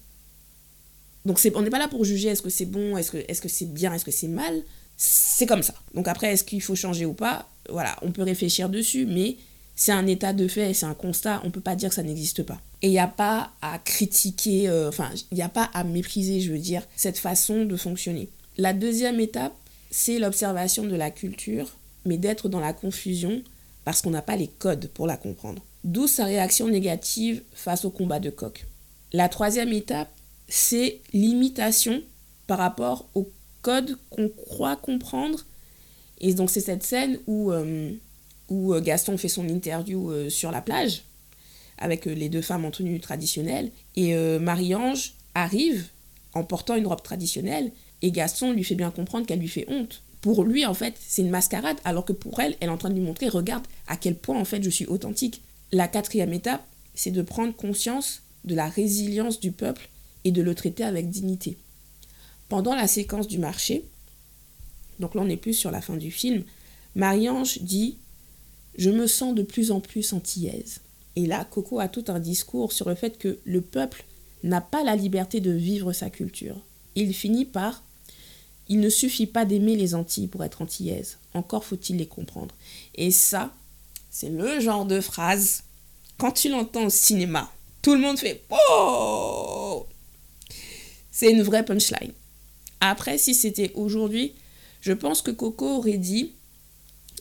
donc 1.25 1.41
on 1.55 1.63
n'est 1.63 1.71
pas 1.71 1.79
là 1.79 1.89
pour 1.89 2.05
juger 2.05 2.29
est-ce 2.29 2.43
que 2.43 2.51
c'est 2.51 2.67
bon 2.67 2.97
est-ce 2.97 3.11
que, 3.11 3.49
c'est 3.49 3.73
bien 3.73 3.93
est-ce 3.93 4.05
que 4.05 4.11
c'est 4.11 4.29
mal 4.29 4.63
c'est 4.97 5.47
comme 5.47 5.63
ça 5.63 5.75
donc 5.95 6.09
après 6.09 6.33
est-ce 6.33 6.45
qu'il 6.45 6.63
faut 6.63 6.75
changer 6.75 7.07
ou 7.07 7.13
pas 7.13 7.49
voilà 7.69 7.97
on 8.03 8.13
peut 8.13 8.23
réfléchir 8.23 8.69
dessus 8.69 9.07
mais 9.07 9.37
c'est 9.79 9.93
un 9.93 10.09
état 10.09 10.33
de 10.33 10.49
fait, 10.49 10.75
c'est 10.75 10.87
un 10.87 10.95
constat, 10.95 11.41
on 11.45 11.47
ne 11.47 11.53
peut 11.53 11.61
pas 11.61 11.77
dire 11.77 11.91
que 11.91 11.95
ça 11.95 12.03
n'existe 12.03 12.43
pas. 12.43 12.61
Et 12.83 12.89
il 12.89 12.91
n'y 12.91 12.99
a 12.99 13.07
pas 13.07 13.53
à 13.63 13.79
critiquer, 13.79 14.69
euh, 14.69 14.89
enfin, 14.89 15.09
il 15.31 15.37
n'y 15.37 15.43
a 15.43 15.49
pas 15.49 15.71
à 15.73 15.85
mépriser, 15.85 16.41
je 16.41 16.51
veux 16.51 16.59
dire, 16.59 16.83
cette 16.97 17.17
façon 17.17 17.65
de 17.65 17.77
fonctionner. 17.77 18.29
La 18.57 18.73
deuxième 18.73 19.21
étape, 19.21 19.55
c'est 19.93 20.19
l'observation 20.19 20.83
de 20.83 20.97
la 20.97 21.13
culture, 21.13 21.77
mais 22.05 22.19
d'être 22.19 22.49
dans 22.49 22.59
la 22.59 22.73
confusion 22.73 23.41
parce 23.85 24.03
qu'on 24.03 24.11
n'a 24.11 24.21
pas 24.21 24.35
les 24.35 24.49
codes 24.49 24.89
pour 24.95 25.07
la 25.07 25.17
comprendre. 25.17 25.63
D'où 25.89 26.07
sa 26.07 26.27
réaction 26.27 26.69
négative 26.69 27.43
face 27.55 27.87
au 27.87 27.91
combat 27.91 28.21
de 28.21 28.29
coq. 28.29 28.67
La 29.15 29.31
troisième 29.31 29.73
étape, 29.73 30.11
c'est 30.47 31.01
l'imitation 31.15 32.03
par 32.47 32.59
rapport 32.59 33.09
au 33.15 33.31
code 33.63 33.97
qu'on 34.11 34.29
croit 34.29 34.77
comprendre. 34.77 35.47
Et 36.21 36.35
donc 36.35 36.51
c'est 36.51 36.61
cette 36.61 36.83
scène 36.83 37.19
où 37.27 37.53
euh, 37.53 37.91
où 38.51 38.75
euh, 38.75 38.83
Gaston 38.83 39.17
fait 39.17 39.29
son 39.29 39.49
interview 39.49 40.11
euh, 40.11 40.29
sur 40.29 40.51
la 40.51 40.61
plage 40.61 41.05
avec 41.79 42.05
les 42.05 42.29
deux 42.29 42.43
femmes 42.43 42.67
en 42.67 42.71
tenue 42.71 43.01
traditionnelle 43.01 43.71
et 43.97 44.13
Marie-Ange 44.41 45.15
arrive 45.35 45.87
en 46.35 46.45
portant 46.45 46.75
une 46.75 46.87
robe 46.87 47.03
traditionnelle 47.03 47.73
et 48.03 48.11
Gaston 48.11 48.53
lui 48.53 48.65
fait 48.65 48.75
bien 48.75 48.91
comprendre 48.91 49.27
qu'elle 49.27 49.39
lui 49.39 49.49
fait 49.49 49.65
honte. 49.69 50.03
Pour 50.21 50.45
lui, 50.45 50.67
en 50.67 50.75
fait, 50.75 50.95
c'est 50.99 51.23
une 51.23 51.31
mascarade, 51.31 51.77
alors 51.85 52.05
que 52.05 52.13
pour 52.13 52.41
elle, 52.41 52.57
elle 52.61 52.69
est 52.69 52.73
en 52.73 52.77
train 52.77 52.91
de 52.91 52.95
lui 52.95 53.01
montrer, 53.01 53.29
regarde 53.29 53.65
à 53.87 53.97
quel 53.97 54.17
point, 54.17 54.37
en 54.37 54.45
fait, 54.45 54.61
je 54.61 54.71
suis 54.71 54.87
authentique. 54.87 55.41
La 55.73 55.89
quatrième 55.89 56.33
étape, 56.33 56.67
c'est 56.95 57.11
de 57.11 57.23
prendre 57.23 57.55
conscience 57.55 58.23
de 58.45 58.55
la 58.55 58.69
résilience 58.69 59.41
du 59.41 59.53
peuple 59.53 59.89
et 60.25 60.33
de 60.33 60.43
le 60.43 60.55
traiter 60.55 60.85
avec 60.85 61.11
dignité. 61.11 61.59
Pendant 62.49 62.75
la 62.75 62.89
séquence 62.89 63.29
du 63.29 63.39
marché, 63.39 63.85
donc 64.99 65.15
là 65.15 65.23
on 65.23 65.29
est 65.29 65.37
plus 65.37 65.55
sur 65.55 65.71
la 65.71 65.81
fin 65.81 65.97
du 65.97 66.11
film, 66.11 66.45
Marie-Ange 66.95 67.59
dit 67.61 67.99
je 68.79 68.91
me 68.91 69.07
sens 69.07 69.35
de 69.35 69.43
plus 69.43 69.71
en 69.71 69.81
plus 69.81 70.13
antillaise. 70.13 70.81
Et 71.17 71.27
là, 71.27 71.45
Coco 71.45 71.81
a 71.81 71.89
tout 71.89 72.05
un 72.09 72.21
discours 72.21 72.73
sur 72.73 72.89
le 72.89 72.95
fait 72.95 73.19
que 73.19 73.39
le 73.45 73.61
peuple 73.61 74.05
n'a 74.45 74.61
pas 74.61 74.85
la 74.85 74.95
liberté 74.95 75.41
de 75.41 75.51
vivre 75.51 75.93
sa 75.93 76.11
culture. 76.11 76.57
Il 76.95 77.13
finit 77.13 77.45
par 77.45 77.83
Il 78.69 78.79
ne 78.79 78.89
suffit 78.89 79.27
pas 79.27 79.45
d'aimer 79.45 79.75
les 79.75 79.97
Antilles 79.97 80.29
pour 80.29 80.45
être 80.45 80.63
antillaise, 80.63 81.19
encore 81.35 81.65
faut-il 81.65 81.97
les 81.97 82.07
comprendre. 82.07 82.55
Et 82.95 83.11
ça, 83.11 83.53
c'est 84.21 84.31
le 84.31 84.59
genre 84.59 84.85
de 84.85 85.01
phrase, 85.01 85.63
quand 86.19 86.33
tu 86.33 86.49
l'entends 86.49 86.87
au 86.87 86.91
cinéma, 86.91 87.53
tout 87.83 87.95
le 87.95 88.01
monde 88.01 88.19
fait 88.19 88.43
Oh 88.51 89.87
C'est 91.13 91.31
une 91.31 91.43
vraie 91.43 91.65
punchline. 91.65 92.11
Après, 92.81 93.17
si 93.17 93.33
c'était 93.33 93.71
aujourd'hui, 93.77 94.35
Je 94.81 94.93
pense 94.93 95.23
que 95.23 95.31
Coco 95.31 95.77
aurait 95.77 95.99
dit 95.99 96.33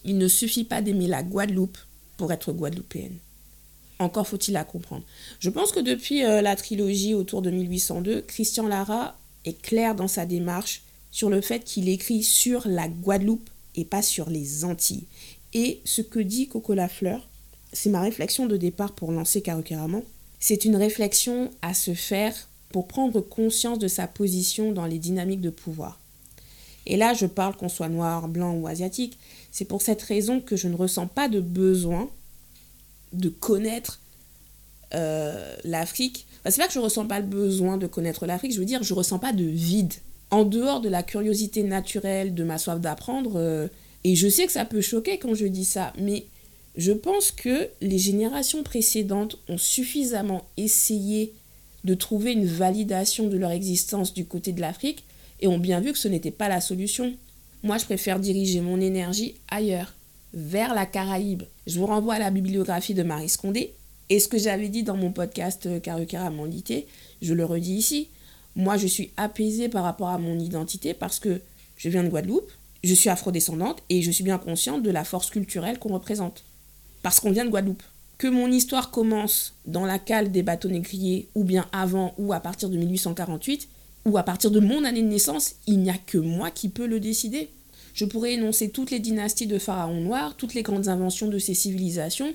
il 0.05 0.17
ne 0.17 0.27
suffit 0.27 0.63
pas 0.63 0.81
d'aimer 0.81 1.07
la 1.07 1.21
Guadeloupe 1.21 1.77
pour 2.17 2.31
être 2.31 2.51
guadeloupéenne. 2.51 3.17
Encore 3.99 4.27
faut-il 4.27 4.53
la 4.53 4.63
comprendre. 4.63 5.03
Je 5.39 5.51
pense 5.51 5.71
que 5.71 5.79
depuis 5.79 6.23
euh, 6.23 6.41
la 6.41 6.55
trilogie 6.55 7.13
autour 7.13 7.43
de 7.43 7.51
1802, 7.51 8.21
Christian 8.21 8.67
Lara 8.67 9.19
est 9.45 9.61
clair 9.61 9.93
dans 9.93 10.07
sa 10.07 10.25
démarche 10.25 10.81
sur 11.11 11.29
le 11.29 11.41
fait 11.41 11.63
qu'il 11.63 11.89
écrit 11.89 12.23
sur 12.23 12.67
la 12.67 12.87
Guadeloupe 12.87 13.49
et 13.75 13.85
pas 13.85 14.01
sur 14.01 14.29
les 14.29 14.65
Antilles. 14.65 15.05
Et 15.53 15.81
ce 15.85 16.01
que 16.01 16.19
dit 16.19 16.47
Coco 16.47 16.73
Lafleur, 16.73 17.27
c'est 17.73 17.89
ma 17.89 18.01
réflexion 18.01 18.45
de 18.45 18.57
départ 18.57 18.93
pour 18.93 19.11
lancer 19.11 19.41
Caroqueramon. 19.41 20.03
C'est 20.39 20.65
une 20.65 20.75
réflexion 20.75 21.51
à 21.61 21.73
se 21.73 21.93
faire 21.93 22.33
pour 22.69 22.87
prendre 22.87 23.21
conscience 23.21 23.79
de 23.79 23.87
sa 23.87 24.07
position 24.07 24.71
dans 24.71 24.85
les 24.85 24.99
dynamiques 24.99 25.41
de 25.41 25.49
pouvoir. 25.49 25.99
Et 26.85 26.95
là, 26.95 27.13
je 27.13 27.25
parle 27.25 27.55
qu'on 27.55 27.69
soit 27.69 27.89
noir, 27.89 28.27
blanc 28.27 28.53
ou 28.53 28.67
asiatique. 28.67 29.17
C'est 29.51 29.65
pour 29.65 29.81
cette 29.81 30.01
raison 30.01 30.39
que 30.39 30.55
je 30.55 30.67
ne 30.67 30.75
ressens 30.75 31.07
pas 31.07 31.27
de 31.27 31.41
besoin 31.41 32.09
de 33.13 33.29
connaître 33.29 33.99
euh, 34.93 35.55
l'Afrique. 35.63 36.27
Enfin, 36.39 36.51
c'est 36.51 36.61
pas 36.61 36.67
que 36.67 36.73
je 36.73 36.79
ressens 36.79 37.05
pas 37.05 37.19
le 37.19 37.25
besoin 37.25 37.77
de 37.77 37.87
connaître 37.87 38.25
l'Afrique, 38.25 38.53
je 38.53 38.59
veux 38.59 38.65
dire, 38.65 38.83
je 38.83 38.93
ressens 38.93 39.19
pas 39.19 39.33
de 39.33 39.43
vide. 39.43 39.93
En 40.31 40.43
dehors 40.43 40.81
de 40.81 40.89
la 40.89 41.03
curiosité 41.03 41.63
naturelle, 41.63 42.33
de 42.33 42.43
ma 42.43 42.57
soif 42.57 42.79
d'apprendre, 42.79 43.33
euh, 43.35 43.67
et 44.03 44.15
je 44.15 44.27
sais 44.27 44.45
que 44.45 44.51
ça 44.51 44.65
peut 44.65 44.81
choquer 44.81 45.17
quand 45.17 45.33
je 45.33 45.45
dis 45.45 45.65
ça, 45.65 45.93
mais 45.99 46.25
je 46.75 46.91
pense 46.91 47.31
que 47.31 47.69
les 47.81 47.97
générations 47.97 48.63
précédentes 48.63 49.37
ont 49.49 49.57
suffisamment 49.57 50.47
essayé 50.57 51.33
de 51.83 51.93
trouver 51.93 52.33
une 52.33 52.45
validation 52.45 53.27
de 53.27 53.37
leur 53.37 53.51
existence 53.51 54.13
du 54.13 54.25
côté 54.25 54.51
de 54.51 54.61
l'Afrique 54.61 55.03
et 55.39 55.47
ont 55.47 55.57
bien 55.57 55.79
vu 55.79 55.91
que 55.91 55.97
ce 55.97 56.07
n'était 56.07 56.31
pas 56.31 56.49
la 56.49 56.61
solution. 56.61 57.13
Moi, 57.63 57.77
je 57.77 57.85
préfère 57.85 58.19
diriger 58.19 58.61
mon 58.61 58.79
énergie 58.79 59.35
ailleurs, 59.49 59.93
vers 60.33 60.75
la 60.75 60.85
Caraïbe. 60.85 61.43
Je 61.65 61.79
vous 61.79 61.85
renvoie 61.85 62.15
à 62.15 62.19
la 62.19 62.31
bibliographie 62.31 62.93
de 62.93 63.03
Marie 63.03 63.29
Scondé. 63.29 63.73
Et 64.09 64.19
ce 64.19 64.27
que 64.27 64.37
j'avais 64.37 64.69
dit 64.69 64.83
dans 64.83 64.95
mon 64.95 65.11
podcast 65.11 65.81
Carucara 65.81 66.29
Mandité, 66.29 66.87
je 67.21 67.33
le 67.33 67.43
redis 67.43 67.73
ici. 67.73 68.09
Moi, 68.55 68.77
je 68.77 68.87
suis 68.87 69.11
apaisée 69.17 69.69
par 69.69 69.83
rapport 69.83 70.09
à 70.09 70.17
mon 70.17 70.39
identité 70.39 70.93
parce 70.93 71.19
que 71.19 71.41
je 71.77 71.89
viens 71.89 72.03
de 72.03 72.09
Guadeloupe, 72.09 72.51
je 72.83 72.93
suis 72.93 73.09
afrodescendante 73.09 73.81
et 73.89 74.01
je 74.01 74.11
suis 74.11 74.23
bien 74.23 74.37
consciente 74.37 74.83
de 74.83 74.91
la 74.91 75.03
force 75.03 75.29
culturelle 75.29 75.79
qu'on 75.79 75.93
représente. 75.93 76.43
Parce 77.03 77.19
qu'on 77.19 77.31
vient 77.31 77.45
de 77.45 77.49
Guadeloupe. 77.49 77.83
Que 78.17 78.27
mon 78.27 78.51
histoire 78.51 78.89
commence 78.89 79.53
dans 79.65 79.85
la 79.85 79.99
cale 79.99 80.31
des 80.31 80.41
bateaux 80.41 80.69
négriers, 80.69 81.29
ou 81.35 81.43
bien 81.43 81.67
avant, 81.71 82.15
ou 82.17 82.33
à 82.33 82.39
partir 82.39 82.69
de 82.69 82.77
1848, 82.77 83.69
ou 84.05 84.17
à 84.17 84.23
partir 84.23 84.49
de 84.49 84.59
mon 84.59 84.83
année 84.83 85.03
de 85.03 85.07
naissance, 85.07 85.55
il 85.67 85.79
n'y 85.79 85.89
a 85.89 85.97
que 85.97 86.17
moi 86.17 86.49
qui 86.49 86.69
peux 86.69 86.87
le 86.87 86.99
décider. 86.99 87.49
Je 87.93 88.05
pourrais 88.05 88.33
énoncer 88.33 88.69
toutes 88.69 88.91
les 88.91 88.99
dynasties 88.99 89.47
de 89.47 89.59
pharaons 89.59 90.01
noirs, 90.01 90.35
toutes 90.35 90.53
les 90.53 90.63
grandes 90.63 90.87
inventions 90.87 91.27
de 91.27 91.39
ces 91.39 91.53
civilisations. 91.53 92.33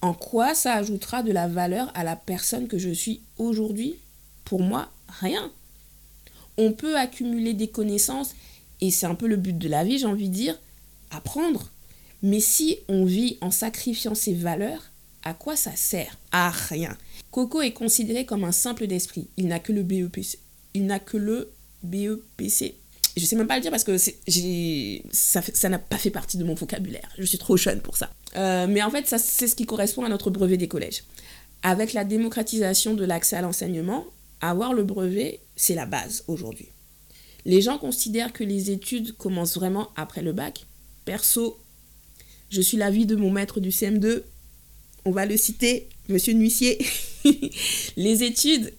En 0.00 0.14
quoi 0.14 0.54
ça 0.54 0.74
ajoutera 0.74 1.22
de 1.22 1.32
la 1.32 1.48
valeur 1.48 1.90
à 1.94 2.04
la 2.04 2.16
personne 2.16 2.68
que 2.68 2.78
je 2.78 2.90
suis 2.90 3.20
aujourd'hui? 3.38 3.96
Pour 4.44 4.60
moi, 4.60 4.90
rien. 5.20 5.50
On 6.58 6.72
peut 6.72 6.96
accumuler 6.96 7.54
des 7.54 7.68
connaissances, 7.68 8.34
et 8.82 8.90
c'est 8.90 9.06
un 9.06 9.14
peu 9.14 9.26
le 9.26 9.36
but 9.36 9.56
de 9.56 9.68
la 9.68 9.84
vie, 9.84 9.98
j'ai 9.98 10.06
envie 10.06 10.28
de 10.28 10.34
dire, 10.34 10.60
apprendre. 11.10 11.70
Mais 12.22 12.40
si 12.40 12.78
on 12.88 13.06
vit 13.06 13.38
en 13.40 13.50
sacrifiant 13.50 14.14
ses 14.14 14.34
valeurs, 14.34 14.90
à 15.24 15.32
quoi 15.32 15.56
ça 15.56 15.74
sert? 15.74 16.18
À 16.32 16.50
rien. 16.50 16.96
Coco 17.30 17.62
est 17.62 17.72
considéré 17.72 18.26
comme 18.26 18.44
un 18.44 18.52
simple 18.52 18.86
d'esprit. 18.86 19.28
Il 19.36 19.46
n'a 19.46 19.58
que 19.58 19.72
le 19.72 19.82
BEPC 19.82 20.38
il 20.74 20.86
n'a 20.86 20.98
que 20.98 21.16
le 21.16 21.52
BEPC. 21.82 22.74
Je 23.16 23.26
sais 23.26 23.36
même 23.36 23.46
pas 23.46 23.56
le 23.56 23.62
dire 23.62 23.70
parce 23.70 23.84
que 23.84 23.96
ça 25.12 25.68
n'a 25.68 25.78
pas 25.78 25.98
fait 25.98 26.10
partie 26.10 26.38
de 26.38 26.44
mon 26.44 26.54
vocabulaire. 26.54 27.08
Je 27.18 27.24
suis 27.24 27.38
trop 27.38 27.56
jeune 27.56 27.80
pour 27.80 27.96
ça. 27.96 28.10
Euh, 28.36 28.66
mais 28.66 28.82
en 28.82 28.90
fait, 28.90 29.06
c'est 29.06 29.46
ce 29.46 29.54
qui 29.54 29.66
correspond 29.66 30.04
à 30.04 30.08
notre 30.08 30.30
brevet 30.30 30.56
des 30.56 30.68
collèges. 30.68 31.04
Avec 31.62 31.92
la 31.92 32.04
démocratisation 32.04 32.94
de 32.94 33.04
l'accès 33.04 33.36
à 33.36 33.42
l'enseignement, 33.42 34.06
avoir 34.40 34.72
le 34.72 34.82
brevet, 34.82 35.40
c'est 35.56 35.74
la 35.74 35.84
base 35.84 36.24
aujourd'hui. 36.26 36.68
Les 37.44 37.60
gens 37.60 37.78
considèrent 37.78 38.32
que 38.32 38.44
les 38.44 38.70
études 38.70 39.16
commencent 39.16 39.56
vraiment 39.56 39.90
après 39.96 40.22
le 40.22 40.32
bac. 40.32 40.66
Perso, 41.04 41.58
je 42.50 42.60
suis 42.60 42.76
l'avis 42.76 43.06
de 43.06 43.16
mon 43.16 43.30
maître 43.30 43.60
du 43.60 43.70
CM2. 43.70 44.22
On 45.04 45.10
va 45.10 45.26
le 45.26 45.36
citer, 45.36 45.88
monsieur 46.08 46.34
Nuissier. 46.34 46.78
les 47.96 48.22
études 48.22 48.72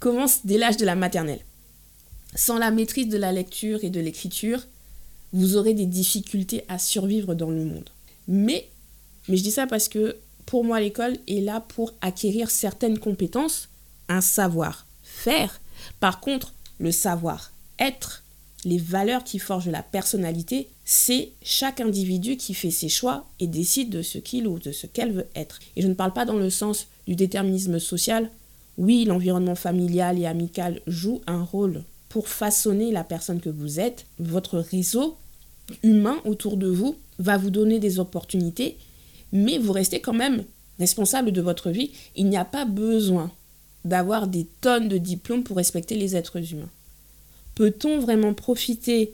commence 0.00 0.44
dès 0.44 0.58
l'âge 0.58 0.76
de 0.76 0.84
la 0.84 0.96
maternelle. 0.96 1.40
Sans 2.34 2.58
la 2.58 2.70
maîtrise 2.70 3.08
de 3.08 3.18
la 3.18 3.32
lecture 3.32 3.84
et 3.84 3.90
de 3.90 4.00
l'écriture, 4.00 4.66
vous 5.32 5.56
aurez 5.56 5.74
des 5.74 5.86
difficultés 5.86 6.64
à 6.68 6.78
survivre 6.78 7.34
dans 7.34 7.50
le 7.50 7.64
monde. 7.64 7.88
Mais, 8.28 8.68
mais 9.28 9.36
je 9.36 9.42
dis 9.42 9.50
ça 9.50 9.66
parce 9.66 9.88
que 9.88 10.16
pour 10.46 10.64
moi, 10.64 10.80
l'école 10.80 11.16
est 11.28 11.40
là 11.40 11.60
pour 11.60 11.94
acquérir 12.00 12.50
certaines 12.50 12.98
compétences, 12.98 13.68
un 14.08 14.20
savoir-faire. 14.20 15.60
Par 16.00 16.20
contre, 16.20 16.52
le 16.78 16.90
savoir-être, 17.78 18.24
les 18.64 18.78
valeurs 18.78 19.24
qui 19.24 19.38
forgent 19.38 19.68
la 19.68 19.82
personnalité, 19.82 20.68
c'est 20.84 21.32
chaque 21.42 21.80
individu 21.80 22.36
qui 22.36 22.54
fait 22.54 22.70
ses 22.70 22.88
choix 22.88 23.26
et 23.40 23.46
décide 23.46 23.90
de 23.90 24.02
ce 24.02 24.18
qu'il 24.18 24.46
ou 24.46 24.58
de 24.58 24.72
ce 24.72 24.86
qu'elle 24.86 25.12
veut 25.12 25.28
être. 25.34 25.58
Et 25.74 25.82
je 25.82 25.88
ne 25.88 25.94
parle 25.94 26.12
pas 26.12 26.24
dans 26.24 26.36
le 26.36 26.50
sens 26.50 26.86
du 27.06 27.16
déterminisme 27.16 27.78
social 27.78 28.30
oui, 28.78 29.04
l'environnement 29.04 29.54
familial 29.54 30.18
et 30.18 30.26
amical 30.26 30.80
joue 30.86 31.20
un 31.26 31.42
rôle 31.42 31.84
pour 32.08 32.28
façonner 32.28 32.90
la 32.90 33.04
personne 33.04 33.40
que 33.40 33.50
vous 33.50 33.80
êtes. 33.80 34.06
Votre 34.18 34.58
réseau 34.58 35.16
humain 35.82 36.16
autour 36.24 36.56
de 36.56 36.68
vous 36.68 36.96
va 37.18 37.36
vous 37.36 37.50
donner 37.50 37.78
des 37.78 37.98
opportunités, 37.98 38.78
mais 39.32 39.58
vous 39.58 39.72
restez 39.72 40.00
quand 40.00 40.14
même 40.14 40.44
responsable 40.78 41.32
de 41.32 41.42
votre 41.42 41.70
vie. 41.70 41.92
Il 42.16 42.28
n'y 42.28 42.36
a 42.36 42.44
pas 42.44 42.64
besoin 42.64 43.30
d'avoir 43.84 44.26
des 44.26 44.46
tonnes 44.60 44.88
de 44.88 44.98
diplômes 44.98 45.44
pour 45.44 45.56
respecter 45.58 45.94
les 45.94 46.16
êtres 46.16 46.52
humains. 46.52 46.70
Peut-on 47.54 48.00
vraiment 48.00 48.34
profiter 48.34 49.12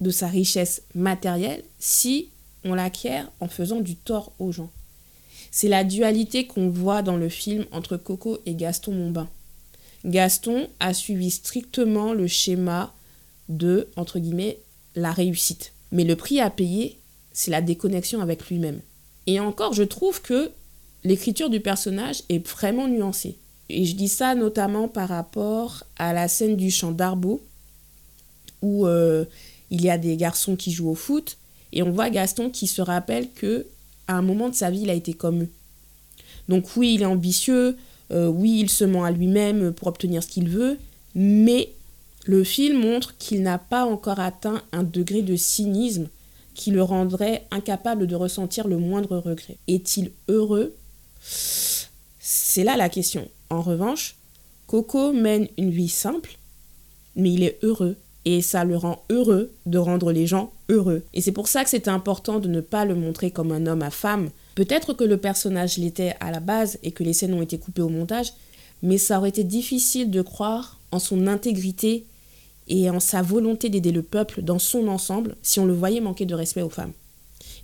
de 0.00 0.10
sa 0.10 0.28
richesse 0.28 0.82
matérielle 0.94 1.64
si 1.78 2.28
on 2.64 2.74
l'acquiert 2.74 3.30
en 3.40 3.48
faisant 3.48 3.80
du 3.80 3.96
tort 3.96 4.32
aux 4.38 4.52
gens? 4.52 4.70
C'est 5.50 5.68
la 5.68 5.84
dualité 5.84 6.46
qu'on 6.46 6.70
voit 6.70 7.02
dans 7.02 7.16
le 7.16 7.28
film 7.28 7.66
entre 7.72 7.96
Coco 7.96 8.38
et 8.46 8.54
Gaston 8.54 8.92
Monbain. 8.92 9.28
Gaston 10.04 10.68
a 10.80 10.94
suivi 10.94 11.30
strictement 11.30 12.12
le 12.12 12.26
schéma 12.26 12.94
de, 13.48 13.88
entre 13.96 14.18
guillemets, 14.18 14.58
la 14.94 15.12
réussite. 15.12 15.72
Mais 15.90 16.04
le 16.04 16.16
prix 16.16 16.40
à 16.40 16.50
payer, 16.50 16.98
c'est 17.32 17.50
la 17.50 17.60
déconnexion 17.60 18.20
avec 18.20 18.48
lui-même. 18.48 18.80
Et 19.26 19.40
encore, 19.40 19.74
je 19.74 19.82
trouve 19.82 20.22
que 20.22 20.50
l'écriture 21.04 21.50
du 21.50 21.60
personnage 21.60 22.22
est 22.28 22.44
vraiment 22.46 22.88
nuancée. 22.88 23.36
Et 23.68 23.84
je 23.84 23.94
dis 23.94 24.08
ça 24.08 24.34
notamment 24.34 24.88
par 24.88 25.08
rapport 25.08 25.84
à 25.96 26.12
la 26.12 26.28
scène 26.28 26.56
du 26.56 26.70
champ 26.70 26.92
d'Arbeau, 26.92 27.42
où 28.62 28.86
euh, 28.86 29.24
il 29.70 29.82
y 29.82 29.90
a 29.90 29.98
des 29.98 30.16
garçons 30.16 30.56
qui 30.56 30.72
jouent 30.72 30.90
au 30.90 30.94
foot, 30.94 31.36
et 31.72 31.82
on 31.82 31.90
voit 31.90 32.10
Gaston 32.10 32.50
qui 32.50 32.66
se 32.66 32.82
rappelle 32.82 33.30
que 33.30 33.66
à 34.08 34.14
un 34.14 34.22
moment 34.22 34.48
de 34.48 34.54
sa 34.54 34.70
vie, 34.70 34.82
il 34.82 34.90
a 34.90 34.94
été 34.94 35.14
comme 35.14 35.42
eux. 35.42 35.50
Donc 36.48 36.76
oui, 36.76 36.94
il 36.94 37.02
est 37.02 37.06
ambitieux, 37.06 37.76
euh, 38.10 38.26
oui, 38.26 38.60
il 38.60 38.70
se 38.70 38.84
ment 38.84 39.04
à 39.04 39.10
lui-même 39.10 39.72
pour 39.72 39.88
obtenir 39.88 40.22
ce 40.22 40.28
qu'il 40.28 40.48
veut, 40.48 40.78
mais 41.14 41.70
le 42.24 42.44
film 42.44 42.80
montre 42.80 43.16
qu'il 43.16 43.42
n'a 43.42 43.58
pas 43.58 43.84
encore 43.84 44.20
atteint 44.20 44.62
un 44.72 44.82
degré 44.82 45.22
de 45.22 45.36
cynisme 45.36 46.08
qui 46.54 46.70
le 46.70 46.82
rendrait 46.82 47.46
incapable 47.50 48.06
de 48.06 48.14
ressentir 48.14 48.68
le 48.68 48.76
moindre 48.76 49.16
regret. 49.18 49.56
Est-il 49.68 50.12
heureux? 50.28 50.74
C'est 51.20 52.64
là 52.64 52.76
la 52.76 52.88
question. 52.88 53.28
En 53.50 53.62
revanche, 53.62 54.16
Coco 54.66 55.12
mène 55.12 55.48
une 55.56 55.70
vie 55.70 55.88
simple, 55.88 56.38
mais 57.16 57.32
il 57.32 57.42
est 57.42 57.58
heureux 57.62 57.96
et 58.24 58.40
ça 58.42 58.64
le 58.64 58.76
rend 58.76 59.02
heureux 59.10 59.52
de 59.66 59.78
rendre 59.78 60.12
les 60.12 60.26
gens 60.26 60.52
heureux. 60.68 61.02
Et 61.14 61.20
c'est 61.20 61.32
pour 61.32 61.48
ça 61.48 61.64
que 61.64 61.70
c'est 61.70 61.88
important 61.88 62.38
de 62.38 62.48
ne 62.48 62.60
pas 62.60 62.84
le 62.84 62.94
montrer 62.94 63.30
comme 63.30 63.52
un 63.52 63.66
homme 63.66 63.82
à 63.82 63.90
femme. 63.90 64.30
Peut-être 64.54 64.92
que 64.92 65.04
le 65.04 65.16
personnage 65.16 65.78
l'était 65.78 66.14
à 66.20 66.30
la 66.30 66.40
base 66.40 66.78
et 66.82 66.92
que 66.92 67.02
les 67.02 67.12
scènes 67.12 67.34
ont 67.34 67.42
été 67.42 67.58
coupées 67.58 67.82
au 67.82 67.88
montage, 67.88 68.32
mais 68.82 68.98
ça 68.98 69.18
aurait 69.18 69.30
été 69.30 69.44
difficile 69.44 70.10
de 70.10 70.22
croire 70.22 70.78
en 70.90 70.98
son 70.98 71.26
intégrité 71.26 72.04
et 72.68 72.90
en 72.90 73.00
sa 73.00 73.22
volonté 73.22 73.68
d'aider 73.68 73.92
le 73.92 74.02
peuple 74.02 74.42
dans 74.42 74.58
son 74.58 74.88
ensemble 74.88 75.36
si 75.42 75.58
on 75.58 75.66
le 75.66 75.74
voyait 75.74 76.00
manquer 76.00 76.26
de 76.26 76.34
respect 76.34 76.62
aux 76.62 76.70
femmes. 76.70 76.92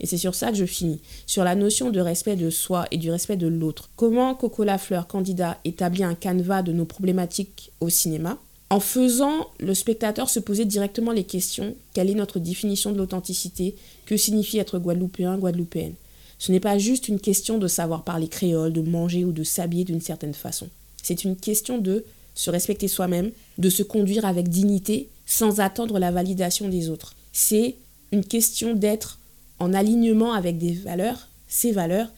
Et 0.01 0.07
c'est 0.07 0.16
sur 0.16 0.35
ça 0.35 0.51
que 0.51 0.57
je 0.57 0.64
finis, 0.64 1.01
sur 1.26 1.45
la 1.45 1.55
notion 1.55 1.91
de 1.91 2.01
respect 2.01 2.37
de 2.37 2.51
soi 2.51 2.87
et 2.91 2.99
du 2.99 3.11
respect 3.11 3.37
de 3.37 3.49
l'autre. 3.49 3.91
Comment 3.97 4.35
Coco 4.35 4.64
Lafleur, 4.64 5.07
candidat, 5.07 5.59
établit 5.64 6.05
un 6.05 6.14
canevas 6.14 6.62
de 6.62 6.72
nos 6.72 6.85
problématiques 6.85 7.72
au 7.80 7.89
cinéma? 7.89 8.39
En 8.71 8.81
faisant 8.81 9.49
le 9.59 9.75
spectateur 9.75 10.29
se 10.29 10.41
poser 10.41 10.64
directement 10.64 11.12
les 11.12 11.25
questions 11.25 11.75
quelle 11.95 12.11
est 12.11 12.14
notre 12.14 12.39
définition 12.39 12.93
de 12.93 12.99
l'authenticité? 12.99 13.77
Que 14.07 14.16
signifie 14.16 14.59
être 14.59 14.79
guadeloupéen, 14.79 15.39
guadeloupéenne? 15.39 15.95
Ce 16.39 16.53
n'est 16.53 16.61
pas 16.61 16.79
juste 16.79 17.09
une 17.09 17.19
question 17.19 17.59
de 17.59 17.66
savoir 17.66 18.05
parler 18.05 18.29
créole, 18.29 18.73
de 18.73 18.83
manger 18.83 19.25
ou 19.25 19.33
de 19.33 19.43
s'habiller 19.43 19.85
d'une 19.85 20.01
certaine 20.01 20.35
façon. 20.35 20.69
C'est 21.03 21.25
une 21.25 21.37
question 21.37 21.79
de 21.79 22.05
se 22.35 22.51
respecter 22.51 22.87
soi-même, 22.87 23.33
de 23.59 23.71
se 23.71 23.83
conduire 23.83 24.25
avec 24.25 24.49
dignité 24.49 25.09
sans 25.27 25.61
attendre 25.61 25.99
la 25.99 26.11
validation 26.11 26.69
des 26.69 26.89
autres. 26.89 27.14
c'est 27.33 27.75
une 28.12 28.25
question 28.25 28.75
d'être 28.75 29.19
en 29.59 29.75
alignement 29.75 30.33
avec 30.33 30.57
des 30.57 30.73
valeurs, 30.73 31.29
ses 31.47 31.73
valeurs, 31.73 32.09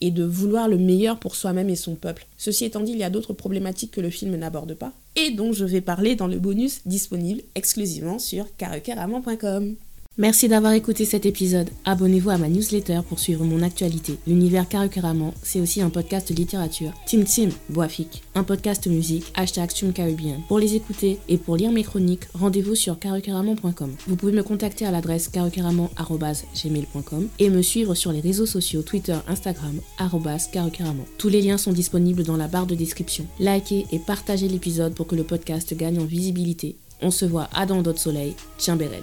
et 0.00 0.10
de 0.10 0.22
vouloir 0.22 0.68
le 0.68 0.76
meilleur 0.76 1.18
pour 1.18 1.34
soi-même 1.34 1.70
et 1.70 1.76
son 1.76 1.94
peuple. 1.94 2.26
Ceci 2.36 2.64
étant 2.64 2.80
dit, 2.82 2.92
il 2.92 2.98
y 2.98 3.04
a 3.04 3.10
d'autres 3.10 3.32
problématiques 3.32 3.92
que 3.92 4.00
le 4.00 4.10
film 4.10 4.36
n'aborde 4.36 4.74
pas, 4.74 4.92
et 5.16 5.30
dont 5.30 5.52
je 5.52 5.64
vais 5.64 5.80
parler 5.80 6.16
dans 6.16 6.26
le 6.26 6.38
bonus 6.38 6.80
disponible 6.86 7.42
exclusivement 7.54 8.18
sur 8.18 8.54
carecaramant.com. 8.56 9.76
Merci 10.16 10.46
d'avoir 10.46 10.74
écouté 10.74 11.04
cet 11.04 11.26
épisode. 11.26 11.70
Abonnez-vous 11.84 12.30
à 12.30 12.38
ma 12.38 12.48
newsletter 12.48 13.00
pour 13.08 13.18
suivre 13.18 13.44
mon 13.44 13.62
actualité. 13.62 14.16
L'univers 14.28 14.68
Carucaraman, 14.68 15.32
c'est 15.42 15.60
aussi 15.60 15.82
un 15.82 15.90
podcast 15.90 16.30
littérature. 16.30 16.92
Tim 17.04 17.24
Tim, 17.24 17.48
Boafik, 17.68 18.22
un 18.36 18.44
podcast 18.44 18.86
musique, 18.86 19.32
hashtag 19.34 19.72
Caribbean. 19.92 20.40
Pour 20.46 20.60
les 20.60 20.76
écouter 20.76 21.18
et 21.28 21.36
pour 21.36 21.56
lire 21.56 21.72
mes 21.72 21.82
chroniques, 21.82 22.28
rendez-vous 22.32 22.76
sur 22.76 22.96
carucaraman.com. 22.96 23.96
Vous 24.06 24.14
pouvez 24.14 24.30
me 24.30 24.44
contacter 24.44 24.86
à 24.86 24.92
l'adresse 24.92 25.26
carucaraman.gmail.com 25.30 27.28
et 27.40 27.50
me 27.50 27.62
suivre 27.62 27.96
sur 27.96 28.12
les 28.12 28.20
réseaux 28.20 28.46
sociaux 28.46 28.82
Twitter, 28.82 29.16
Instagram, 29.26 29.80
carucaraman. 30.52 31.06
Tous 31.18 31.28
les 31.28 31.42
liens 31.42 31.58
sont 31.58 31.72
disponibles 31.72 32.22
dans 32.22 32.36
la 32.36 32.46
barre 32.46 32.66
de 32.66 32.76
description. 32.76 33.26
Likez 33.40 33.86
et 33.90 33.98
partagez 33.98 34.46
l'épisode 34.46 34.94
pour 34.94 35.08
que 35.08 35.16
le 35.16 35.24
podcast 35.24 35.74
gagne 35.74 35.98
en 35.98 36.04
visibilité. 36.04 36.76
On 37.02 37.10
se 37.10 37.24
voit 37.24 37.48
à 37.52 37.66
dans 37.66 37.82
d'autres 37.82 37.98
soleils. 37.98 38.36
Tiens, 38.58 38.76
Béred. 38.76 39.02